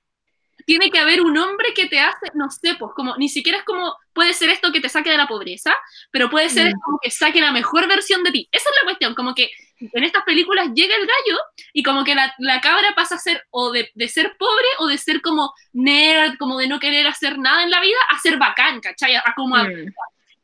tiene 0.66 0.90
que 0.90 0.98
haber 0.98 1.22
un 1.22 1.38
hombre 1.38 1.68
que 1.74 1.86
te 1.86 1.98
hace, 1.98 2.26
no 2.34 2.50
sé, 2.50 2.74
pues 2.78 2.92
como, 2.94 3.16
ni 3.16 3.28
siquiera 3.28 3.58
es 3.58 3.64
como, 3.64 3.94
puede 4.12 4.32
ser 4.32 4.50
esto 4.50 4.72
que 4.72 4.80
te 4.80 4.88
saque 4.88 5.10
de 5.10 5.16
la 5.16 5.26
pobreza, 5.26 5.74
pero 6.10 6.28
puede 6.30 6.48
ser 6.48 6.68
Mm. 6.74 6.80
como 6.84 6.98
que 7.02 7.10
saque 7.10 7.40
la 7.40 7.52
mejor 7.52 7.86
versión 7.88 8.22
de 8.24 8.32
ti. 8.32 8.48
Esa 8.52 8.68
es 8.70 8.76
la 8.80 8.84
cuestión, 8.84 9.14
como 9.14 9.34
que 9.34 9.50
en 9.80 10.04
estas 10.04 10.24
películas 10.24 10.68
llega 10.74 10.94
el 10.94 11.06
gallo 11.06 11.38
y 11.72 11.82
como 11.82 12.04
que 12.04 12.14
la, 12.14 12.34
la 12.38 12.60
cabra 12.60 12.92
pasa 12.94 13.14
a 13.14 13.18
ser 13.18 13.44
o 13.50 13.70
de, 13.72 13.90
de 13.94 14.08
ser 14.08 14.36
pobre 14.38 14.66
o 14.78 14.86
de 14.86 14.98
ser 14.98 15.22
como 15.22 15.52
nerd, 15.72 16.36
como 16.38 16.58
de 16.58 16.66
no 16.68 16.78
querer 16.80 17.06
hacer 17.06 17.38
nada 17.38 17.62
en 17.62 17.70
la 17.70 17.80
vida, 17.80 17.96
a 18.10 18.18
ser 18.18 18.36
bacán, 18.38 18.80
¿cachai? 18.80 19.14
A 19.16 19.22
como, 19.36 19.56
a- 19.56 19.64
Mm. 19.64 19.92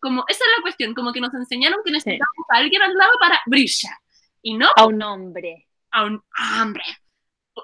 como 0.01 0.25
esa 0.29 0.45
es 0.45 0.51
la 0.57 0.63
cuestión, 0.63 0.95
como 0.95 1.13
que 1.13 1.21
nos 1.21 1.35
enseñaron 1.35 1.81
que 1.85 1.91
necesitamos 1.93 2.47
a 2.53 2.57
alguien 2.59 2.81
al 2.83 2.95
lado 2.95 3.13
para 3.21 3.41
brillar. 3.47 3.95
Y 4.43 4.55
no 4.55 4.71
A 4.77 4.87
un 4.87 5.03
hombre. 5.03 5.67
a 5.91 6.05
un 6.05 6.23
hombre 6.61 6.85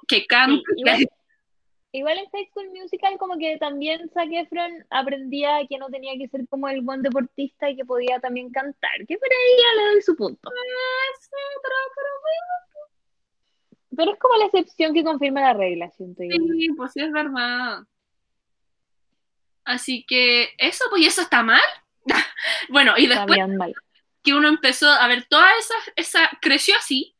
que 0.08 0.26
cante. 0.26 0.62
Sí, 0.96 1.06
igual, 1.92 2.18
en 2.18 2.30
High 2.30 2.48
School 2.50 2.70
Musical 2.70 3.18
como 3.18 3.38
que 3.38 3.58
también 3.58 4.10
Zac 4.12 4.28
Efron 4.30 4.84
aprendía 4.90 5.66
que 5.68 5.78
no 5.78 5.88
tenía 5.88 6.16
que 6.18 6.28
ser 6.28 6.46
como 6.48 6.68
el 6.68 6.80
buen 6.80 7.02
deportista 7.02 7.70
y 7.70 7.76
que 7.76 7.84
podía 7.84 8.18
también 8.20 8.50
cantar, 8.50 9.06
que 9.06 9.18
por 9.18 9.28
ahí 9.30 9.58
ya 9.58 9.82
le 9.82 9.90
doy 9.92 10.02
su 10.02 10.16
punto. 10.16 10.50
Pero 13.94 14.12
es 14.12 14.18
como 14.18 14.36
la 14.36 14.46
excepción 14.46 14.94
que 14.94 15.04
confirma 15.04 15.42
la 15.42 15.52
regla, 15.52 15.90
siento 15.90 16.22
yo. 16.22 16.30
Sí, 16.30 16.68
pues 16.76 16.92
sí, 16.92 17.00
es 17.00 17.12
verdad. 17.12 17.80
Así 19.64 20.04
que 20.06 20.50
eso, 20.58 20.84
pues, 20.90 21.02
¿y 21.02 21.06
eso 21.06 21.20
está 21.20 21.42
mal? 21.42 21.60
bueno, 22.70 22.94
y 22.96 23.06
después 23.06 23.48
mal. 23.48 23.74
que 24.22 24.34
uno 24.34 24.48
empezó 24.48 24.88
a 24.88 25.06
ver 25.08 25.26
toda 25.28 25.48
esa, 25.58 25.74
esa, 25.96 26.30
creció 26.40 26.74
así, 26.76 27.11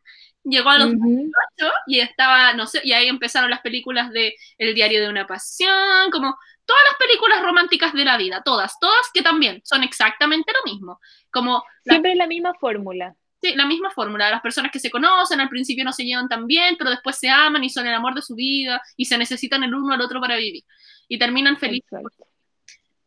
llegó 0.45 0.71
a 0.71 0.79
los 0.79 0.93
Ujú. 0.93 1.31
ocho 1.59 1.71
y 1.87 2.01
estaba, 2.01 2.53
no 2.55 2.67
sé, 2.67 2.81
y 2.85 2.93
ahí 2.93 3.09
empezaron 3.09 3.51
las 3.51 3.61
películas 3.61 4.11
de 4.11 4.35
El 4.59 4.75
diario 4.75 5.01
de 5.01 5.09
una 5.09 5.27
pasión, 5.27 6.11
como 6.11 6.37
todas 6.65 6.83
las 6.89 6.97
películas 6.99 7.43
románticas 7.43 7.93
de 7.93 8.05
la 8.05 8.17
vida, 8.17 8.43
todas, 8.45 8.79
todas 8.81 9.11
que 9.13 9.23
también 9.23 9.61
son 9.65 9.83
exactamente 9.83 10.53
lo 10.53 10.73
mismo, 10.73 11.01
como 11.31 11.65
la, 11.85 11.95
Siempre 11.95 12.13
es 12.13 12.19
la 12.19 12.27
misma 12.27 12.55
fórmula. 12.55 13.15
sí, 13.43 13.55
la 13.57 13.67
misma 13.67 13.91
fórmula, 13.91 14.31
las 14.31 14.41
personas 14.41 14.71
que 14.71 14.79
se 14.79 14.91
conocen, 14.91 15.41
al 15.41 15.49
principio 15.49 15.85
no 15.85 15.93
se 15.93 16.05
llevan 16.05 16.29
tan 16.29 16.47
bien, 16.47 16.77
pero 16.79 16.91
después 16.91 17.19
se 17.19 17.29
aman 17.29 17.63
y 17.65 17.71
son 17.71 17.87
el 17.87 17.95
amor 17.95 18.15
de 18.15 18.23
su 18.23 18.35
vida 18.35 18.81
y 18.97 19.05
se 19.07 19.19
necesitan 19.19 19.63
el 19.65 19.75
uno 19.75 19.93
al 19.95 20.01
otro 20.01 20.21
para 20.21 20.37
vivir 20.37 20.65
y 21.09 21.19
terminan 21.19 21.57
felices. 21.59 21.93
Exacto. 22.01 22.27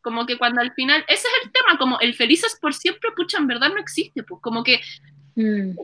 Como 0.02 0.24
que 0.26 0.38
cuando 0.38 0.60
al 0.60 0.72
final, 0.72 1.04
ese 1.08 1.26
es 1.26 1.44
el 1.46 1.50
tema, 1.52 1.76
como 1.78 1.98
el 1.98 2.14
felices 2.14 2.56
por 2.60 2.72
siempre, 2.74 3.10
pucha, 3.16 3.38
en 3.38 3.48
verdad 3.48 3.70
no 3.70 3.80
existe, 3.80 4.22
pues 4.22 4.40
como 4.40 4.62
que 4.62 4.80
Mm. 5.38 5.76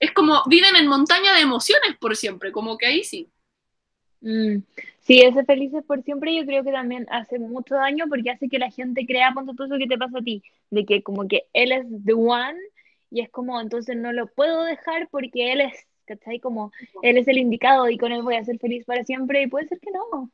Es 0.00 0.12
como 0.12 0.42
viven 0.46 0.76
en 0.76 0.86
montaña 0.86 1.34
de 1.34 1.40
emociones 1.40 1.96
por 2.00 2.16
siempre, 2.16 2.52
como 2.52 2.78
que 2.78 2.86
ahí 2.86 3.04
sí. 3.04 3.30
Mm. 4.20 4.58
Sí, 5.00 5.22
ese 5.22 5.44
felices 5.44 5.84
por 5.84 6.02
siempre 6.02 6.34
yo 6.34 6.44
creo 6.44 6.62
que 6.64 6.72
también 6.72 7.06
hace 7.10 7.38
mucho 7.38 7.76
daño 7.76 8.06
porque 8.08 8.30
hace 8.30 8.48
que 8.48 8.58
la 8.58 8.70
gente 8.70 9.06
crea, 9.06 9.32
ponte 9.32 9.54
tú 9.54 9.64
eso 9.64 9.78
que 9.78 9.86
te 9.86 9.96
pasa 9.96 10.18
a 10.18 10.22
ti, 10.22 10.42
de 10.70 10.84
que 10.84 11.02
como 11.02 11.26
que 11.26 11.44
él 11.52 11.72
es 11.72 11.86
the 12.04 12.12
one 12.12 12.58
y 13.10 13.22
es 13.22 13.30
como, 13.30 13.60
entonces 13.60 13.96
no 13.96 14.12
lo 14.12 14.26
puedo 14.26 14.64
dejar 14.64 15.08
porque 15.10 15.52
él 15.52 15.62
es, 15.62 15.86
¿cachai? 16.04 16.40
Como 16.40 16.72
él 17.02 17.16
es 17.16 17.26
el 17.28 17.38
indicado 17.38 17.88
y 17.88 17.96
con 17.96 18.12
él 18.12 18.22
voy 18.22 18.36
a 18.36 18.44
ser 18.44 18.58
feliz 18.58 18.84
para 18.84 19.04
siempre 19.04 19.42
y 19.42 19.46
puede 19.46 19.68
ser 19.68 19.80
que 19.80 19.90
no. 19.90 20.30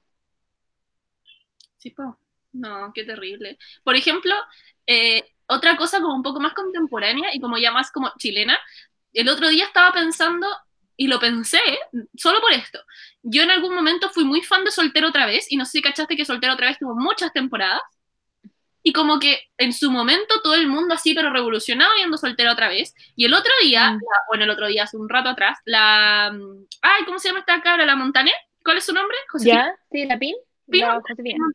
Sí, 1.76 1.90
po. 1.90 2.18
No, 2.54 2.92
qué 2.94 3.04
terrible. 3.04 3.58
Por 3.82 3.96
ejemplo, 3.96 4.32
eh, 4.86 5.24
otra 5.46 5.76
cosa 5.76 6.00
como 6.00 6.14
un 6.14 6.22
poco 6.22 6.40
más 6.40 6.54
contemporánea 6.54 7.34
y 7.34 7.40
como 7.40 7.58
ya 7.58 7.72
más 7.72 7.90
como 7.90 8.12
chilena, 8.18 8.58
el 9.14 9.28
otro 9.28 9.48
día 9.48 9.64
estaba 9.64 9.92
pensando, 9.92 10.46
y 10.96 11.08
lo 11.08 11.18
pensé, 11.18 11.60
solo 12.16 12.40
por 12.40 12.52
esto. 12.52 12.78
Yo 13.22 13.42
en 13.42 13.50
algún 13.50 13.74
momento 13.74 14.10
fui 14.10 14.24
muy 14.24 14.42
fan 14.42 14.64
de 14.64 14.70
Soltero 14.70 15.08
otra 15.08 15.26
vez, 15.26 15.46
y 15.50 15.56
no 15.56 15.64
sé 15.64 15.72
si 15.72 15.82
cachaste 15.82 16.16
que 16.16 16.24
Soltero 16.24 16.52
otra 16.54 16.68
vez 16.68 16.78
tuvo 16.78 16.94
muchas 16.94 17.32
temporadas, 17.32 17.82
y 18.86 18.92
como 18.92 19.18
que 19.18 19.40
en 19.56 19.72
su 19.72 19.90
momento 19.90 20.42
todo 20.42 20.54
el 20.54 20.66
mundo 20.68 20.94
así, 20.94 21.14
pero 21.14 21.32
revolucionado 21.32 21.94
viendo 21.94 22.18
Soltero 22.18 22.52
otra 22.52 22.68
vez, 22.68 22.94
y 23.16 23.24
el 23.24 23.32
otro 23.34 23.50
día, 23.62 23.92
Mm. 23.92 23.94
la- 23.94 24.22
bueno, 24.28 24.44
el 24.44 24.50
otro 24.50 24.66
día, 24.66 24.82
hace 24.84 24.96
un 24.98 25.08
rato 25.08 25.30
atrás, 25.30 25.58
la... 25.64 26.26
Ay, 26.82 27.04
¿cómo 27.06 27.18
se 27.18 27.28
llama 27.28 27.40
esta 27.40 27.60
cabra? 27.62 27.86
¿La 27.86 27.96
Montaner? 27.96 28.34
¿Cuál 28.62 28.76
es 28.78 28.84
su 28.84 28.92
nombre? 28.92 29.16
Josefina. 29.30 29.66
¿Ya? 29.66 29.76
¿Sí? 29.90 30.06
¿La 30.06 30.18
PIN? 30.18 30.34
Pin. 30.70 30.84
Josefina. 30.86 31.46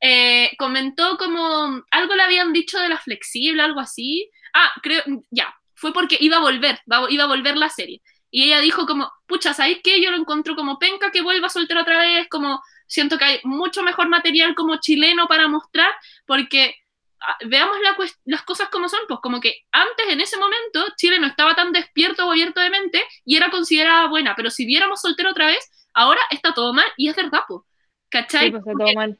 Eh, 0.00 0.50
comentó 0.58 1.16
como 1.16 1.82
algo 1.90 2.14
le 2.14 2.22
habían 2.22 2.52
dicho 2.52 2.78
de 2.78 2.88
la 2.88 2.98
flexible, 2.98 3.62
algo 3.62 3.80
así. 3.80 4.30
Ah, 4.52 4.70
creo, 4.82 5.02
ya, 5.30 5.54
fue 5.74 5.92
porque 5.92 6.16
iba 6.20 6.36
a 6.36 6.40
volver, 6.40 6.80
iba 7.10 7.24
a 7.24 7.28
volver 7.28 7.56
la 7.56 7.68
serie. 7.68 8.02
Y 8.30 8.44
ella 8.44 8.60
dijo 8.60 8.84
como, 8.86 9.12
pucha, 9.26 9.54
¿sabéis 9.54 9.78
qué? 9.82 10.02
Yo 10.02 10.10
lo 10.10 10.16
encuentro 10.16 10.56
como 10.56 10.78
penca 10.78 11.12
que 11.12 11.22
vuelva 11.22 11.46
a 11.46 11.50
soltero 11.50 11.82
otra 11.82 12.00
vez, 12.00 12.26
como 12.28 12.60
siento 12.86 13.16
que 13.16 13.24
hay 13.24 13.40
mucho 13.44 13.82
mejor 13.82 14.08
material 14.08 14.54
como 14.54 14.76
chileno 14.80 15.28
para 15.28 15.46
mostrar, 15.46 15.90
porque 16.26 16.74
ah, 17.20 17.36
veamos 17.46 17.76
la 17.80 17.96
las 18.24 18.42
cosas 18.42 18.68
como 18.70 18.88
son, 18.88 19.00
pues 19.06 19.20
como 19.22 19.40
que 19.40 19.60
antes 19.70 20.08
en 20.08 20.20
ese 20.20 20.36
momento 20.36 20.84
Chile 20.96 21.20
no 21.20 21.28
estaba 21.28 21.54
tan 21.54 21.72
despierto 21.72 22.26
o 22.26 22.32
abierto 22.32 22.60
de 22.60 22.70
mente 22.70 23.04
y 23.24 23.36
era 23.36 23.50
considerada 23.50 24.08
buena, 24.08 24.34
pero 24.36 24.50
si 24.50 24.66
viéramos 24.66 25.00
soltero 25.00 25.30
otra 25.30 25.46
vez, 25.46 25.70
ahora 25.92 26.20
está 26.30 26.52
todo 26.54 26.72
mal 26.72 26.86
y 26.96 27.08
es 27.08 27.16
verdad, 27.16 27.40
pues. 27.46 27.62
¿Cachai? 28.10 28.46
Sí, 28.46 28.50
pues 28.50 28.62
está 28.66 28.72
todo 28.84 28.94
mal. 28.94 29.18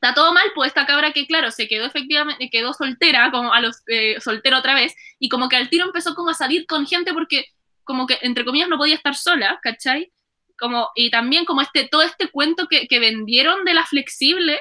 Está 0.00 0.14
todo 0.14 0.32
mal, 0.32 0.44
pues 0.54 0.68
esta 0.68 0.86
cabra 0.86 1.12
que, 1.12 1.26
claro, 1.26 1.50
se 1.50 1.66
quedó 1.66 1.84
efectivamente, 1.86 2.50
quedó 2.50 2.72
soltera, 2.72 3.30
como 3.32 3.52
a 3.52 3.60
los 3.60 3.82
eh, 3.88 4.20
soltero 4.20 4.58
otra 4.58 4.74
vez, 4.74 4.94
y 5.18 5.28
como 5.28 5.48
que 5.48 5.56
al 5.56 5.68
tiro 5.68 5.86
empezó 5.86 6.14
como 6.14 6.30
a 6.30 6.34
salir 6.34 6.66
con 6.66 6.86
gente 6.86 7.12
porque, 7.12 7.46
como 7.82 8.06
que, 8.06 8.16
entre 8.22 8.44
comillas, 8.44 8.68
no 8.68 8.76
podía 8.78 8.94
estar 8.94 9.16
sola, 9.16 9.58
¿cachai? 9.62 10.12
Como, 10.56 10.88
y 10.94 11.10
también 11.10 11.44
como 11.44 11.62
este, 11.62 11.88
todo 11.88 12.02
este 12.02 12.28
cuento 12.28 12.68
que, 12.68 12.86
que 12.86 13.00
vendieron 13.00 13.64
de 13.64 13.74
la 13.74 13.84
flexible, 13.86 14.60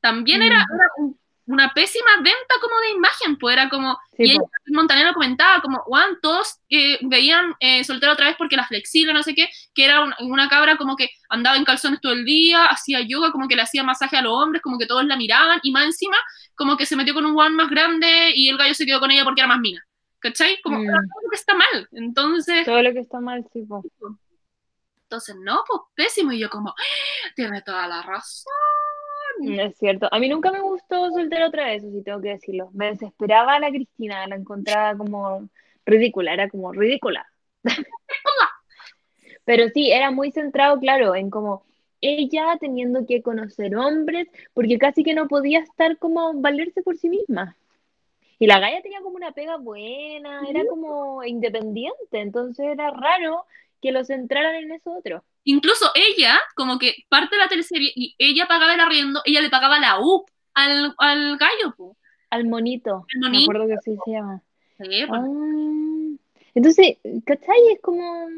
también 0.00 0.40
era, 0.42 0.60
Mm. 0.60 0.74
era 0.74 0.88
un- 0.96 1.19
una 1.52 1.72
pésima 1.74 2.16
venta 2.16 2.54
como 2.60 2.78
de 2.80 2.90
imagen, 2.92 3.36
pues 3.38 3.54
era 3.54 3.68
como, 3.68 3.98
Sí, 4.16 4.24
y 4.24 4.30
ella, 4.32 4.38
pues. 4.40 4.50
Montaner 4.74 5.06
lo 5.06 5.14
comentaba, 5.14 5.60
como, 5.62 5.78
Juan, 5.82 6.18
todos 6.22 6.58
eh, 6.68 6.98
veían 7.02 7.54
eh, 7.60 7.82
soltero 7.84 8.12
otra 8.12 8.26
vez 8.26 8.36
porque 8.38 8.56
la 8.56 8.66
flexible, 8.66 9.12
no 9.12 9.22
sé 9.22 9.34
qué, 9.34 9.48
que 9.74 9.84
era 9.84 10.02
un- 10.04 10.14
una 10.20 10.48
cabra 10.48 10.76
como 10.76 10.94
que 10.96 11.10
andaba 11.28 11.56
en 11.56 11.64
calzones 11.64 12.00
todo 12.00 12.12
el 12.12 12.24
día, 12.24 12.66
hacía 12.66 13.00
yoga, 13.00 13.32
como 13.32 13.48
que 13.48 13.56
le 13.56 13.62
hacía 13.62 13.82
masaje 13.82 14.16
a 14.16 14.22
los 14.22 14.32
hombres, 14.32 14.62
como 14.62 14.78
que 14.78 14.86
todos 14.86 15.04
la 15.04 15.16
miraban, 15.16 15.58
y 15.62 15.72
más 15.72 15.84
encima, 15.86 16.16
como 16.54 16.76
que 16.76 16.86
se 16.86 16.96
metió 16.96 17.14
con 17.14 17.26
un 17.26 17.34
Juan 17.34 17.54
más 17.54 17.68
grande 17.70 18.32
y 18.34 18.48
el 18.48 18.56
gallo 18.56 18.74
se 18.74 18.86
quedó 18.86 19.00
con 19.00 19.10
ella 19.10 19.24
porque 19.24 19.40
era 19.40 19.48
más 19.48 19.60
mina. 19.60 19.82
¿Cachai? 20.20 20.60
Como 20.62 20.78
Mm. 20.78 20.82
era 20.84 20.92
algo 20.98 21.30
que 21.30 21.36
está 21.36 21.54
mal. 21.54 21.88
Entonces, 21.92 22.66
Todo 22.66 22.82
lo 22.82 22.92
que 22.92 23.00
está 23.00 23.20
mal, 23.20 23.42
sí, 23.52 23.64
pues. 23.66 23.82
entonces 25.02 25.34
no, 25.40 25.64
pues 25.66 25.80
pésimo. 25.94 26.30
Y 26.32 26.38
yo 26.38 26.48
como, 26.50 26.70
"Ah, 26.70 26.74
tiene 27.34 27.62
toda 27.62 27.88
la 27.88 28.02
razón. 28.02 28.52
Es 29.42 29.76
cierto. 29.78 30.08
A 30.10 30.18
mí 30.18 30.28
nunca 30.28 30.52
me 30.52 30.60
gustó 30.60 31.10
soltero 31.10 31.46
otra 31.46 31.66
vez, 31.66 31.82
eso 31.82 31.92
sí 31.92 32.02
tengo 32.02 32.20
que 32.20 32.30
decirlo. 32.30 32.70
Me 32.72 32.86
desesperaba 32.86 33.54
a 33.54 33.60
la 33.60 33.70
Cristina, 33.70 34.26
la 34.26 34.36
encontraba 34.36 34.96
como 34.96 35.48
ridícula, 35.86 36.32
era 36.32 36.48
como 36.48 36.72
ridícula. 36.72 37.26
Pero 39.44 39.68
sí, 39.70 39.90
era 39.90 40.10
muy 40.10 40.30
centrado, 40.30 40.78
claro, 40.78 41.14
en 41.14 41.30
como 41.30 41.64
ella 42.00 42.56
teniendo 42.60 43.06
que 43.06 43.22
conocer 43.22 43.76
hombres, 43.76 44.28
porque 44.54 44.78
casi 44.78 45.02
que 45.02 45.14
no 45.14 45.28
podía 45.28 45.60
estar 45.60 45.98
como 45.98 46.34
valerse 46.34 46.82
por 46.82 46.96
sí 46.96 47.08
misma. 47.08 47.56
Y 48.38 48.46
la 48.46 48.58
Gaia 48.58 48.80
tenía 48.80 49.02
como 49.02 49.16
una 49.16 49.32
pega 49.32 49.56
buena, 49.58 50.42
era 50.48 50.64
como 50.66 51.22
independiente, 51.24 52.20
entonces 52.20 52.66
era 52.66 52.90
raro 52.90 53.44
que 53.82 53.92
lo 53.92 54.04
centraran 54.04 54.54
en 54.54 54.72
eso 54.72 54.92
otro. 54.92 55.22
Incluso 55.44 55.90
ella, 55.94 56.38
como 56.54 56.78
que 56.78 57.04
parte 57.08 57.36
de 57.36 57.42
la 57.42 57.48
teleserie, 57.48 57.92
y 57.94 58.14
ella 58.18 58.46
pagaba 58.46 58.74
el 58.74 58.80
arriendo, 58.80 59.20
ella 59.24 59.40
le 59.40 59.50
pagaba 59.50 59.78
la 59.78 60.00
U 60.00 60.24
al, 60.54 60.94
al 60.98 61.38
gallo, 61.38 61.74
pues. 61.76 61.96
Al 62.30 62.46
monito, 62.46 63.06
me 63.14 63.28
monito. 63.28 63.50
acuerdo 63.50 63.66
que 63.66 63.74
así 63.74 63.96
se 64.04 64.10
llama. 64.12 64.42
Sí. 64.78 65.04
Ah, 65.10 65.26
entonces, 66.54 66.96
¿cachai? 67.24 67.58
Es 67.72 67.80
como, 67.80 68.28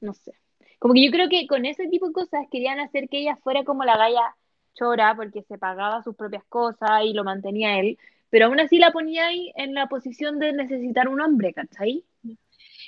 no 0.00 0.14
sé, 0.14 0.32
como 0.78 0.94
que 0.94 1.04
yo 1.04 1.10
creo 1.10 1.28
que 1.28 1.46
con 1.46 1.66
ese 1.66 1.88
tipo 1.88 2.06
de 2.06 2.12
cosas 2.12 2.46
querían 2.50 2.80
hacer 2.80 3.08
que 3.08 3.18
ella 3.18 3.36
fuera 3.36 3.64
como 3.64 3.84
la 3.84 3.96
galla 3.96 4.34
chora 4.74 5.14
porque 5.16 5.42
se 5.42 5.58
pagaba 5.58 6.02
sus 6.02 6.14
propias 6.14 6.44
cosas 6.44 7.02
y 7.04 7.12
lo 7.12 7.24
mantenía 7.24 7.78
él, 7.80 7.98
pero 8.30 8.46
aún 8.46 8.60
así 8.60 8.78
la 8.78 8.92
ponía 8.92 9.26
ahí 9.26 9.52
en 9.56 9.74
la 9.74 9.88
posición 9.88 10.38
de 10.38 10.52
necesitar 10.52 11.08
un 11.08 11.20
hombre, 11.20 11.52
¿cachai? 11.52 12.04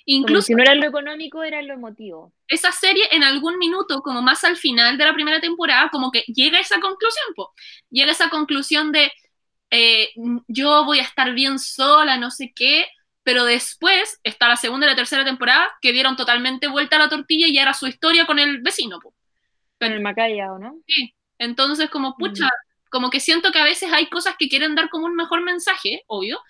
Incluso 0.06 0.46
si 0.46 0.54
no 0.54 0.62
era 0.62 0.74
lo 0.74 0.86
económico, 0.86 1.42
era 1.42 1.62
lo 1.62 1.74
emotivo. 1.74 2.32
esa 2.48 2.72
serie 2.72 3.04
en 3.12 3.22
algún 3.22 3.58
minuto, 3.58 4.00
como 4.02 4.22
más 4.22 4.44
al 4.44 4.56
final 4.56 4.98
de 4.98 5.04
la 5.04 5.14
primera 5.14 5.40
temporada, 5.40 5.88
como 5.90 6.10
que 6.10 6.20
llega 6.26 6.58
a 6.58 6.60
esa 6.60 6.80
conclusión, 6.80 7.26
po. 7.36 7.52
llega 7.90 8.08
a 8.08 8.12
esa 8.12 8.30
conclusión 8.30 8.92
de 8.92 9.12
eh, 9.70 10.10
yo 10.48 10.84
voy 10.84 10.98
a 10.98 11.02
estar 11.02 11.32
bien 11.32 11.58
sola, 11.58 12.16
no 12.16 12.30
sé 12.30 12.52
qué, 12.54 12.86
pero 13.22 13.44
después 13.44 14.20
está 14.24 14.48
la 14.48 14.56
segunda 14.56 14.86
y 14.86 14.90
la 14.90 14.96
tercera 14.96 15.24
temporada 15.24 15.70
que 15.80 15.92
dieron 15.92 16.16
totalmente 16.16 16.66
vuelta 16.66 16.96
a 16.96 17.00
la 17.00 17.08
tortilla 17.08 17.46
y 17.46 17.58
era 17.58 17.74
su 17.74 17.86
historia 17.86 18.26
con 18.26 18.38
el 18.38 18.60
vecino. 18.62 18.98
po. 19.00 19.14
Con 19.78 19.92
el 19.92 20.00
Macaya, 20.00 20.52
¿o 20.52 20.58
no? 20.58 20.80
Sí. 20.86 21.14
Entonces, 21.38 21.88
como, 21.88 22.16
pucha, 22.16 22.50
como 22.90 23.08
que 23.08 23.20
siento 23.20 23.52
que 23.52 23.60
a 23.60 23.64
veces 23.64 23.92
hay 23.92 24.08
cosas 24.08 24.34
que 24.38 24.48
quieren 24.48 24.74
dar 24.74 24.90
como 24.90 25.06
un 25.06 25.14
mejor 25.14 25.42
mensaje, 25.42 26.02
obvio, 26.06 26.40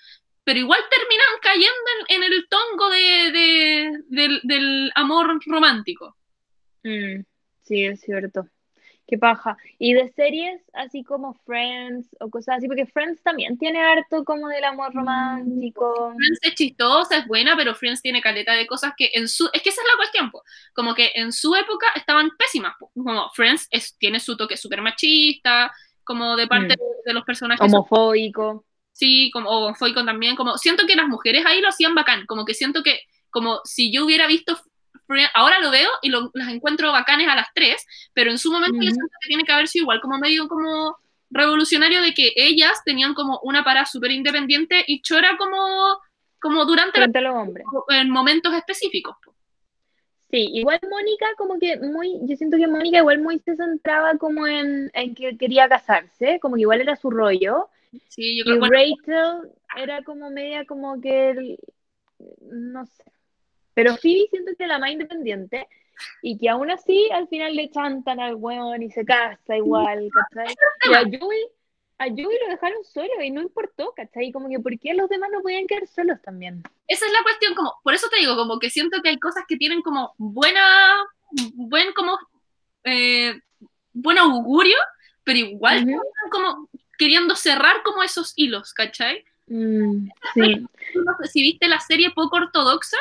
pero 0.45 0.59
igual 0.59 0.81
terminan 0.91 1.27
cayendo 1.43 1.91
en, 2.09 2.23
en 2.23 2.33
el 2.33 2.49
tongo 2.49 2.89
de, 2.91 3.33
de- 3.33 4.03
del, 4.09 4.41
del 4.45 4.93
amor 4.95 5.39
romántico. 5.47 6.17
Mm, 6.83 7.23
sí, 7.63 7.85
es 7.87 8.01
cierto. 8.01 8.47
Qué 9.07 9.19
paja. 9.19 9.57
Y 9.77 9.93
de 9.95 10.09
series 10.13 10.63
así 10.73 11.03
como 11.03 11.35
Friends 11.45 12.09
o 12.21 12.31
cosas 12.31 12.59
así, 12.59 12.69
porque 12.69 12.87
Friends 12.87 13.21
también 13.25 13.59
tiene 13.59 13.81
harto 13.81 14.25
como 14.25 14.47
del 14.49 14.63
amor 14.63 14.95
romántico. 14.95 16.15
Friends 16.17 16.39
es 16.43 16.55
chistosa, 16.55 17.17
es 17.19 17.27
buena, 17.27 17.57
pero 17.57 17.75
Friends 17.75 18.03
tiene 18.03 18.23
caleta 18.23 18.53
de 18.53 18.69
cosas 18.69 18.93
que 18.97 19.11
en 19.15 19.27
su... 19.29 19.51
Es 19.53 19.63
que 19.63 19.71
esa 19.71 19.81
es 19.83 19.89
la 19.93 19.97
cuestión, 19.97 20.31
po. 20.31 20.43
como 20.75 20.95
que 20.95 21.11
en 21.17 21.33
su 21.33 21.55
época 21.57 21.89
estaban 21.97 22.31
pésimas. 22.39 22.75
po. 22.79 22.93
Como 22.95 23.29
Friends 23.31 23.67
es, 23.73 23.97
tiene 23.99 24.21
su 24.21 24.37
toque 24.37 24.57
súper 24.57 24.81
machista, 24.81 25.73
como 26.05 26.37
de 26.37 26.47
parte 26.47 26.75
Mm. 26.75 26.79
de, 26.79 26.85
de 27.07 27.13
los 27.13 27.25
personajes. 27.25 27.61
Homofóbico. 27.73 28.65
Sí, 29.01 29.31
como 29.33 29.49
o 29.49 29.75
Foicon 29.75 30.05
también, 30.05 30.37
como 30.37 30.59
siento 30.59 30.87
que 30.87 30.95
las 30.95 31.09
mujeres 31.09 31.47
ahí 31.47 31.63
lo 31.63 31.69
hacían 31.69 31.95
bacán, 31.95 32.27
como 32.27 32.45
que 32.45 32.53
siento 32.53 32.83
que 32.83 33.01
como 33.31 33.61
si 33.65 33.91
yo 33.91 34.05
hubiera 34.05 34.27
visto 34.27 34.59
ahora 35.35 35.59
lo 35.59 35.71
veo 35.71 35.89
y 36.03 36.11
lo- 36.11 36.31
las 36.35 36.49
encuentro 36.51 36.93
bacanes 36.93 37.27
a 37.29 37.35
las 37.35 37.47
tres, 37.55 37.85
pero 38.13 38.31
en 38.31 38.37
su 38.39 38.53
momento 38.53 38.77
yo 38.77 38.91
Ujú. 38.91 38.95
siento 38.95 39.15
que 39.23 39.29
tiene 39.29 39.45
que 39.45 39.53
haber 39.53 39.69
sido 39.69 39.85
igual 39.85 40.01
como 40.03 40.19
medio 40.19 40.47
como 40.49 40.97
revolucionario 41.31 42.03
de 42.03 42.13
que 42.13 42.33
ellas 42.37 42.83
tenían 42.85 43.15
como 43.15 43.41
una 43.43 43.65
parada 43.65 43.87
súper 43.87 44.11
independiente 44.11 44.85
y 44.87 45.01
chora 45.01 45.37
como 45.39 45.57
como 46.43 46.65
durante 46.67 46.99
la- 47.01 47.05
frente 47.07 47.19
a 47.21 47.23
los 47.23 47.35
hombres. 47.35 47.65
en 47.89 48.11
momentos 48.11 48.53
específicos. 48.55 49.17
Sí, 50.31 50.47
igual 50.53 50.79
Mónica 50.91 51.27
como 51.39 51.59
que 51.59 51.77
muy, 51.79 52.19
yo 52.23 52.37
siento 52.37 52.57
que 52.59 52.69
Mónica 52.69 52.99
igual 52.99 53.21
muy 53.21 53.39
se 53.41 53.57
centraba 53.57 54.17
como 54.19 54.47
en, 54.47 54.91
en 54.95 55.15
que 55.15 55.37
quería 55.39 55.69
casarse, 55.69 56.39
como 56.41 56.55
que 56.57 56.61
igual 56.63 56.81
era 56.83 56.97
su 56.97 57.11
rollo. 57.11 57.69
Sí, 58.09 58.39
yo 58.39 58.45
Y 58.53 58.59
bueno, 58.59 58.75
Rachel 58.75 59.53
era 59.77 60.03
como 60.03 60.31
media 60.31 60.65
como 60.65 61.01
que, 61.01 61.31
el- 61.31 61.59
no 62.41 62.87
sé. 62.87 63.05
Pero 63.75 63.97
Phoebe 63.97 64.27
siento 64.31 64.53
que 64.57 64.65
era 64.65 64.75
la 64.75 64.79
más 64.79 64.91
independiente 64.91 65.67
y 66.23 66.39
que 66.39 66.49
aún 66.49 66.71
así 66.71 67.09
al 67.13 67.29
final 67.29 67.55
le 67.55 67.71
chantan 67.71 68.21
al 68.21 68.35
weón 68.35 68.83
y 68.83 68.91
se 68.91 69.05
casa 69.05 69.57
igual, 69.57 70.11
¿cachai? 70.13 70.55
Y 70.89 70.95
a 70.95 71.03
Joey, 71.19 71.47
a 71.99 72.09
Joey 72.09 72.39
lo 72.43 72.49
dejaron 72.49 72.85
solo 72.85 73.23
y 73.23 73.31
no 73.31 73.41
importó, 73.43 73.93
¿cachai? 73.95 74.33
Como 74.33 74.49
que 74.49 74.59
¿por 74.61 74.79
qué 74.79 74.95
los 74.95 75.09
demás 75.09 75.31
no 75.33 75.41
podían 75.41 75.67
quedar 75.67 75.87
solos 75.87 76.21
también? 76.23 76.63
esa 76.87 77.07
es 77.07 77.13
la 77.13 77.23
cuestión, 77.23 77.55
como, 77.55 77.75
por 77.85 77.95
eso 77.95 78.09
te 78.09 78.17
digo, 78.17 78.37
como 78.37 78.59
que 78.59 78.69
siento 78.69 79.01
que 79.03 79.11
hay 79.11 79.19
cosas 79.19 79.45
que 79.47 79.57
tienen 79.57 79.81
como 79.81 80.13
buena, 80.19 80.61
buen 81.55 81.93
como, 81.93 82.19
eh, 82.85 83.35
buen 83.93 84.19
augurio, 84.19 84.77
pero 85.23 85.39
igual 85.39 85.83
Ujú. 85.85 85.91
están 85.91 86.31
como 86.31 86.69
queriendo 87.01 87.35
cerrar 87.35 87.83
como 87.83 88.03
esos 88.03 88.35
hilos, 88.37 88.75
¿cachai? 88.75 89.25
Mm, 89.47 90.09
sí. 90.35 90.67
Si 91.33 91.43
viste 91.43 91.67
la 91.67 91.81
serie 91.81 92.11
poco 92.11 92.37
ortodoxa, 92.37 92.99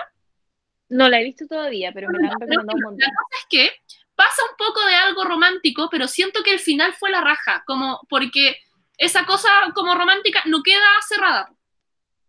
No 0.91 1.07
la 1.07 1.19
he 1.19 1.23
visto 1.23 1.45
todavía, 1.45 1.91
pero 1.93 2.07
me 2.09 2.17
la 2.17 2.29
han 2.33 2.39
recomendado 2.39 2.75
un 2.77 2.81
montón. 2.81 2.99
La 2.99 3.13
cosa 3.15 3.35
es 3.41 3.45
que 3.49 3.71
pasa 4.15 4.41
un 4.49 4.57
poco 4.57 4.83
de 4.85 4.95
algo 4.95 5.23
romántico, 5.23 5.87
pero 5.91 6.07
siento 6.07 6.41
que 6.43 6.51
el 6.53 6.59
final 6.59 6.93
fue 6.93 7.11
la 7.11 7.21
raja, 7.21 7.63
como 7.67 7.99
porque 8.09 8.57
esa 8.97 9.25
cosa 9.25 9.49
como 9.75 9.93
romántica 9.93 10.41
no 10.45 10.63
queda 10.63 10.89
cerrada. 11.07 11.51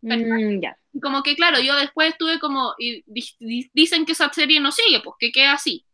Mm, 0.02 0.60
ya. 0.60 0.76
Como 1.00 1.22
que, 1.22 1.36
claro, 1.36 1.58
yo 1.60 1.74
después 1.76 2.10
estuve 2.10 2.38
como, 2.38 2.74
y 2.78 3.02
di- 3.06 3.34
di- 3.38 3.70
dicen 3.72 4.04
que 4.04 4.12
esa 4.12 4.30
serie 4.32 4.60
no 4.60 4.72
sigue, 4.72 5.00
pues 5.00 5.16
que 5.18 5.32
queda 5.32 5.52
así. 5.54 5.86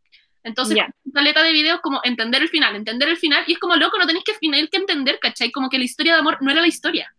Entonces, 0.43 0.75
Ya. 0.75 0.89
con 1.03 1.11
caleta 1.11 1.43
de 1.43 1.51
videos 1.51 1.81
como 1.81 1.99
entender 2.03 2.41
el 2.41 2.49
final, 2.49 2.75
entender 2.75 3.09
el 3.09 3.17
final, 3.17 3.43
y 3.47 3.53
es 3.53 3.59
como 3.59 3.75
loco, 3.75 3.97
no 3.97 4.05
tenéis 4.07 4.23
que 4.23 4.33
final 4.35 4.69
que 4.69 4.77
entender, 4.77 5.19
¿cachai? 5.19 5.51
Como 5.51 5.69
que 5.69 5.77
la 5.77 5.83
historia 5.83 6.13
de 6.13 6.19
amor 6.19 6.37
no 6.41 6.51
era 6.51 6.61
la 6.61 6.67
historia. 6.67 7.13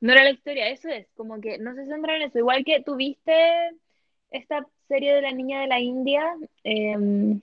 No 0.00 0.12
era 0.12 0.22
la 0.24 0.30
historia, 0.30 0.68
eso 0.68 0.88
es, 0.88 1.06
como 1.16 1.40
que 1.40 1.58
no 1.58 1.74
se 1.74 1.86
centra 1.86 2.16
en 2.16 2.22
eso. 2.22 2.38
Igual 2.38 2.64
que 2.64 2.82
tuviste 2.82 3.70
esta 4.30 4.66
serie 4.88 5.14
de 5.14 5.22
la 5.22 5.32
niña 5.32 5.60
de 5.60 5.66
la 5.66 5.80
India. 5.80 6.34
em, 6.62 7.40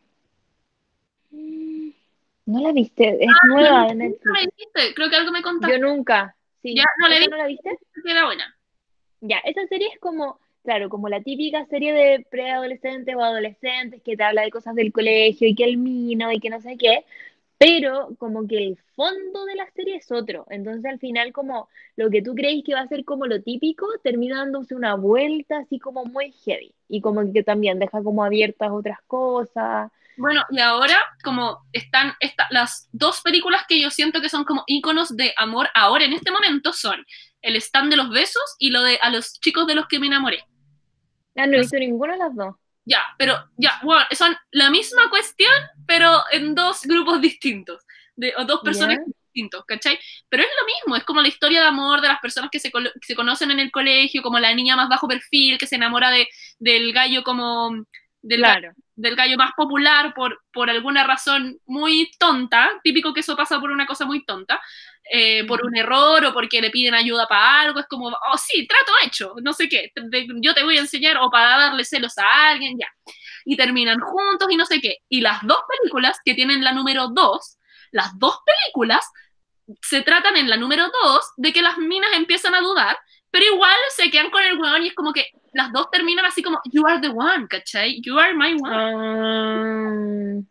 no 2.45 2.59
la 2.59 2.71
viste, 2.73 3.23
es 3.23 3.29
nueva 3.47 3.87
de 3.87 3.95
¿Nunca 3.95 4.31
me 4.31 4.41
Netflix. 4.45 4.93
Creo 4.95 5.09
que 5.09 5.15
algo 5.15 5.31
me 5.31 5.41
contaste 5.41 5.79
Yo 5.79 5.81
nunca. 5.81 6.35
Sí. 6.61 6.75
Ya, 6.75 6.83
no 6.99 7.07
la 7.07 7.15
¿Esa 7.15 7.25
vi. 7.25 7.31
¿No 7.31 7.37
la 7.37 7.47
viste? 7.47 7.69
que 8.03 8.11
era 8.11 8.25
buena. 8.25 8.55
Ya, 9.21 9.37
esa 9.39 9.65
serie 9.67 9.87
es 9.93 9.99
como, 9.99 10.39
claro, 10.63 10.89
como 10.89 11.09
la 11.09 11.21
típica 11.21 11.65
serie 11.65 11.93
de 11.93 12.25
preadolescentes 12.29 13.15
o 13.15 13.23
adolescentes 13.23 14.01
que 14.03 14.15
te 14.17 14.23
habla 14.23 14.43
de 14.43 14.51
cosas 14.51 14.75
del 14.75 14.91
colegio 14.91 15.47
y 15.47 15.55
que 15.55 15.63
el 15.65 15.77
mino 15.77 16.31
y 16.31 16.39
que 16.39 16.49
no 16.49 16.61
sé 16.61 16.77
qué, 16.77 17.05
pero 17.57 18.09
como 18.17 18.47
que 18.47 18.57
el 18.57 18.77
fondo 18.95 19.45
de 19.45 19.55
la 19.55 19.69
serie 19.71 19.95
es 19.97 20.11
otro. 20.11 20.45
Entonces 20.49 20.85
al 20.85 20.99
final 20.99 21.31
como 21.31 21.69
lo 21.95 22.09
que 22.09 22.21
tú 22.21 22.33
crees 22.33 22.63
que 22.63 22.73
va 22.73 22.81
a 22.81 22.87
ser 22.87 23.05
como 23.05 23.27
lo 23.27 23.41
típico, 23.41 23.85
termina 24.03 24.37
dándose 24.39 24.75
una 24.75 24.95
vuelta 24.95 25.59
así 25.59 25.77
como 25.79 26.05
muy 26.05 26.31
heavy 26.43 26.73
y 26.89 27.01
como 27.01 27.31
que 27.31 27.43
también 27.43 27.77
deja 27.79 28.01
como 28.03 28.23
abiertas 28.23 28.71
otras 28.71 28.99
cosas. 29.07 29.91
Bueno, 30.17 30.43
y 30.51 30.59
ahora, 30.59 30.97
como 31.23 31.59
están 31.71 32.13
esta- 32.19 32.47
las 32.49 32.89
dos 32.91 33.21
películas 33.21 33.63
que 33.67 33.79
yo 33.81 33.89
siento 33.89 34.21
que 34.21 34.29
son 34.29 34.43
como 34.43 34.63
íconos 34.67 35.15
de 35.15 35.33
amor 35.37 35.67
ahora 35.73 36.05
en 36.05 36.13
este 36.13 36.31
momento 36.31 36.73
son 36.73 37.05
El 37.43 37.55
stand 37.55 37.89
de 37.89 37.97
los 37.97 38.09
besos 38.11 38.43
y 38.59 38.69
lo 38.69 38.83
de 38.83 38.99
A 39.01 39.09
los 39.09 39.39
chicos 39.39 39.65
de 39.65 39.73
los 39.73 39.87
que 39.87 39.99
me 39.99 40.07
enamoré. 40.07 40.43
Ah, 41.35 41.47
no 41.47 41.55
he 41.55 41.59
visto 41.59 41.77
ninguna 41.77 42.13
de 42.13 42.19
las 42.19 42.35
dos. 42.35 42.55
Ya, 42.85 43.01
pero 43.17 43.35
ya, 43.57 43.79
bueno, 43.83 44.03
son 44.11 44.35
la 44.51 44.69
misma 44.71 45.09
cuestión, 45.09 45.51
pero 45.85 46.23
en 46.31 46.55
dos 46.55 46.81
grupos 46.83 47.21
distintos, 47.21 47.83
de, 48.15 48.33
o 48.37 48.45
dos 48.45 48.61
personas 48.63 48.97
Ya. 48.97 49.05
distintos, 49.05 49.63
¿cachai? 49.65 49.99
Pero 50.29 50.43
es 50.43 50.49
lo 50.59 50.65
mismo, 50.65 50.95
es 50.97 51.03
como 51.03 51.21
la 51.21 51.27
historia 51.27 51.61
de 51.61 51.67
amor 51.67 52.01
de 52.01 52.07
las 52.07 52.19
personas 52.19 52.49
que 52.51 52.59
se, 52.59 52.71
que 52.71 52.91
se 53.01 53.15
conocen 53.15 53.51
en 53.51 53.59
el 53.59 53.71
colegio, 53.71 54.21
como 54.23 54.39
la 54.39 54.53
niña 54.55 54.75
más 54.75 54.89
bajo 54.89 55.07
perfil, 55.07 55.57
que 55.59 55.67
se 55.67 55.75
enamora 55.75 56.09
de, 56.11 56.27
del 56.59 56.91
gallo 56.93 57.23
como... 57.23 57.85
Del, 58.23 58.41
Claro. 58.41 58.73
del 58.95 59.15
gallo 59.15 59.35
más 59.35 59.51
popular 59.57 60.13
por, 60.13 60.43
por 60.53 60.69
alguna 60.69 61.03
razón 61.07 61.57
muy 61.65 62.11
tonta, 62.19 62.69
típico 62.83 63.15
que 63.15 63.21
eso 63.21 63.35
pasa 63.35 63.59
por 63.59 63.71
una 63.71 63.87
cosa 63.87 64.05
muy 64.05 64.23
tonta, 64.25 64.61
eh, 65.13 65.43
por 65.45 65.65
un 65.65 65.75
error 65.75 66.23
o 66.25 66.33
porque 66.33 66.61
le 66.61 66.69
piden 66.69 66.93
ayuda 66.93 67.27
para 67.27 67.61
algo, 67.61 67.79
es 67.81 67.87
como, 67.87 68.07
oh 68.07 68.37
sí, 68.37 68.65
trato 68.67 68.91
hecho, 69.05 69.33
no 69.43 69.51
sé 69.53 69.67
qué, 69.67 69.91
te- 69.93 70.27
yo 70.41 70.53
te 70.53 70.63
voy 70.63 70.77
a 70.77 70.81
enseñar 70.81 71.17
o 71.17 71.29
para 71.29 71.57
darle 71.57 71.83
celos 71.83 72.17
a 72.17 72.49
alguien, 72.49 72.77
ya. 72.79 72.87
Y 73.43 73.57
terminan 73.57 73.99
juntos 73.99 74.47
y 74.49 74.55
no 74.55 74.65
sé 74.65 74.79
qué. 74.79 74.97
Y 75.09 75.21
las 75.21 75.41
dos 75.45 75.59
películas 75.67 76.17
que 76.23 76.33
tienen 76.33 76.63
la 76.63 76.71
número 76.73 77.07
dos, 77.09 77.57
las 77.91 78.17
dos 78.19 78.37
películas 78.45 79.05
se 79.81 80.01
tratan 80.01 80.37
en 80.37 80.49
la 80.49 80.57
número 80.57 80.85
dos 81.03 81.25
de 81.37 81.51
que 81.51 81.61
las 81.61 81.77
minas 81.77 82.11
empiezan 82.13 82.55
a 82.55 82.61
dudar, 82.61 82.97
pero 83.31 83.45
igual 83.45 83.75
se 83.95 84.09
quedan 84.11 84.29
con 84.29 84.43
el 84.43 84.57
weón 84.59 84.83
y 84.83 84.87
es 84.87 84.93
como 84.93 85.11
que 85.11 85.25
las 85.53 85.73
dos 85.73 85.89
terminan 85.91 86.25
así 86.25 86.41
como, 86.41 86.61
you 86.71 86.85
are 86.87 87.01
the 87.01 87.09
one, 87.09 87.47
¿cachai? 87.49 87.99
You 88.01 88.17
are 88.17 88.33
my 88.33 88.53
one. 88.53 88.71
Ah, 88.73 90.41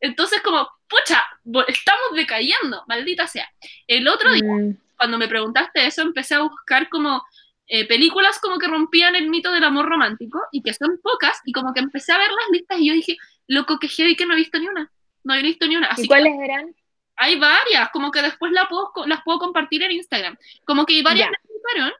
Entonces 0.00 0.40
como, 0.42 0.66
pucha, 0.90 1.22
estamos 1.68 2.16
decayendo, 2.16 2.84
maldita 2.86 3.26
sea. 3.26 3.48
El 3.86 4.08
otro 4.08 4.32
día, 4.32 4.42
mm, 4.42 4.76
cuando 4.96 5.16
me 5.16 5.28
preguntaste 5.28 5.86
eso, 5.86 6.02
empecé 6.02 6.34
a 6.34 6.42
buscar 6.42 6.88
como 6.88 7.22
eh, 7.66 7.86
películas 7.86 8.40
como 8.40 8.58
que 8.58 8.66
rompían 8.66 9.14
el 9.14 9.30
mito 9.30 9.52
del 9.52 9.64
amor 9.64 9.88
romántico 9.88 10.40
y 10.50 10.62
que 10.62 10.74
son 10.74 10.98
pocas 11.02 11.40
y 11.44 11.52
como 11.52 11.72
que 11.72 11.80
empecé 11.80 12.12
a 12.12 12.18
ver 12.18 12.28
las 12.28 12.50
listas 12.50 12.78
y 12.80 12.88
yo 12.88 12.94
dije, 12.94 13.16
loco, 13.46 13.78
que 13.78 13.88
heavy 13.88 14.16
que 14.16 14.26
no 14.26 14.34
he 14.34 14.36
visto 14.36 14.58
ni 14.58 14.66
una. 14.66 14.90
No 15.22 15.34
he 15.34 15.42
visto 15.42 15.66
ni 15.66 15.76
una. 15.76 15.86
Así 15.86 16.02
¿Y 16.02 16.04
que 16.04 16.08
cuáles 16.08 16.32
eran? 16.42 16.74
hay 17.20 17.38
varias, 17.38 17.90
como 17.92 18.10
que 18.10 18.22
después 18.22 18.50
la 18.50 18.66
puedo, 18.66 18.90
las 19.06 19.22
puedo 19.22 19.38
compartir 19.38 19.82
en 19.82 19.92
Instagram. 19.92 20.38
Como 20.64 20.86
que 20.86 21.02
varias 21.02 21.28
me 21.28 21.36
estancaron, 21.36 21.92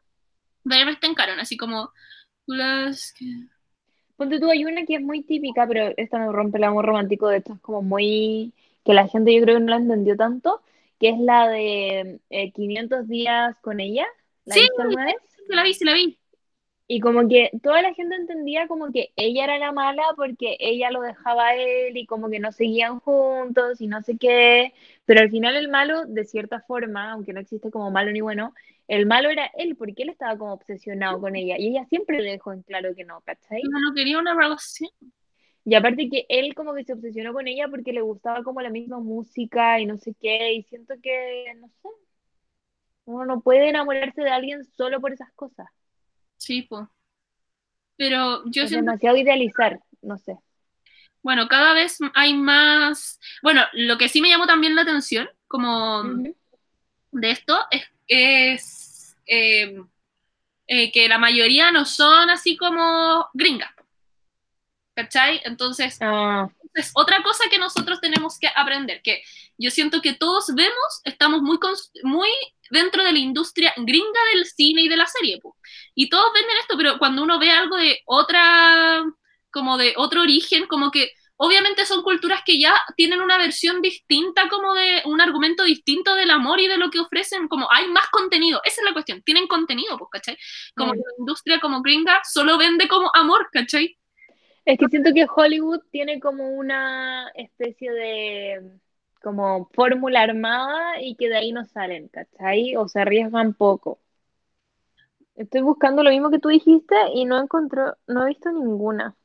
varias 0.64 0.86
me 0.86 0.92
estancaron, 0.92 1.40
así 1.40 1.58
como 1.58 1.92
las 2.46 3.12
que... 3.12 3.26
Ponte 4.16 4.40
tú, 4.40 4.50
hay 4.50 4.64
una 4.64 4.86
que 4.86 4.94
es 4.94 5.02
muy 5.02 5.22
típica, 5.22 5.66
pero 5.66 5.92
esta 5.98 6.18
no 6.18 6.32
rompe 6.32 6.56
el 6.56 6.64
amor 6.64 6.86
romántico, 6.86 7.28
de 7.28 7.38
hecho 7.38 7.52
es 7.52 7.60
como 7.60 7.82
muy, 7.82 8.54
que 8.84 8.94
la 8.94 9.08
gente 9.08 9.34
yo 9.34 9.42
creo 9.42 9.56
que 9.56 9.60
no 9.64 9.70
la 9.70 9.76
entendió 9.76 10.16
tanto, 10.16 10.62
que 10.98 11.10
es 11.10 11.18
la 11.18 11.48
de 11.48 12.20
eh, 12.30 12.52
500 12.52 13.08
días 13.08 13.56
con 13.62 13.80
ella, 13.80 14.06
¿la 14.44 14.54
Sí. 14.54 14.68
alguna 14.78 15.06
vez? 15.06 15.16
Sí, 15.28 15.42
la 15.54 15.62
vi, 15.62 15.74
sí 15.74 15.84
la 15.84 15.94
vi. 15.94 16.18
Y 16.86 16.98
como 17.00 17.28
que 17.28 17.50
toda 17.62 17.82
la 17.82 17.94
gente 17.94 18.16
entendía 18.16 18.66
como 18.66 18.90
que 18.90 19.12
ella 19.14 19.44
era 19.44 19.58
la 19.58 19.70
mala 19.70 20.02
porque 20.16 20.56
ella 20.58 20.90
lo 20.90 21.02
dejaba 21.02 21.48
a 21.48 21.54
él 21.54 21.96
y 21.96 22.04
como 22.04 22.28
que 22.28 22.40
no 22.40 22.50
seguían 22.50 22.98
juntos 22.98 23.80
y 23.80 23.86
no 23.86 24.02
sé 24.02 24.16
qué, 24.18 24.72
pero 25.04 25.20
al 25.20 25.30
final 25.30 25.54
el 25.54 25.68
malo, 25.68 26.04
de 26.06 26.24
cierta 26.24 26.60
forma, 26.62 27.12
aunque 27.12 27.32
no 27.32 27.38
existe 27.40 27.70
como 27.70 27.92
malo 27.92 28.10
ni 28.10 28.20
bueno, 28.20 28.54
el 28.88 29.06
malo 29.06 29.30
era 29.30 29.46
él, 29.56 29.76
porque 29.76 30.02
él 30.02 30.08
estaba 30.08 30.36
como 30.36 30.52
obsesionado 30.52 31.20
con 31.20 31.36
ella, 31.36 31.56
y 31.58 31.68
ella 31.68 31.84
siempre 31.84 32.20
le 32.20 32.32
dejó 32.32 32.52
en 32.52 32.62
claro 32.62 32.92
que 32.96 33.04
no, 33.04 33.20
¿cachai? 33.20 33.62
No, 33.62 33.78
no 33.78 33.94
quería 33.94 34.18
una 34.18 34.34
relación. 34.34 34.90
Y 35.64 35.74
aparte 35.74 36.08
que 36.08 36.26
él 36.28 36.54
como 36.54 36.74
que 36.74 36.84
se 36.84 36.94
obsesionó 36.94 37.32
con 37.32 37.46
ella 37.46 37.68
porque 37.68 37.92
le 37.92 38.00
gustaba 38.00 38.42
como 38.42 38.60
la 38.62 38.70
misma 38.70 38.98
música 38.98 39.78
y 39.80 39.86
no 39.86 39.98
sé 39.98 40.14
qué, 40.20 40.54
y 40.54 40.62
siento 40.62 40.94
que, 41.02 41.52
no 41.60 41.68
sé, 41.68 41.88
uno 43.04 43.26
no 43.26 43.40
puede 43.40 43.68
enamorarse 43.68 44.22
de 44.22 44.30
alguien 44.30 44.64
solo 44.64 45.00
por 45.00 45.12
esas 45.12 45.32
cosas. 45.32 45.66
Sí, 46.36 46.62
pues. 46.62 46.86
Pero 47.96 48.42
yo 48.46 48.64
Es 48.64 48.70
siento 48.70 48.86
demasiado 48.86 49.16
idealizar, 49.18 49.80
no 50.00 50.16
sé. 50.16 50.38
Bueno, 51.22 51.48
cada 51.48 51.74
vez 51.74 51.98
hay 52.14 52.34
más. 52.34 53.20
Bueno, 53.42 53.62
lo 53.74 53.98
que 53.98 54.08
sí 54.08 54.22
me 54.22 54.30
llamó 54.30 54.46
también 54.46 54.74
la 54.74 54.82
atención, 54.82 55.28
como 55.48 56.02
de 57.12 57.30
esto, 57.30 57.58
es, 57.70 57.82
es, 58.06 59.16
eh, 59.26 59.82
eh, 60.66 60.92
que 60.92 61.08
la 61.08 61.18
mayoría 61.18 61.72
no 61.72 61.84
son 61.84 62.30
así 62.30 62.56
como 62.56 63.28
gringas. 63.34 63.70
¿Cachai? 65.02 65.40
Entonces, 65.44 65.96
Ah, 66.00 66.48
es 66.74 66.90
otra 66.94 67.22
cosa 67.22 67.44
que 67.50 67.58
nosotros 67.58 68.00
tenemos 68.00 68.38
que 68.38 68.48
aprender, 68.54 69.00
que 69.02 69.22
yo 69.58 69.70
siento 69.70 70.00
que 70.02 70.12
todos 70.14 70.54
vemos, 70.54 71.00
estamos 71.04 71.42
muy, 71.42 71.58
muy 72.04 72.28
dentro 72.70 73.02
de 73.02 73.12
la 73.12 73.18
industria 73.18 73.72
gringa 73.76 74.20
del 74.32 74.44
cine 74.46 74.82
y 74.82 74.88
de 74.88 74.96
la 74.96 75.06
serie, 75.06 75.38
po. 75.42 75.56
y 75.94 76.08
todos 76.08 76.32
venden 76.34 76.56
esto, 76.58 76.76
pero 76.76 76.98
cuando 76.98 77.22
uno 77.22 77.38
ve 77.38 77.50
algo 77.50 77.76
de 77.76 77.98
otra, 78.06 79.02
como 79.50 79.76
de 79.78 79.94
otro 79.96 80.22
origen, 80.22 80.66
como 80.66 80.90
que 80.90 81.10
obviamente 81.36 81.86
son 81.86 82.02
culturas 82.02 82.42
que 82.44 82.60
ya 82.60 82.74
tienen 82.96 83.20
una 83.22 83.38
versión 83.38 83.80
distinta, 83.82 84.48
como 84.48 84.74
de 84.74 85.02
un 85.06 85.20
argumento 85.20 85.64
distinto 85.64 86.14
del 86.14 86.30
amor 86.30 86.60
y 86.60 86.68
de 86.68 86.76
lo 86.78 86.90
que 86.90 87.00
ofrecen, 87.00 87.48
como 87.48 87.68
hay 87.72 87.88
más 87.88 88.08
contenido, 88.10 88.60
esa 88.64 88.82
es 88.82 88.84
la 88.84 88.92
cuestión, 88.92 89.22
tienen 89.22 89.46
contenido, 89.48 89.96
pues, 89.98 90.10
¿cachai? 90.12 90.36
Como 90.76 90.92
Mm. 90.92 90.96
que 90.96 90.98
la 91.00 91.14
industria 91.18 91.60
como 91.60 91.82
gringa 91.82 92.20
solo 92.30 92.58
vende 92.58 92.88
como 92.88 93.10
amor, 93.14 93.48
¿cachai? 93.52 93.96
Es 94.70 94.78
que 94.78 94.86
siento 94.88 95.10
que 95.12 95.26
Hollywood 95.34 95.80
tiene 95.90 96.20
como 96.20 96.48
una 96.48 97.28
especie 97.34 97.90
de 97.90 98.70
como 99.20 99.68
fórmula 99.74 100.22
armada 100.22 101.02
y 101.02 101.16
que 101.16 101.28
de 101.28 101.36
ahí 101.36 101.52
no 101.52 101.64
salen, 101.64 102.06
¿cachai? 102.06 102.76
O 102.76 102.86
se 102.86 103.00
arriesgan 103.00 103.52
poco. 103.52 103.98
Estoy 105.34 105.62
buscando 105.62 106.04
lo 106.04 106.10
mismo 106.10 106.30
que 106.30 106.38
tú 106.38 106.50
dijiste 106.50 106.94
y 107.14 107.24
no 107.24 107.40
encontró, 107.40 107.96
no 108.06 108.24
he 108.24 108.28
visto 108.28 108.52
ninguna. 108.52 109.16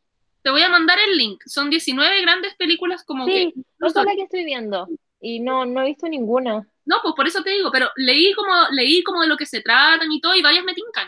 Te 0.41 0.49
voy 0.49 0.63
a 0.63 0.69
mandar 0.69 0.97
el 1.07 1.15
link. 1.15 1.43
Son 1.45 1.69
19 1.69 2.21
grandes 2.23 2.55
películas 2.55 3.03
como 3.03 3.27
que... 3.27 3.51
Sí, 3.53 3.65
esa 3.81 3.99
es 3.99 4.05
la 4.05 4.15
que 4.15 4.23
estoy 4.23 4.45
viendo 4.45 4.87
y 5.19 5.39
no, 5.41 5.65
no 5.65 5.81
he 5.81 5.85
visto 5.85 6.07
ninguna. 6.07 6.67
No, 6.85 6.97
pues 7.01 7.13
por 7.15 7.27
eso 7.27 7.43
te 7.43 7.51
digo, 7.51 7.71
pero 7.71 7.87
leí 7.95 8.33
como, 8.33 8.51
leí 8.71 9.03
como 9.03 9.21
de 9.21 9.27
lo 9.27 9.37
que 9.37 9.45
se 9.45 9.61
tratan 9.61 10.11
y 10.11 10.21
todo, 10.21 10.35
y 10.35 10.41
varias 10.41 10.63
me 10.63 10.73
tincan. 10.73 11.07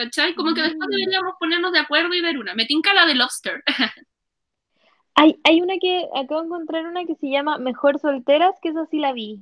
¿Cachai? 0.00 0.34
Como 0.34 0.54
que 0.54 0.62
después 0.62 0.88
Mm. 0.88 0.92
deberíamos 0.92 1.34
ponernos 1.38 1.72
de 1.72 1.78
acuerdo 1.78 2.14
y 2.14 2.22
ver 2.22 2.38
una. 2.38 2.54
Me 2.54 2.64
tinca 2.64 2.94
la 2.94 3.04
de 3.04 3.14
Lobster. 3.14 3.62
Hay, 5.14 5.38
hay 5.44 5.60
una 5.60 5.74
que, 5.78 6.08
acabo 6.14 6.40
de 6.40 6.46
encontrar 6.46 6.86
una 6.86 7.04
que 7.04 7.14
se 7.16 7.28
llama 7.28 7.58
Mejor 7.58 7.98
Solteras, 7.98 8.54
que 8.62 8.70
esa 8.70 8.86
sí 8.86 8.98
la 8.98 9.12
vi. 9.12 9.40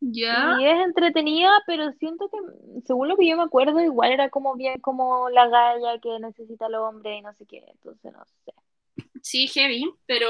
¿Ya? 0.00 0.56
Y 0.60 0.66
es 0.66 0.84
entretenida, 0.84 1.62
pero 1.68 1.92
siento 1.92 2.28
que, 2.28 2.38
según 2.84 3.06
lo 3.06 3.16
que 3.16 3.28
yo 3.28 3.36
me 3.36 3.44
acuerdo, 3.44 3.80
igual 3.80 4.10
era 4.10 4.28
como 4.30 4.56
bien 4.56 4.80
como 4.80 5.30
la 5.30 5.46
galla 5.46 6.00
que 6.00 6.18
necesita 6.18 6.66
el 6.66 6.74
hombre 6.74 7.18
y 7.18 7.22
no 7.22 7.32
sé 7.34 7.46
qué, 7.46 7.62
entonces 7.68 8.12
no 8.12 8.24
sé. 8.44 8.52
Sí, 9.22 9.46
heavy, 9.46 9.88
pero... 10.06 10.26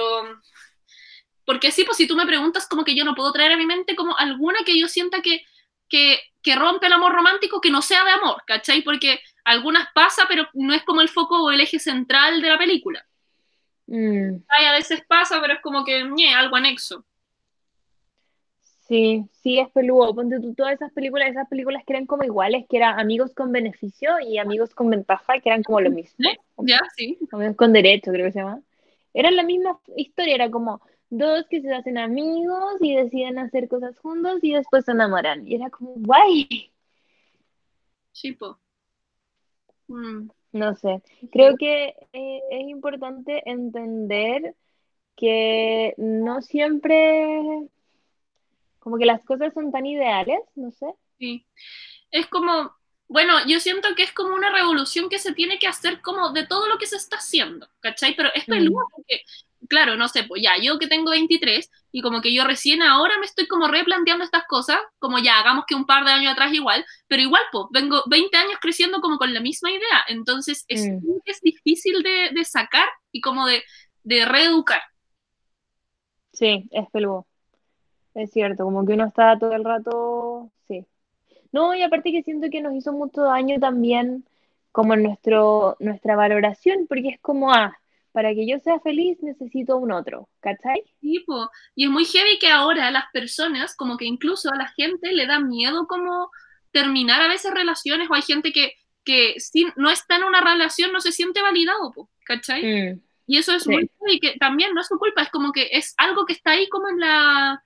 Porque 1.46 1.70
sí, 1.70 1.84
pues 1.84 1.96
si 1.96 2.06
tú 2.06 2.14
me 2.16 2.26
preguntas, 2.26 2.68
como 2.68 2.84
que 2.84 2.94
yo 2.94 3.04
no 3.06 3.14
puedo 3.14 3.32
traer 3.32 3.52
a 3.52 3.56
mi 3.56 3.64
mente 3.64 3.96
como 3.96 4.14
alguna 4.18 4.58
que 4.66 4.78
yo 4.78 4.86
sienta 4.88 5.22
que, 5.22 5.40
que, 5.88 6.18
que 6.42 6.56
rompe 6.56 6.86
el 6.88 6.92
amor 6.92 7.12
romántico 7.12 7.62
que 7.62 7.70
no 7.70 7.80
sea 7.80 8.04
de 8.04 8.10
amor, 8.10 8.42
¿cachai? 8.46 8.82
Porque 8.82 9.18
algunas 9.44 9.88
pasa, 9.94 10.24
pero 10.28 10.48
no 10.54 10.74
es 10.74 10.82
como 10.84 11.00
el 11.00 11.08
foco 11.08 11.42
o 11.42 11.50
el 11.50 11.60
eje 11.60 11.78
central 11.78 12.40
de 12.40 12.48
la 12.48 12.58
película. 12.58 13.06
Mm, 13.86 14.36
Ay, 14.48 14.66
a 14.66 14.72
veces 14.72 15.02
pasa, 15.06 15.40
pero 15.40 15.54
es 15.54 15.60
como 15.60 15.84
que, 15.84 16.04
ñe, 16.04 16.34
algo 16.34 16.56
anexo. 16.56 17.04
sí, 18.88 19.24
sí 19.42 19.58
es 19.58 19.70
peludo. 19.70 20.14
Ponte 20.14 20.40
tú 20.40 20.54
todas 20.54 20.74
esas 20.74 20.92
películas, 20.92 21.30
esas 21.30 21.48
películas 21.48 21.82
que 21.86 21.92
eran 21.94 22.06
como 22.06 22.24
iguales, 22.24 22.66
que 22.68 22.76
eran 22.78 22.98
amigos 22.98 23.34
con 23.34 23.52
beneficio 23.52 24.18
y 24.20 24.38
amigos 24.38 24.74
con 24.74 24.90
ventaja, 24.90 25.40
que 25.40 25.48
eran 25.48 25.62
como 25.62 25.80
lo 25.80 25.90
mismo. 25.90 26.30
¿Ya? 26.58 26.80
Sí. 26.96 27.18
Amigos 27.32 27.56
con 27.56 27.72
derecho, 27.72 28.12
creo 28.12 28.26
que 28.26 28.32
se 28.32 28.40
llama. 28.40 28.60
Eran 29.14 29.36
la 29.36 29.42
misma 29.44 29.78
historia, 29.96 30.34
era 30.34 30.50
como 30.50 30.80
dos 31.10 31.46
que 31.48 31.60
se 31.62 31.72
hacen 31.72 31.98
amigos 31.98 32.76
y 32.80 32.94
deciden 32.96 33.38
hacer 33.38 33.68
cosas 33.68 33.98
juntos 33.98 34.40
y 34.42 34.52
después 34.52 34.84
se 34.84 34.92
enamoran. 34.92 35.46
Y 35.46 35.54
era 35.56 35.70
como, 35.70 35.92
guay. 35.96 36.72
Sí, 38.12 38.32
po. 38.32 38.58
Mm, 39.88 40.28
No 40.52 40.74
sé, 40.76 41.02
creo 41.32 41.56
que 41.56 41.94
eh, 42.12 42.40
es 42.50 42.68
importante 42.68 43.42
entender 43.50 44.54
que 45.16 45.94
no 45.98 46.42
siempre, 46.42 47.68
como 48.78 48.98
que 48.98 49.06
las 49.06 49.24
cosas 49.24 49.52
son 49.52 49.72
tan 49.72 49.84
ideales, 49.86 50.38
no 50.54 50.70
sé. 50.70 50.86
sí. 51.18 51.46
Es 52.10 52.26
como, 52.28 52.76
bueno, 53.08 53.34
yo 53.48 53.60
siento 53.60 53.88
que 53.96 54.04
es 54.04 54.12
como 54.12 54.34
una 54.34 54.52
revolución 54.52 55.08
que 55.08 55.18
se 55.18 55.34
tiene 55.34 55.58
que 55.58 55.68
hacer 55.68 56.00
como 56.02 56.32
de 56.32 56.46
todo 56.46 56.68
lo 56.68 56.78
que 56.78 56.86
se 56.86 56.96
está 56.96 57.16
haciendo, 57.18 57.68
¿cachai? 57.80 58.16
Pero 58.16 58.30
es 58.34 58.46
peludo 58.46 58.76
porque, 58.92 59.22
claro, 59.68 59.96
no 59.96 60.08
sé, 60.08 60.24
pues 60.24 60.42
ya, 60.42 60.52
yo 60.62 60.78
que 60.78 60.86
tengo 60.88 61.10
23 61.10 61.70
y 61.92 62.02
como 62.02 62.20
que 62.20 62.32
yo 62.34 62.44
recién 62.44 62.82
ahora 62.82 63.14
me 63.18 63.26
estoy 63.26 63.46
como 63.46 63.68
replanteando 63.68 64.24
estas 64.24 64.44
cosas, 64.48 64.78
como 64.98 65.18
ya, 65.18 65.38
hagamos 65.40 65.64
que 65.66 65.74
un 65.74 65.86
par 65.86 66.04
de 66.04 66.12
años 66.12 66.32
atrás 66.32 66.52
igual, 66.52 66.84
pero 67.08 67.22
igual, 67.22 67.42
pues, 67.52 67.66
vengo 67.72 68.02
20 68.06 68.36
años 68.36 68.58
creciendo 68.60 69.00
como 69.00 69.18
con 69.18 69.32
la 69.34 69.40
misma 69.40 69.70
idea, 69.70 70.04
entonces 70.08 70.64
es, 70.68 70.86
Mm. 70.88 70.98
es 71.24 71.40
difícil 71.40 72.02
de, 72.02 72.30
de 72.34 72.44
sacar 72.44 72.88
y 73.12 73.20
como 73.20 73.46
de, 73.46 73.62
de 74.04 74.24
reeducar. 74.26 74.80
Sí, 76.32 76.68
es 76.72 76.90
peludo. 76.90 77.26
Es 78.14 78.30
cierto, 78.32 78.64
como 78.64 78.84
que 78.86 78.94
uno 78.94 79.06
está 79.06 79.38
todo 79.38 79.52
el 79.54 79.64
rato, 79.64 80.50
sí. 80.68 80.86
No, 81.52 81.74
y 81.74 81.82
aparte 81.82 82.12
que 82.12 82.22
siento 82.22 82.48
que 82.50 82.60
nos 82.62 82.74
hizo 82.74 82.92
mucho 82.92 83.22
daño 83.24 83.58
también 83.60 84.24
como 84.72 84.94
en 84.94 85.02
nuestro, 85.04 85.76
nuestra 85.80 86.16
valoración, 86.16 86.86
porque 86.88 87.08
es 87.10 87.20
como, 87.20 87.52
ah, 87.52 87.78
para 88.14 88.32
que 88.32 88.46
yo 88.46 88.60
sea 88.60 88.78
feliz 88.78 89.18
necesito 89.22 89.76
un 89.76 89.90
otro, 89.90 90.28
¿cachai? 90.40 90.82
Sí, 91.00 91.18
po. 91.26 91.50
Y 91.74 91.84
es 91.86 91.90
muy 91.90 92.04
heavy 92.04 92.38
que 92.38 92.48
ahora 92.48 92.92
las 92.92 93.06
personas, 93.12 93.74
como 93.76 93.96
que 93.98 94.04
incluso 94.04 94.50
a 94.52 94.56
la 94.56 94.68
gente 94.68 95.12
le 95.12 95.26
da 95.26 95.40
miedo 95.40 95.88
como 95.88 96.30
terminar 96.70 97.20
a 97.20 97.28
veces 97.28 97.52
relaciones, 97.52 98.08
o 98.08 98.14
hay 98.14 98.22
gente 98.22 98.52
que, 98.52 98.74
que 99.04 99.34
si 99.40 99.66
no 99.76 99.90
está 99.90 100.16
en 100.16 100.24
una 100.24 100.40
relación 100.40 100.92
no 100.92 101.00
se 101.00 101.10
siente 101.10 101.42
validado, 101.42 101.90
po, 101.92 102.08
¿cachai? 102.24 102.62
Mm, 102.94 103.00
Y 103.26 103.38
eso 103.38 103.52
es 103.54 103.64
Sí. 103.64 103.70
muy 103.70 103.90
heavy, 103.98 104.20
que 104.20 104.38
también 104.38 104.74
no 104.74 104.80
es 104.80 104.86
su 104.86 104.96
culpa, 104.98 105.22
es 105.22 105.30
como 105.30 105.50
que 105.52 105.70
es 105.72 105.94
algo 105.96 106.24
que 106.24 106.34
está 106.34 106.52
ahí 106.52 106.68
como 106.68 106.88
en 106.88 107.00
la, 107.00 107.64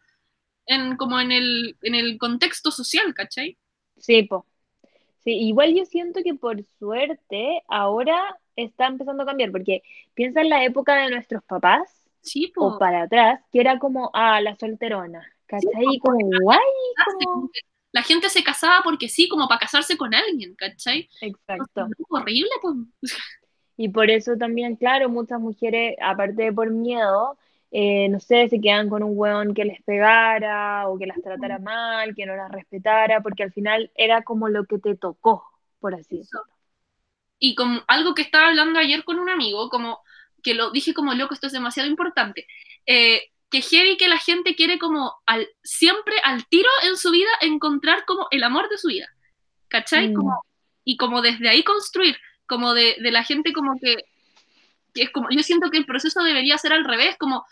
en, 0.66 0.96
como 0.96 1.20
en 1.20 1.30
el, 1.30 1.76
en 1.82 1.94
el 1.94 2.16
contexto 2.16 2.70
social, 2.70 3.12
¿cachai? 3.12 3.58
Sí, 3.98 4.22
po. 4.22 4.46
Sí, 5.28 5.34
igual 5.40 5.74
yo 5.74 5.84
siento 5.84 6.20
que 6.24 6.32
por 6.32 6.64
suerte 6.78 7.62
ahora 7.68 8.40
está 8.56 8.86
empezando 8.86 9.24
a 9.24 9.26
cambiar, 9.26 9.52
porque 9.52 9.82
piensa 10.14 10.40
en 10.40 10.48
la 10.48 10.64
época 10.64 10.94
de 10.94 11.10
nuestros 11.10 11.44
papás 11.44 12.08
Sí, 12.22 12.50
o 12.56 12.78
para 12.78 13.02
atrás, 13.02 13.38
que 13.52 13.60
era 13.60 13.78
como, 13.78 14.10
ah, 14.14 14.40
la 14.40 14.56
solterona, 14.56 15.22
¿cachai? 15.44 15.84
Y 15.92 15.98
como, 15.98 16.16
guay, 16.40 16.58
como... 17.20 17.50
La 17.92 18.02
gente 18.02 18.30
se 18.30 18.42
casaba 18.42 18.80
porque 18.82 19.10
sí, 19.10 19.28
como 19.28 19.48
para 19.48 19.60
casarse 19.60 19.98
con 19.98 20.14
alguien, 20.14 20.54
¿cachai? 20.54 21.10
Exacto. 21.20 21.88
Horrible, 22.08 22.48
pues. 22.62 22.76
Y 23.76 23.90
por 23.90 24.08
eso 24.08 24.34
también, 24.38 24.76
claro, 24.76 25.10
muchas 25.10 25.40
mujeres, 25.40 25.94
aparte 26.00 26.44
de 26.44 26.52
por 26.54 26.70
miedo, 26.70 27.36
eh, 27.70 28.08
no 28.08 28.18
sé, 28.20 28.48
se 28.48 28.60
quedan 28.60 28.88
con 28.88 29.02
un 29.02 29.12
hueón 29.14 29.54
que 29.54 29.64
les 29.64 29.82
pegara 29.82 30.88
o 30.88 30.98
que 30.98 31.06
las 31.06 31.20
tratara 31.20 31.58
mal, 31.58 32.14
que 32.14 32.26
no 32.26 32.34
las 32.34 32.50
respetara, 32.50 33.20
porque 33.20 33.42
al 33.42 33.52
final 33.52 33.90
era 33.94 34.22
como 34.22 34.48
lo 34.48 34.64
que 34.64 34.78
te 34.78 34.96
tocó, 34.96 35.44
por 35.80 35.94
así 35.94 36.18
decirlo. 36.18 36.44
y 37.38 37.54
como 37.54 37.82
algo 37.86 38.14
que 38.14 38.22
estaba 38.22 38.48
hablando 38.48 38.78
ayer 38.78 39.04
con 39.04 39.18
un 39.18 39.28
amigo, 39.28 39.68
como 39.68 40.00
que 40.42 40.54
lo 40.54 40.70
dije 40.70 40.94
como 40.94 41.14
loco, 41.14 41.34
esto 41.34 41.46
es 41.46 41.52
demasiado 41.52 41.88
importante, 41.88 42.46
eh, 42.86 43.30
que 43.50 43.62
heavy 43.62 43.96
que 43.96 44.08
la 44.08 44.18
gente 44.18 44.54
quiere 44.54 44.78
como 44.78 45.14
al, 45.26 45.48
siempre 45.62 46.14
al 46.24 46.46
tiro 46.48 46.68
en 46.84 46.96
su 46.96 47.10
vida 47.10 47.30
encontrar 47.40 48.04
como 48.06 48.28
el 48.30 48.42
amor 48.44 48.68
de 48.68 48.78
su 48.78 48.88
vida, 48.88 49.08
¿cachai? 49.68 50.08
Mm. 50.08 50.14
Como, 50.14 50.44
y 50.84 50.96
como 50.96 51.22
desde 51.22 51.48
ahí 51.48 51.62
construir, 51.62 52.16
como 52.46 52.74
de, 52.74 52.96
de 53.00 53.10
la 53.10 53.24
gente 53.24 53.52
como 53.52 53.78
que, 53.78 54.04
que 54.98 55.04
es 55.04 55.10
como, 55.10 55.28
yo 55.30 55.42
siento 55.42 55.70
que 55.70 55.78
el 55.78 55.86
proceso 55.86 56.22
debería 56.24 56.58
ser 56.58 56.72
al 56.72 56.84
revés, 56.84 57.16
como 57.18 57.46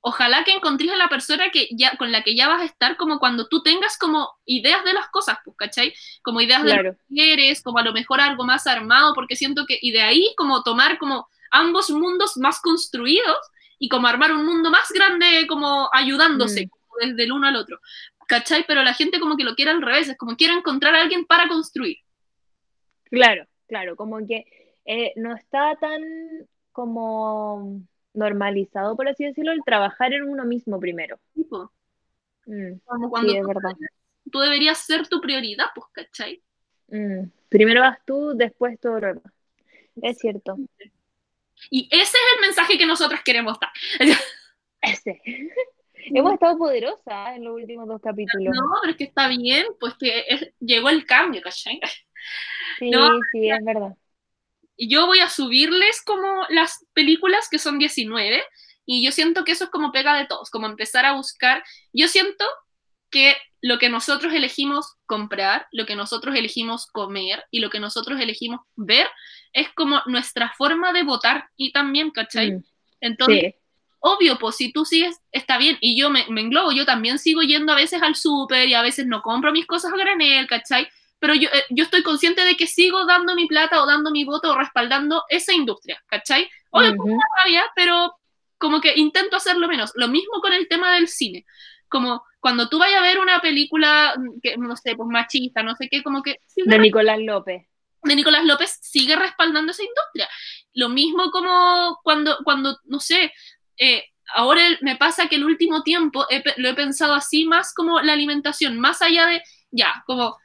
ojalá 0.00 0.44
que 0.44 0.52
encontres 0.52 0.90
a 0.90 0.96
la 0.96 1.08
persona 1.08 1.50
que 1.50 1.68
ya, 1.72 1.96
con 1.96 2.10
la 2.12 2.22
que 2.22 2.34
ya 2.34 2.48
vas 2.48 2.62
a 2.62 2.64
estar 2.64 2.96
como 2.96 3.18
cuando 3.18 3.48
tú 3.48 3.62
tengas 3.62 3.98
como 3.98 4.30
ideas 4.44 4.82
de 4.84 4.92
las 4.94 5.08
cosas, 5.08 5.38
pues, 5.44 5.56
¿cachai? 5.56 5.92
Como 6.22 6.40
ideas 6.40 6.62
de 6.62 6.70
Claro. 6.70 6.96
quieres, 7.08 7.62
como 7.62 7.78
a 7.78 7.82
lo 7.82 7.92
mejor 7.92 8.20
algo 8.20 8.44
más 8.44 8.66
armado, 8.66 9.12
porque 9.14 9.36
siento 9.36 9.66
que, 9.66 9.78
y 9.82 9.90
de 9.92 10.02
ahí 10.02 10.32
como 10.36 10.62
tomar 10.62 10.98
como 10.98 11.28
ambos 11.50 11.90
mundos 11.90 12.36
más 12.36 12.60
construidos 12.60 13.38
y 13.78 13.88
como 13.88 14.06
armar 14.06 14.32
un 14.32 14.46
mundo 14.46 14.70
más 14.70 14.90
grande 14.92 15.46
como 15.48 15.88
ayudándose 15.92 16.66
Mm. 16.66 16.68
como 16.68 16.84
desde 17.00 17.24
el 17.24 17.32
uno 17.32 17.46
al 17.48 17.56
otro. 17.56 17.78
¿cachai? 18.28 18.64
Pero 18.66 18.82
la 18.82 18.94
gente 18.94 19.20
como 19.20 19.36
que 19.36 19.44
lo 19.44 19.54
quiere 19.54 19.70
al 19.70 19.82
revés, 19.82 20.08
es 20.08 20.16
como 20.16 20.36
quiere 20.36 20.54
encontrar 20.54 20.94
a 20.96 21.00
alguien 21.02 21.24
para 21.26 21.46
construir. 21.48 21.98
Claro, 23.10 23.46
claro, 23.68 23.94
como 23.96 24.18
que 24.26 24.44
eh, 24.84 25.12
no 25.16 25.34
está 25.34 25.76
tan 25.80 26.02
como 26.76 27.82
normalizado, 28.14 28.96
por 28.96 29.08
así 29.08 29.24
decirlo, 29.24 29.52
el 29.52 29.64
trabajar 29.64 30.12
en 30.14 30.24
uno 30.28 30.44
mismo 30.44 30.80
primero. 30.80 31.18
Tipo, 31.34 31.72
Mm, 32.46 32.80
como 32.84 33.10
cuando 33.10 33.32
sí, 33.32 33.36
es 33.36 33.42
tú, 33.42 33.48
verdad. 33.48 33.70
tú 34.30 34.40
deberías 34.40 34.78
ser 34.78 35.08
tu 35.08 35.20
prioridad, 35.20 35.66
pues, 35.74 35.86
¿cachai? 35.92 36.42
Mm, 36.88 37.30
Primero 37.48 37.80
vas 37.80 37.98
tú, 38.04 38.32
después 38.36 38.78
todo 38.80 39.00
lo 39.00 39.06
demás. 39.08 39.32
Es 40.02 40.18
cierto. 40.18 40.56
Y 41.70 41.88
ese 41.90 42.02
es 42.02 42.14
el 42.36 42.40
mensaje 42.42 42.78
que 42.78 42.86
nosotras 42.86 43.22
queremos 43.24 43.58
dar. 43.60 43.70
Ese. 44.82 45.20
Hemos 45.94 46.34
estado 46.34 46.58
poderosas 46.58 47.36
en 47.36 47.44
los 47.44 47.54
últimos 47.54 47.88
dos 47.88 48.00
capítulos. 48.00 48.54
No, 48.54 48.62
pero 48.80 48.90
es 48.92 48.96
que 48.96 49.04
está 49.04 49.28
bien, 49.28 49.66
pues 49.80 49.94
que 49.98 50.24
es- 50.28 50.52
llegó 50.60 50.88
el 50.90 51.04
cambio, 51.06 51.42
¿cachai? 51.42 51.80
Sí, 52.78 52.90
no, 52.90 53.08
sí, 53.32 53.50
es 53.50 53.64
verdad. 53.64 53.96
Y 54.76 54.88
yo 54.88 55.06
voy 55.06 55.20
a 55.20 55.28
subirles 55.28 56.02
como 56.02 56.44
las 56.48 56.84
películas 56.92 57.48
que 57.50 57.58
son 57.58 57.78
19 57.78 58.42
y 58.84 59.04
yo 59.04 59.10
siento 59.10 59.44
que 59.44 59.52
eso 59.52 59.64
es 59.64 59.70
como 59.70 59.90
pega 59.90 60.16
de 60.16 60.26
todos, 60.26 60.50
como 60.50 60.66
empezar 60.66 61.04
a 61.04 61.12
buscar. 61.12 61.64
Yo 61.92 62.08
siento 62.08 62.44
que 63.10 63.36
lo 63.60 63.78
que 63.78 63.88
nosotros 63.88 64.32
elegimos 64.32 64.94
comprar, 65.06 65.66
lo 65.72 65.86
que 65.86 65.96
nosotros 65.96 66.36
elegimos 66.36 66.86
comer 66.86 67.44
y 67.50 67.60
lo 67.60 67.70
que 67.70 67.80
nosotros 67.80 68.20
elegimos 68.20 68.60
ver 68.76 69.08
es 69.52 69.68
como 69.70 70.02
nuestra 70.06 70.52
forma 70.56 70.92
de 70.92 71.02
votar 71.02 71.48
y 71.56 71.72
también, 71.72 72.10
¿cachai? 72.10 72.52
Mm, 72.52 72.64
Entonces, 73.00 73.54
Sí, 73.54 73.60
obvio, 74.00 74.38
pues 74.38 74.56
si 74.56 74.72
tú 74.72 74.84
sigues, 74.84 75.20
está 75.32 75.58
bien, 75.58 75.78
y 75.80 75.98
yo 75.98 76.10
me, 76.10 76.26
me 76.28 76.42
englobo, 76.42 76.70
yo 76.70 76.84
también 76.86 77.18
sigo 77.18 77.42
yendo 77.42 77.72
a 77.72 77.76
veces 77.76 78.02
al 78.02 78.14
súper 78.14 78.68
y 78.68 78.74
a 78.74 78.82
veces 78.82 79.06
no 79.06 79.20
compro 79.22 79.50
mis 79.50 79.66
cosas 79.66 79.92
a 79.92 79.96
granel, 79.96 80.46
¿cachai? 80.46 80.88
Pero 81.18 81.34
yo, 81.34 81.48
eh, 81.48 81.64
yo 81.70 81.84
estoy 81.84 82.02
consciente 82.02 82.44
de 82.44 82.56
que 82.56 82.66
sigo 82.66 83.06
dando 83.06 83.34
mi 83.34 83.46
plata 83.46 83.82
o 83.82 83.86
dando 83.86 84.10
mi 84.10 84.24
voto 84.24 84.52
o 84.52 84.58
respaldando 84.58 85.22
esa 85.28 85.52
industria, 85.54 86.02
¿cachai? 86.06 86.48
Obvio, 86.70 86.90
Ujú. 86.90 86.98
con 86.98 87.18
rabia, 87.42 87.64
pero 87.74 88.14
como 88.58 88.80
que 88.80 88.94
intento 88.96 89.36
hacerlo 89.36 89.68
menos. 89.68 89.92
Lo 89.94 90.08
mismo 90.08 90.40
con 90.40 90.52
el 90.52 90.68
tema 90.68 90.94
del 90.94 91.08
cine. 91.08 91.46
Como 91.88 92.22
cuando 92.40 92.68
tú 92.68 92.78
vayas 92.78 92.98
a 93.00 93.02
ver 93.02 93.18
una 93.18 93.40
película, 93.40 94.14
mm, 94.16 94.40
que 94.42 94.56
no 94.56 94.76
sé, 94.76 94.94
pues 94.94 95.08
machista, 95.08 95.62
no 95.62 95.74
sé 95.76 95.88
qué, 95.90 96.02
como 96.02 96.22
que 96.22 96.40
de 96.54 96.78
Nicolás 96.78 97.18
López. 97.20 97.66
de 98.02 98.14
Nicolás 98.14 98.44
López 98.44 98.78
sigue 98.82 99.16
respaldando 99.16 99.72
esa 99.72 99.82
industria. 99.82 100.28
Lo 100.74 100.88
mismo 100.88 101.30
como 101.30 101.98
cuando, 102.02 102.38
cuando 102.44 102.78
no 102.84 103.00
sé, 103.00 103.32
eh, 103.78 104.04
ahora 104.34 104.62
me 104.80 104.96
pasa 104.96 105.28
que 105.28 105.36
el 105.36 105.44
último 105.44 105.82
tiempo 105.82 106.26
he 106.30 106.42
lo 106.58 106.68
he 106.68 106.74
pensado 106.74 107.14
así 107.14 107.44
más 107.46 107.72
como 107.74 108.00
la 108.00 108.12
alimentación, 108.12 108.78
más 108.78 109.02
allá 109.02 109.26
de, 109.26 109.42
ya, 109.70 110.02
como, 110.06 110.36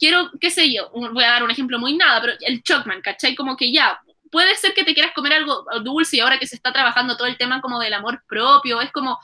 quiero, 0.00 0.30
qué 0.40 0.50
sé 0.50 0.72
yo, 0.72 0.90
voy 0.92 1.22
a 1.24 1.32
dar 1.32 1.44
un 1.44 1.52
ejemplo 1.52 1.78
muy 1.78 1.96
nada, 1.96 2.20
pero 2.20 2.32
el 2.40 2.62
Chocman, 2.64 3.02
¿cachai? 3.02 3.36
Como 3.36 3.56
que 3.56 3.72
ya, 3.72 4.00
puede 4.32 4.56
ser 4.56 4.74
que 4.74 4.84
te 4.84 4.94
quieras 4.94 5.12
comer 5.14 5.34
algo 5.34 5.64
dulce 5.82 6.16
y 6.16 6.20
ahora 6.20 6.38
que 6.38 6.46
se 6.48 6.56
está 6.56 6.72
trabajando 6.72 7.16
todo 7.16 7.28
el 7.28 7.36
tema 7.38 7.60
como 7.60 7.78
del 7.78 7.94
amor 7.94 8.24
propio, 8.26 8.80
es 8.80 8.90
como, 8.92 9.18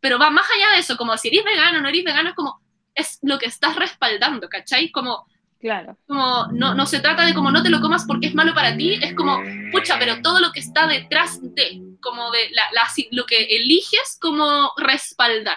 pero 0.00 0.18
va 0.18 0.30
más 0.30 0.46
allá 0.54 0.74
de 0.74 0.80
eso, 0.80 0.96
como 0.96 1.16
si 1.16 1.28
eres 1.28 1.44
vegano 1.44 1.78
o 1.78 1.82
no 1.82 1.88
eres 1.88 2.04
vegano, 2.04 2.28
es 2.30 2.34
como, 2.34 2.60
es 2.94 3.18
lo 3.22 3.38
que 3.38 3.46
estás 3.46 3.76
respaldando, 3.76 4.48
¿cachai? 4.48 4.90
Como, 4.90 5.26
Claro. 5.58 5.96
como 6.06 6.48
no, 6.52 6.74
no 6.74 6.86
se 6.86 7.00
trata 7.00 7.24
de 7.24 7.32
como 7.34 7.50
no 7.50 7.62
te 7.62 7.70
lo 7.70 7.80
comas 7.80 8.04
porque 8.06 8.26
es 8.26 8.34
malo 8.34 8.54
para 8.54 8.76
ti, 8.76 8.98
es 9.02 9.14
como, 9.14 9.40
pucha, 9.72 9.98
pero 9.98 10.20
todo 10.22 10.38
lo 10.40 10.52
que 10.52 10.60
está 10.60 10.86
detrás 10.86 11.38
de, 11.42 11.80
como 12.00 12.30
de 12.30 12.50
la, 12.50 12.62
la- 12.72 12.88
lo 13.12 13.24
que 13.26 13.42
eliges 13.44 14.18
como 14.20 14.72
respaldar. 14.76 15.56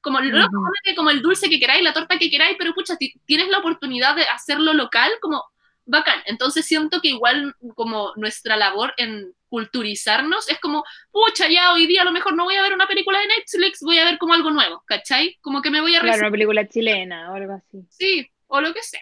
Como, 0.00 0.18
Ujú. 0.18 0.30
cómete 0.30 0.94
como 0.96 1.10
el 1.10 1.20
dulce 1.22 1.50
que 1.50 1.60
queráis, 1.60 1.82
la 1.82 1.92
torta 1.92 2.18
que 2.18 2.30
queráis, 2.30 2.56
pero 2.58 2.72
pucha, 2.74 2.96
tienes 3.26 3.48
la 3.48 3.58
oportunidad 3.58 4.16
de 4.16 4.22
hacerlo 4.24 4.72
local, 4.72 5.10
como 5.20 5.44
bacán. 5.84 6.20
Entonces 6.26 6.64
siento 6.64 7.00
que 7.00 7.08
igual 7.08 7.54
como 7.74 8.12
nuestra 8.16 8.56
labor 8.56 8.94
en 8.96 9.34
culturizarnos 9.48 10.48
es 10.48 10.58
como, 10.60 10.84
pucha, 11.10 11.48
ya 11.48 11.72
hoy 11.72 11.86
día 11.86 12.02
a 12.02 12.04
lo 12.04 12.12
mejor 12.12 12.34
no 12.34 12.44
voy 12.44 12.54
a 12.54 12.62
ver 12.62 12.72
una 12.72 12.86
película 12.86 13.18
de 13.18 13.26
Netflix, 13.26 13.80
voy 13.82 13.98
a 13.98 14.04
ver 14.04 14.16
como 14.18 14.32
algo 14.32 14.50
nuevo, 14.50 14.82
¿cachai? 14.86 15.36
Como 15.40 15.60
que 15.60 15.70
me 15.70 15.80
voy 15.80 15.94
a 15.96 16.00
Claro, 16.00 16.20
una 16.20 16.30
película 16.30 16.66
chilena 16.68 17.32
o 17.32 17.34
algo 17.34 17.52
así. 17.54 17.84
sí, 17.90 18.30
o 18.46 18.60
lo 18.60 18.72
que 18.72 18.82
sea. 18.82 19.00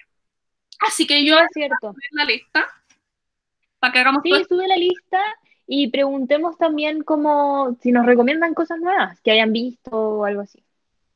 Así 0.80 1.06
que 1.06 1.18
Sí, 1.20 1.26
yo 1.26 1.38
es 1.38 1.48
cierto. 1.52 1.94
la 2.12 2.24
lista 2.24 2.66
para 3.78 3.92
que 3.92 3.98
hagamos 4.00 4.22
Sí, 4.22 4.30
todo- 4.30 4.44
sube 4.46 4.66
la 4.68 4.76
lista 4.76 5.20
y 5.66 5.90
preguntemos 5.90 6.56
también 6.56 7.02
como 7.04 7.76
si 7.82 7.92
nos 7.92 8.06
recomiendan 8.06 8.54
cosas 8.54 8.80
nuevas 8.80 9.20
que 9.20 9.30
hayan 9.32 9.52
visto 9.52 9.90
o 9.90 10.24
algo 10.24 10.40
así. 10.40 10.64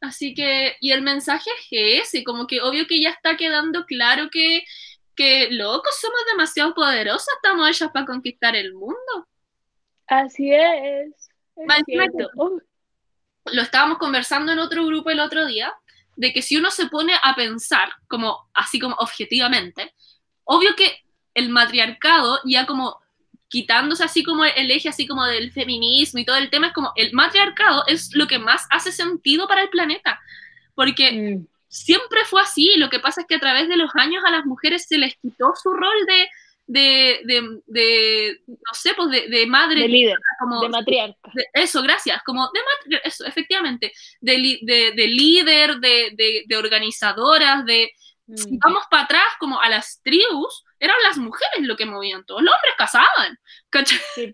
Así 0.03 0.35
que, 0.35 0.77
y 0.81 0.91
el 0.91 1.01
mensaje 1.01 1.49
es 1.71 2.09
ese, 2.09 2.25
como 2.25 2.49
que 2.49 2.61
obvio 2.61 2.89
que 2.89 3.01
ya 3.01 3.11
está 3.11 3.37
quedando 3.37 3.87
claro 3.87 4.31
que, 4.31 4.65
que 5.15 5.49
locos, 5.53 5.97
somos 6.01 6.19
demasiado 6.33 6.75
poderosas, 6.75 7.33
estamos 7.37 7.71
hechas 7.71 7.93
para 7.93 8.05
conquistar 8.05 8.57
el 8.57 8.75
mundo. 8.75 9.29
Así 10.09 10.53
es. 10.53 11.31
es 11.57 11.77
encima 11.79 12.07
cierto. 12.11 12.31
Oh, 12.37 12.59
Lo 13.53 13.63
estábamos 13.63 13.99
conversando 13.99 14.51
en 14.51 14.59
otro 14.59 14.85
grupo 14.87 15.09
el 15.11 15.21
otro 15.21 15.47
día, 15.47 15.73
de 16.17 16.33
que 16.33 16.43
si 16.43 16.57
uno 16.57 16.73
se 16.73 16.89
pone 16.89 17.13
a 17.23 17.37
pensar, 17.37 17.89
como 18.09 18.51
así 18.55 18.81
como 18.81 18.97
objetivamente, 18.97 19.95
obvio 20.43 20.75
que 20.75 20.97
el 21.35 21.49
matriarcado 21.49 22.41
ya 22.45 22.67
como 22.67 23.02
quitándose 23.53 24.03
así 24.03 24.25
como 24.25 24.45
el 24.47 24.71
eje 24.71 24.89
así 24.89 25.07
como 25.07 25.27
del 25.27 25.53
feminismo 25.53 26.19
y 26.19 26.25
todo 26.25 26.37
el 26.37 26.49
tema, 26.51 26.69
es 26.69 26.73
como 26.73 26.91
el 26.97 27.13
matriarcado 27.13 27.85
es 27.87 28.11
lo 28.15 28.27
que 28.27 28.39
más 28.39 28.67
hace 28.71 28.91
sentido 28.93 29.47
para 29.47 29.63
el 29.63 29.69
planeta, 29.69 30.19
porque 30.75 31.13
mm, 31.13 31.47
siempre 31.69 32.21
fue 32.25 32.41
así. 32.43 32.75
Lo 32.79 32.89
que 32.89 32.99
pasa 32.99 33.21
es 33.21 33.27
que 33.27 33.37
a 33.37 33.41
través 33.41 33.69
de 33.69 33.77
los 33.77 33.91
años 33.95 34.25
a 34.27 34.31
las 34.31 34.45
mujeres 34.47 34.87
se 34.89 34.97
les 34.99 35.15
quitó 35.23 35.53
su 35.63 35.71
rol 35.71 35.99
de, 36.07 36.29
de, 36.67 37.21
de, 37.25 37.61
de, 37.67 38.41
no 38.49 38.73
sé, 38.73 38.95
pues 38.97 39.11
de, 39.11 39.29
de 39.29 39.47
madre, 39.47 39.83
de 39.83 39.89
líder, 39.89 40.17
como, 40.41 40.63
de 40.63 40.69
matriarca. 40.71 41.31
eso, 41.53 41.83
gracias, 41.83 42.23
como 42.25 42.49
de 42.55 42.61
matri- 42.71 43.01
eso, 43.05 43.27
efectivamente, 43.27 43.93
de, 44.21 44.39
li- 44.39 44.61
de, 44.63 44.93
de 44.93 45.07
líder, 45.09 45.77
de, 45.77 46.11
de, 46.15 46.45
de 46.47 46.57
organizadoras, 46.57 47.67
de, 47.67 47.91
si 48.35 48.57
Mm. 48.57 48.59
vamos 48.63 48.85
para 48.91 49.05
atrás, 49.05 49.27
como 49.39 49.61
a 49.61 49.69
las 49.69 50.01
tribus, 50.03 50.65
eran 50.81 50.97
las 51.05 51.19
mujeres 51.19 51.61
lo 51.61 51.77
que 51.77 51.87
movían 51.87 52.25
todo, 52.25 52.41
los 52.41 52.55
hombres 52.55 52.75
casaban, 52.79 53.39
¿cachai? 53.71 53.99
Sí. 54.15 54.33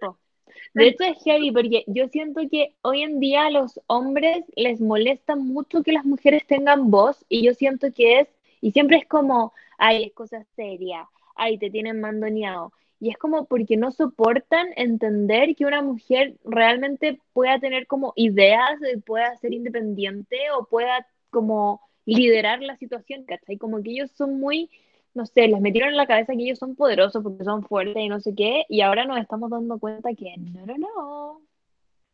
De 0.74 0.88
hecho 0.88 1.04
es 1.04 1.22
heavy 1.24 1.50
porque 1.50 1.84
yo 1.86 2.08
siento 2.08 2.42
que 2.50 2.76
hoy 2.82 3.02
en 3.02 3.20
día 3.20 3.46
a 3.46 3.50
los 3.50 3.80
hombres 3.86 4.44
les 4.54 4.80
molesta 4.80 5.34
mucho 5.34 5.82
que 5.82 5.92
las 5.92 6.04
mujeres 6.04 6.46
tengan 6.46 6.90
voz 6.90 7.24
y 7.28 7.42
yo 7.44 7.54
siento 7.54 7.92
que 7.92 8.20
es, 8.20 8.28
y 8.60 8.72
siempre 8.72 8.98
es 8.98 9.06
como, 9.06 9.52
ay, 9.78 10.04
es 10.04 10.12
cosa 10.12 10.44
seria, 10.56 11.08
ay, 11.36 11.58
te 11.58 11.70
tienen 11.70 12.00
mandoneado. 12.00 12.72
Y 13.00 13.10
es 13.10 13.16
como 13.16 13.46
porque 13.46 13.76
no 13.76 13.92
soportan 13.92 14.68
entender 14.76 15.54
que 15.54 15.64
una 15.64 15.82
mujer 15.82 16.34
realmente 16.44 17.20
pueda 17.32 17.60
tener 17.60 17.86
como 17.86 18.12
ideas, 18.16 18.78
pueda 19.06 19.36
ser 19.36 19.54
independiente 19.54 20.50
o 20.56 20.66
pueda 20.66 21.06
como 21.30 21.80
liderar 22.14 22.62
la 22.62 22.76
situación, 22.76 23.24
¿cachai? 23.24 23.58
Como 23.58 23.82
que 23.82 23.90
ellos 23.90 24.10
son 24.12 24.38
muy 24.40 24.70
no 25.14 25.26
sé, 25.26 25.48
les 25.48 25.60
metieron 25.60 25.90
en 25.90 25.96
la 25.96 26.06
cabeza 26.06 26.34
que 26.34 26.44
ellos 26.44 26.58
son 26.58 26.76
poderosos 26.76 27.22
porque 27.22 27.42
son 27.44 27.64
fuertes 27.64 27.96
y 28.00 28.08
no 28.08 28.20
sé 28.20 28.34
qué, 28.36 28.64
y 28.68 28.82
ahora 28.82 29.04
nos 29.04 29.18
estamos 29.18 29.50
dando 29.50 29.78
cuenta 29.78 30.10
que 30.14 30.36
no, 30.38 30.64
no, 30.66 30.78
no. 30.78 31.42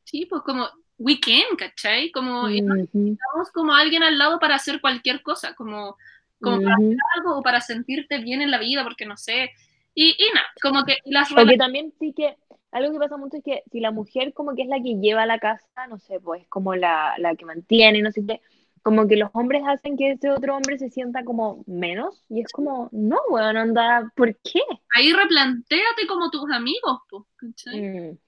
Sí, 0.04 0.26
pues 0.26 0.42
como 0.42 0.66
weekend, 0.98 1.56
¿cachai? 1.58 2.10
Como 2.12 2.48
y 2.48 2.60
no 2.62 2.74
Ujú, 2.74 3.16
necesitamos 3.16 3.50
como 3.52 3.74
alguien 3.74 4.02
al 4.02 4.18
lado 4.18 4.38
para 4.38 4.54
hacer 4.56 4.80
cualquier 4.80 5.22
cosa, 5.22 5.54
como, 5.54 5.96
como 6.40 6.60
para 6.62 6.76
ujú. 6.76 6.96
algo 7.16 7.38
o 7.38 7.42
para 7.42 7.60
sentirte 7.60 8.18
bien 8.18 8.42
en 8.42 8.50
la 8.50 8.58
vida, 8.58 8.84
porque 8.84 9.06
no 9.06 9.16
sé. 9.16 9.50
Y, 9.94 10.10
y 10.10 10.34
nada, 10.34 10.46
como 10.62 10.84
que 10.84 10.98
las 11.04 11.30
O 11.32 11.36
que 11.46 11.56
relaciones. 11.56 11.58
también 11.58 11.92
sí 11.98 12.12
que, 12.16 12.36
algo 12.72 12.92
que 12.92 12.98
pasa 12.98 13.16
mucho 13.16 13.36
es 13.38 13.44
que 13.44 13.62
si 13.70 13.80
la 13.80 13.90
mujer 13.90 14.32
como 14.34 14.54
que 14.54 14.62
es 14.62 14.68
la 14.68 14.80
que 14.82 14.96
lleva 15.00 15.26
la 15.26 15.38
casa, 15.38 15.86
no 15.88 15.98
sé, 15.98 16.20
pues 16.20 16.46
como 16.48 16.74
la, 16.74 17.14
la 17.18 17.34
que 17.36 17.44
mantiene, 17.44 18.02
no 18.02 18.10
sé 18.10 18.24
qué, 18.26 18.40
como 18.84 19.08
que 19.08 19.16
los 19.16 19.30
hombres 19.32 19.62
hacen 19.66 19.96
que 19.96 20.12
ese 20.12 20.30
otro 20.30 20.54
hombre 20.54 20.78
se 20.78 20.90
sienta 20.90 21.24
como 21.24 21.64
menos, 21.66 22.22
y 22.28 22.42
es 22.42 22.52
como, 22.52 22.90
no, 22.92 23.18
weón, 23.30 23.56
anda, 23.56 24.12
¿por 24.14 24.36
qué? 24.36 24.60
Ahí 24.94 25.12
replantéate 25.12 26.06
como 26.06 26.30
tus 26.30 26.50
amigos, 26.52 27.00
pues, 27.08 27.22
¿cachai? 27.36 27.80
Mm, 27.80 28.18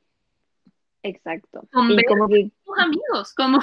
Exacto. 1.03 1.69
Y 1.89 2.05
como 2.05 2.27
que 2.29 2.51
tus 2.65 2.79
amigos, 2.79 3.35
como, 3.35 3.59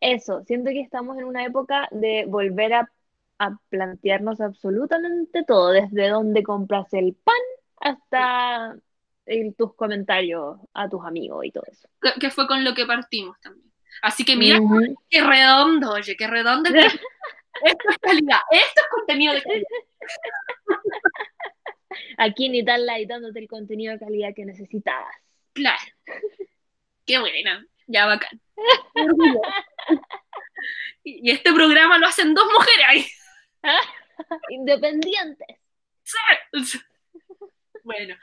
Eso, 0.00 0.42
siento 0.44 0.70
que 0.70 0.80
estamos 0.80 1.18
en 1.18 1.24
una 1.24 1.44
época 1.44 1.88
de 1.92 2.24
volver 2.26 2.74
a, 2.74 2.92
a 3.38 3.56
plantearnos 3.68 4.40
absolutamente 4.40 5.44
todo, 5.44 5.70
desde 5.70 6.08
dónde 6.08 6.42
compras 6.42 6.92
el 6.92 7.14
pan 7.14 7.34
hasta 7.80 8.76
el- 9.26 9.54
tus 9.54 9.74
comentarios 9.74 10.58
a 10.74 10.88
tus 10.88 11.04
amigos 11.04 11.44
y 11.44 11.52
todo 11.52 11.64
eso. 11.70 11.88
que, 12.00 12.10
que 12.20 12.30
fue 12.30 12.46
con 12.46 12.64
lo 12.64 12.74
que 12.74 12.86
partimos 12.86 13.38
también. 13.40 13.67
Así 14.02 14.24
que 14.24 14.36
mira, 14.36 14.58
qué 15.10 15.20
redondo, 15.22 15.92
oye, 15.92 16.16
qué 16.16 16.26
redondo. 16.26 16.70
que- 16.72 16.78
Esto 17.64 17.90
es 17.90 17.98
calidad, 17.98 18.38
esto 18.52 18.80
es 18.82 18.88
contenido 18.90 19.34
de 19.34 19.42
calidad. 19.42 19.66
Aquí 22.18 22.48
ni 22.48 22.64
tal 22.64 22.86
light 22.86 23.08
dándote 23.08 23.40
el 23.40 23.48
contenido 23.48 23.92
de 23.92 23.98
calidad 23.98 24.30
que 24.34 24.44
necesitabas. 24.44 25.14
Claro. 25.54 25.80
Qué 27.04 27.18
buena, 27.18 27.66
ya 27.86 28.06
bacán. 28.06 28.40
Qué. 28.94 29.40
Y 31.02 31.30
este 31.30 31.52
programa 31.52 31.98
lo 31.98 32.06
hacen 32.06 32.34
dos 32.34 32.46
mujeres 32.52 32.86
ahí. 32.88 33.06
Independientes. 34.50 35.56
Bueno, 37.88 38.14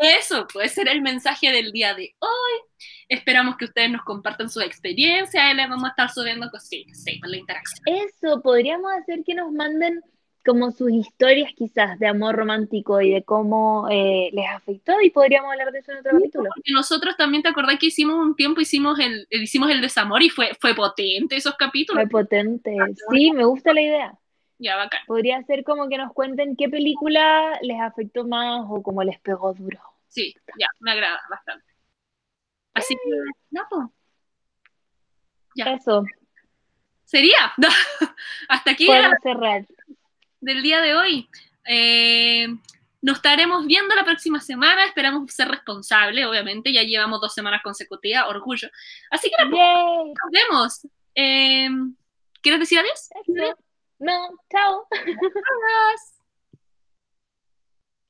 eso 0.00 0.44
puede 0.52 0.68
ser 0.68 0.88
el 0.88 1.00
mensaje 1.00 1.52
del 1.52 1.70
día 1.70 1.94
de 1.94 2.16
hoy. 2.18 2.84
Esperamos 3.08 3.56
que 3.56 3.66
ustedes 3.66 3.88
nos 3.88 4.02
compartan 4.02 4.50
su 4.50 4.60
experiencia 4.60 5.52
y 5.52 5.54
les 5.54 5.68
vamos 5.68 5.84
a 5.84 5.90
estar 5.90 6.10
subiendo 6.10 6.50
cositas, 6.50 7.00
sí, 7.00 7.20
por 7.20 7.30
la 7.30 7.36
interacción. 7.36 7.84
Eso, 7.86 8.42
podríamos 8.42 8.90
hacer 8.92 9.22
que 9.24 9.34
nos 9.34 9.52
manden 9.52 10.00
como 10.44 10.72
sus 10.72 10.90
historias 10.90 11.52
quizás 11.56 11.96
de 12.00 12.08
amor 12.08 12.34
romántico 12.34 13.00
y 13.00 13.12
de 13.12 13.22
cómo 13.22 13.86
eh, 13.88 14.30
les 14.32 14.46
afectó 14.50 15.00
y 15.00 15.10
podríamos 15.10 15.52
hablar 15.52 15.70
de 15.70 15.78
eso 15.78 15.92
en 15.92 15.98
otro 15.98 16.10
capítulo. 16.10 16.50
Porque 16.52 16.72
nosotros 16.72 17.16
también 17.16 17.44
te 17.44 17.50
acordás 17.50 17.78
que 17.78 17.86
hicimos 17.86 18.16
un 18.16 18.34
tiempo, 18.34 18.60
hicimos 18.60 18.98
el, 18.98 19.28
hicimos 19.30 19.70
el 19.70 19.80
desamor 19.80 20.22
y 20.24 20.28
fue, 20.28 20.50
fue 20.60 20.74
potente 20.74 21.36
esos 21.36 21.54
capítulos. 21.54 22.02
Fue 22.10 22.22
potente. 22.22 22.76
Sí, 23.12 23.30
me 23.30 23.44
gusta 23.44 23.72
la 23.72 23.80
idea. 23.80 24.18
Ya, 24.58 24.76
bacán. 24.76 25.00
Podría 25.06 25.42
ser 25.44 25.64
como 25.64 25.88
que 25.88 25.98
nos 25.98 26.12
cuenten 26.12 26.56
qué 26.56 26.68
película 26.68 27.58
les 27.62 27.80
afectó 27.80 28.24
más 28.24 28.64
o 28.68 28.82
cómo 28.82 29.02
les 29.02 29.18
pegó 29.20 29.52
duro. 29.52 29.80
Sí, 30.08 30.34
ya, 30.58 30.68
me 30.80 30.92
agrada 30.92 31.20
bastante. 31.28 31.66
Así 32.72 32.94
que, 32.94 33.10
no, 33.50 33.62
pues. 33.68 33.88
Ya. 35.56 35.72
Eso, 35.72 36.04
Sería. 37.04 37.52
Hasta 38.48 38.70
aquí 38.72 38.90
era 38.90 39.16
cerrar. 39.22 39.66
del 40.40 40.62
día 40.62 40.80
de 40.80 40.94
hoy. 40.94 41.28
Eh, 41.66 42.48
nos 43.02 43.16
estaremos 43.16 43.66
viendo 43.66 43.94
la 43.94 44.04
próxima 44.04 44.40
semana. 44.40 44.84
Esperamos 44.84 45.32
ser 45.32 45.48
responsables, 45.48 46.26
obviamente. 46.26 46.72
Ya 46.72 46.82
llevamos 46.82 47.20
dos 47.20 47.34
semanas 47.34 47.60
consecutivas, 47.62 48.24
orgullo. 48.26 48.68
Así 49.10 49.30
que 49.30 49.44
nos 49.44 50.30
vemos. 50.32 50.86
Eh, 51.14 51.68
¿Quieres 52.40 52.60
decir 52.60 52.78
adiós? 52.78 53.10
Eso. 53.26 53.58
No, 53.98 54.12
chao. 54.52 54.86
Adiós. 54.92 56.13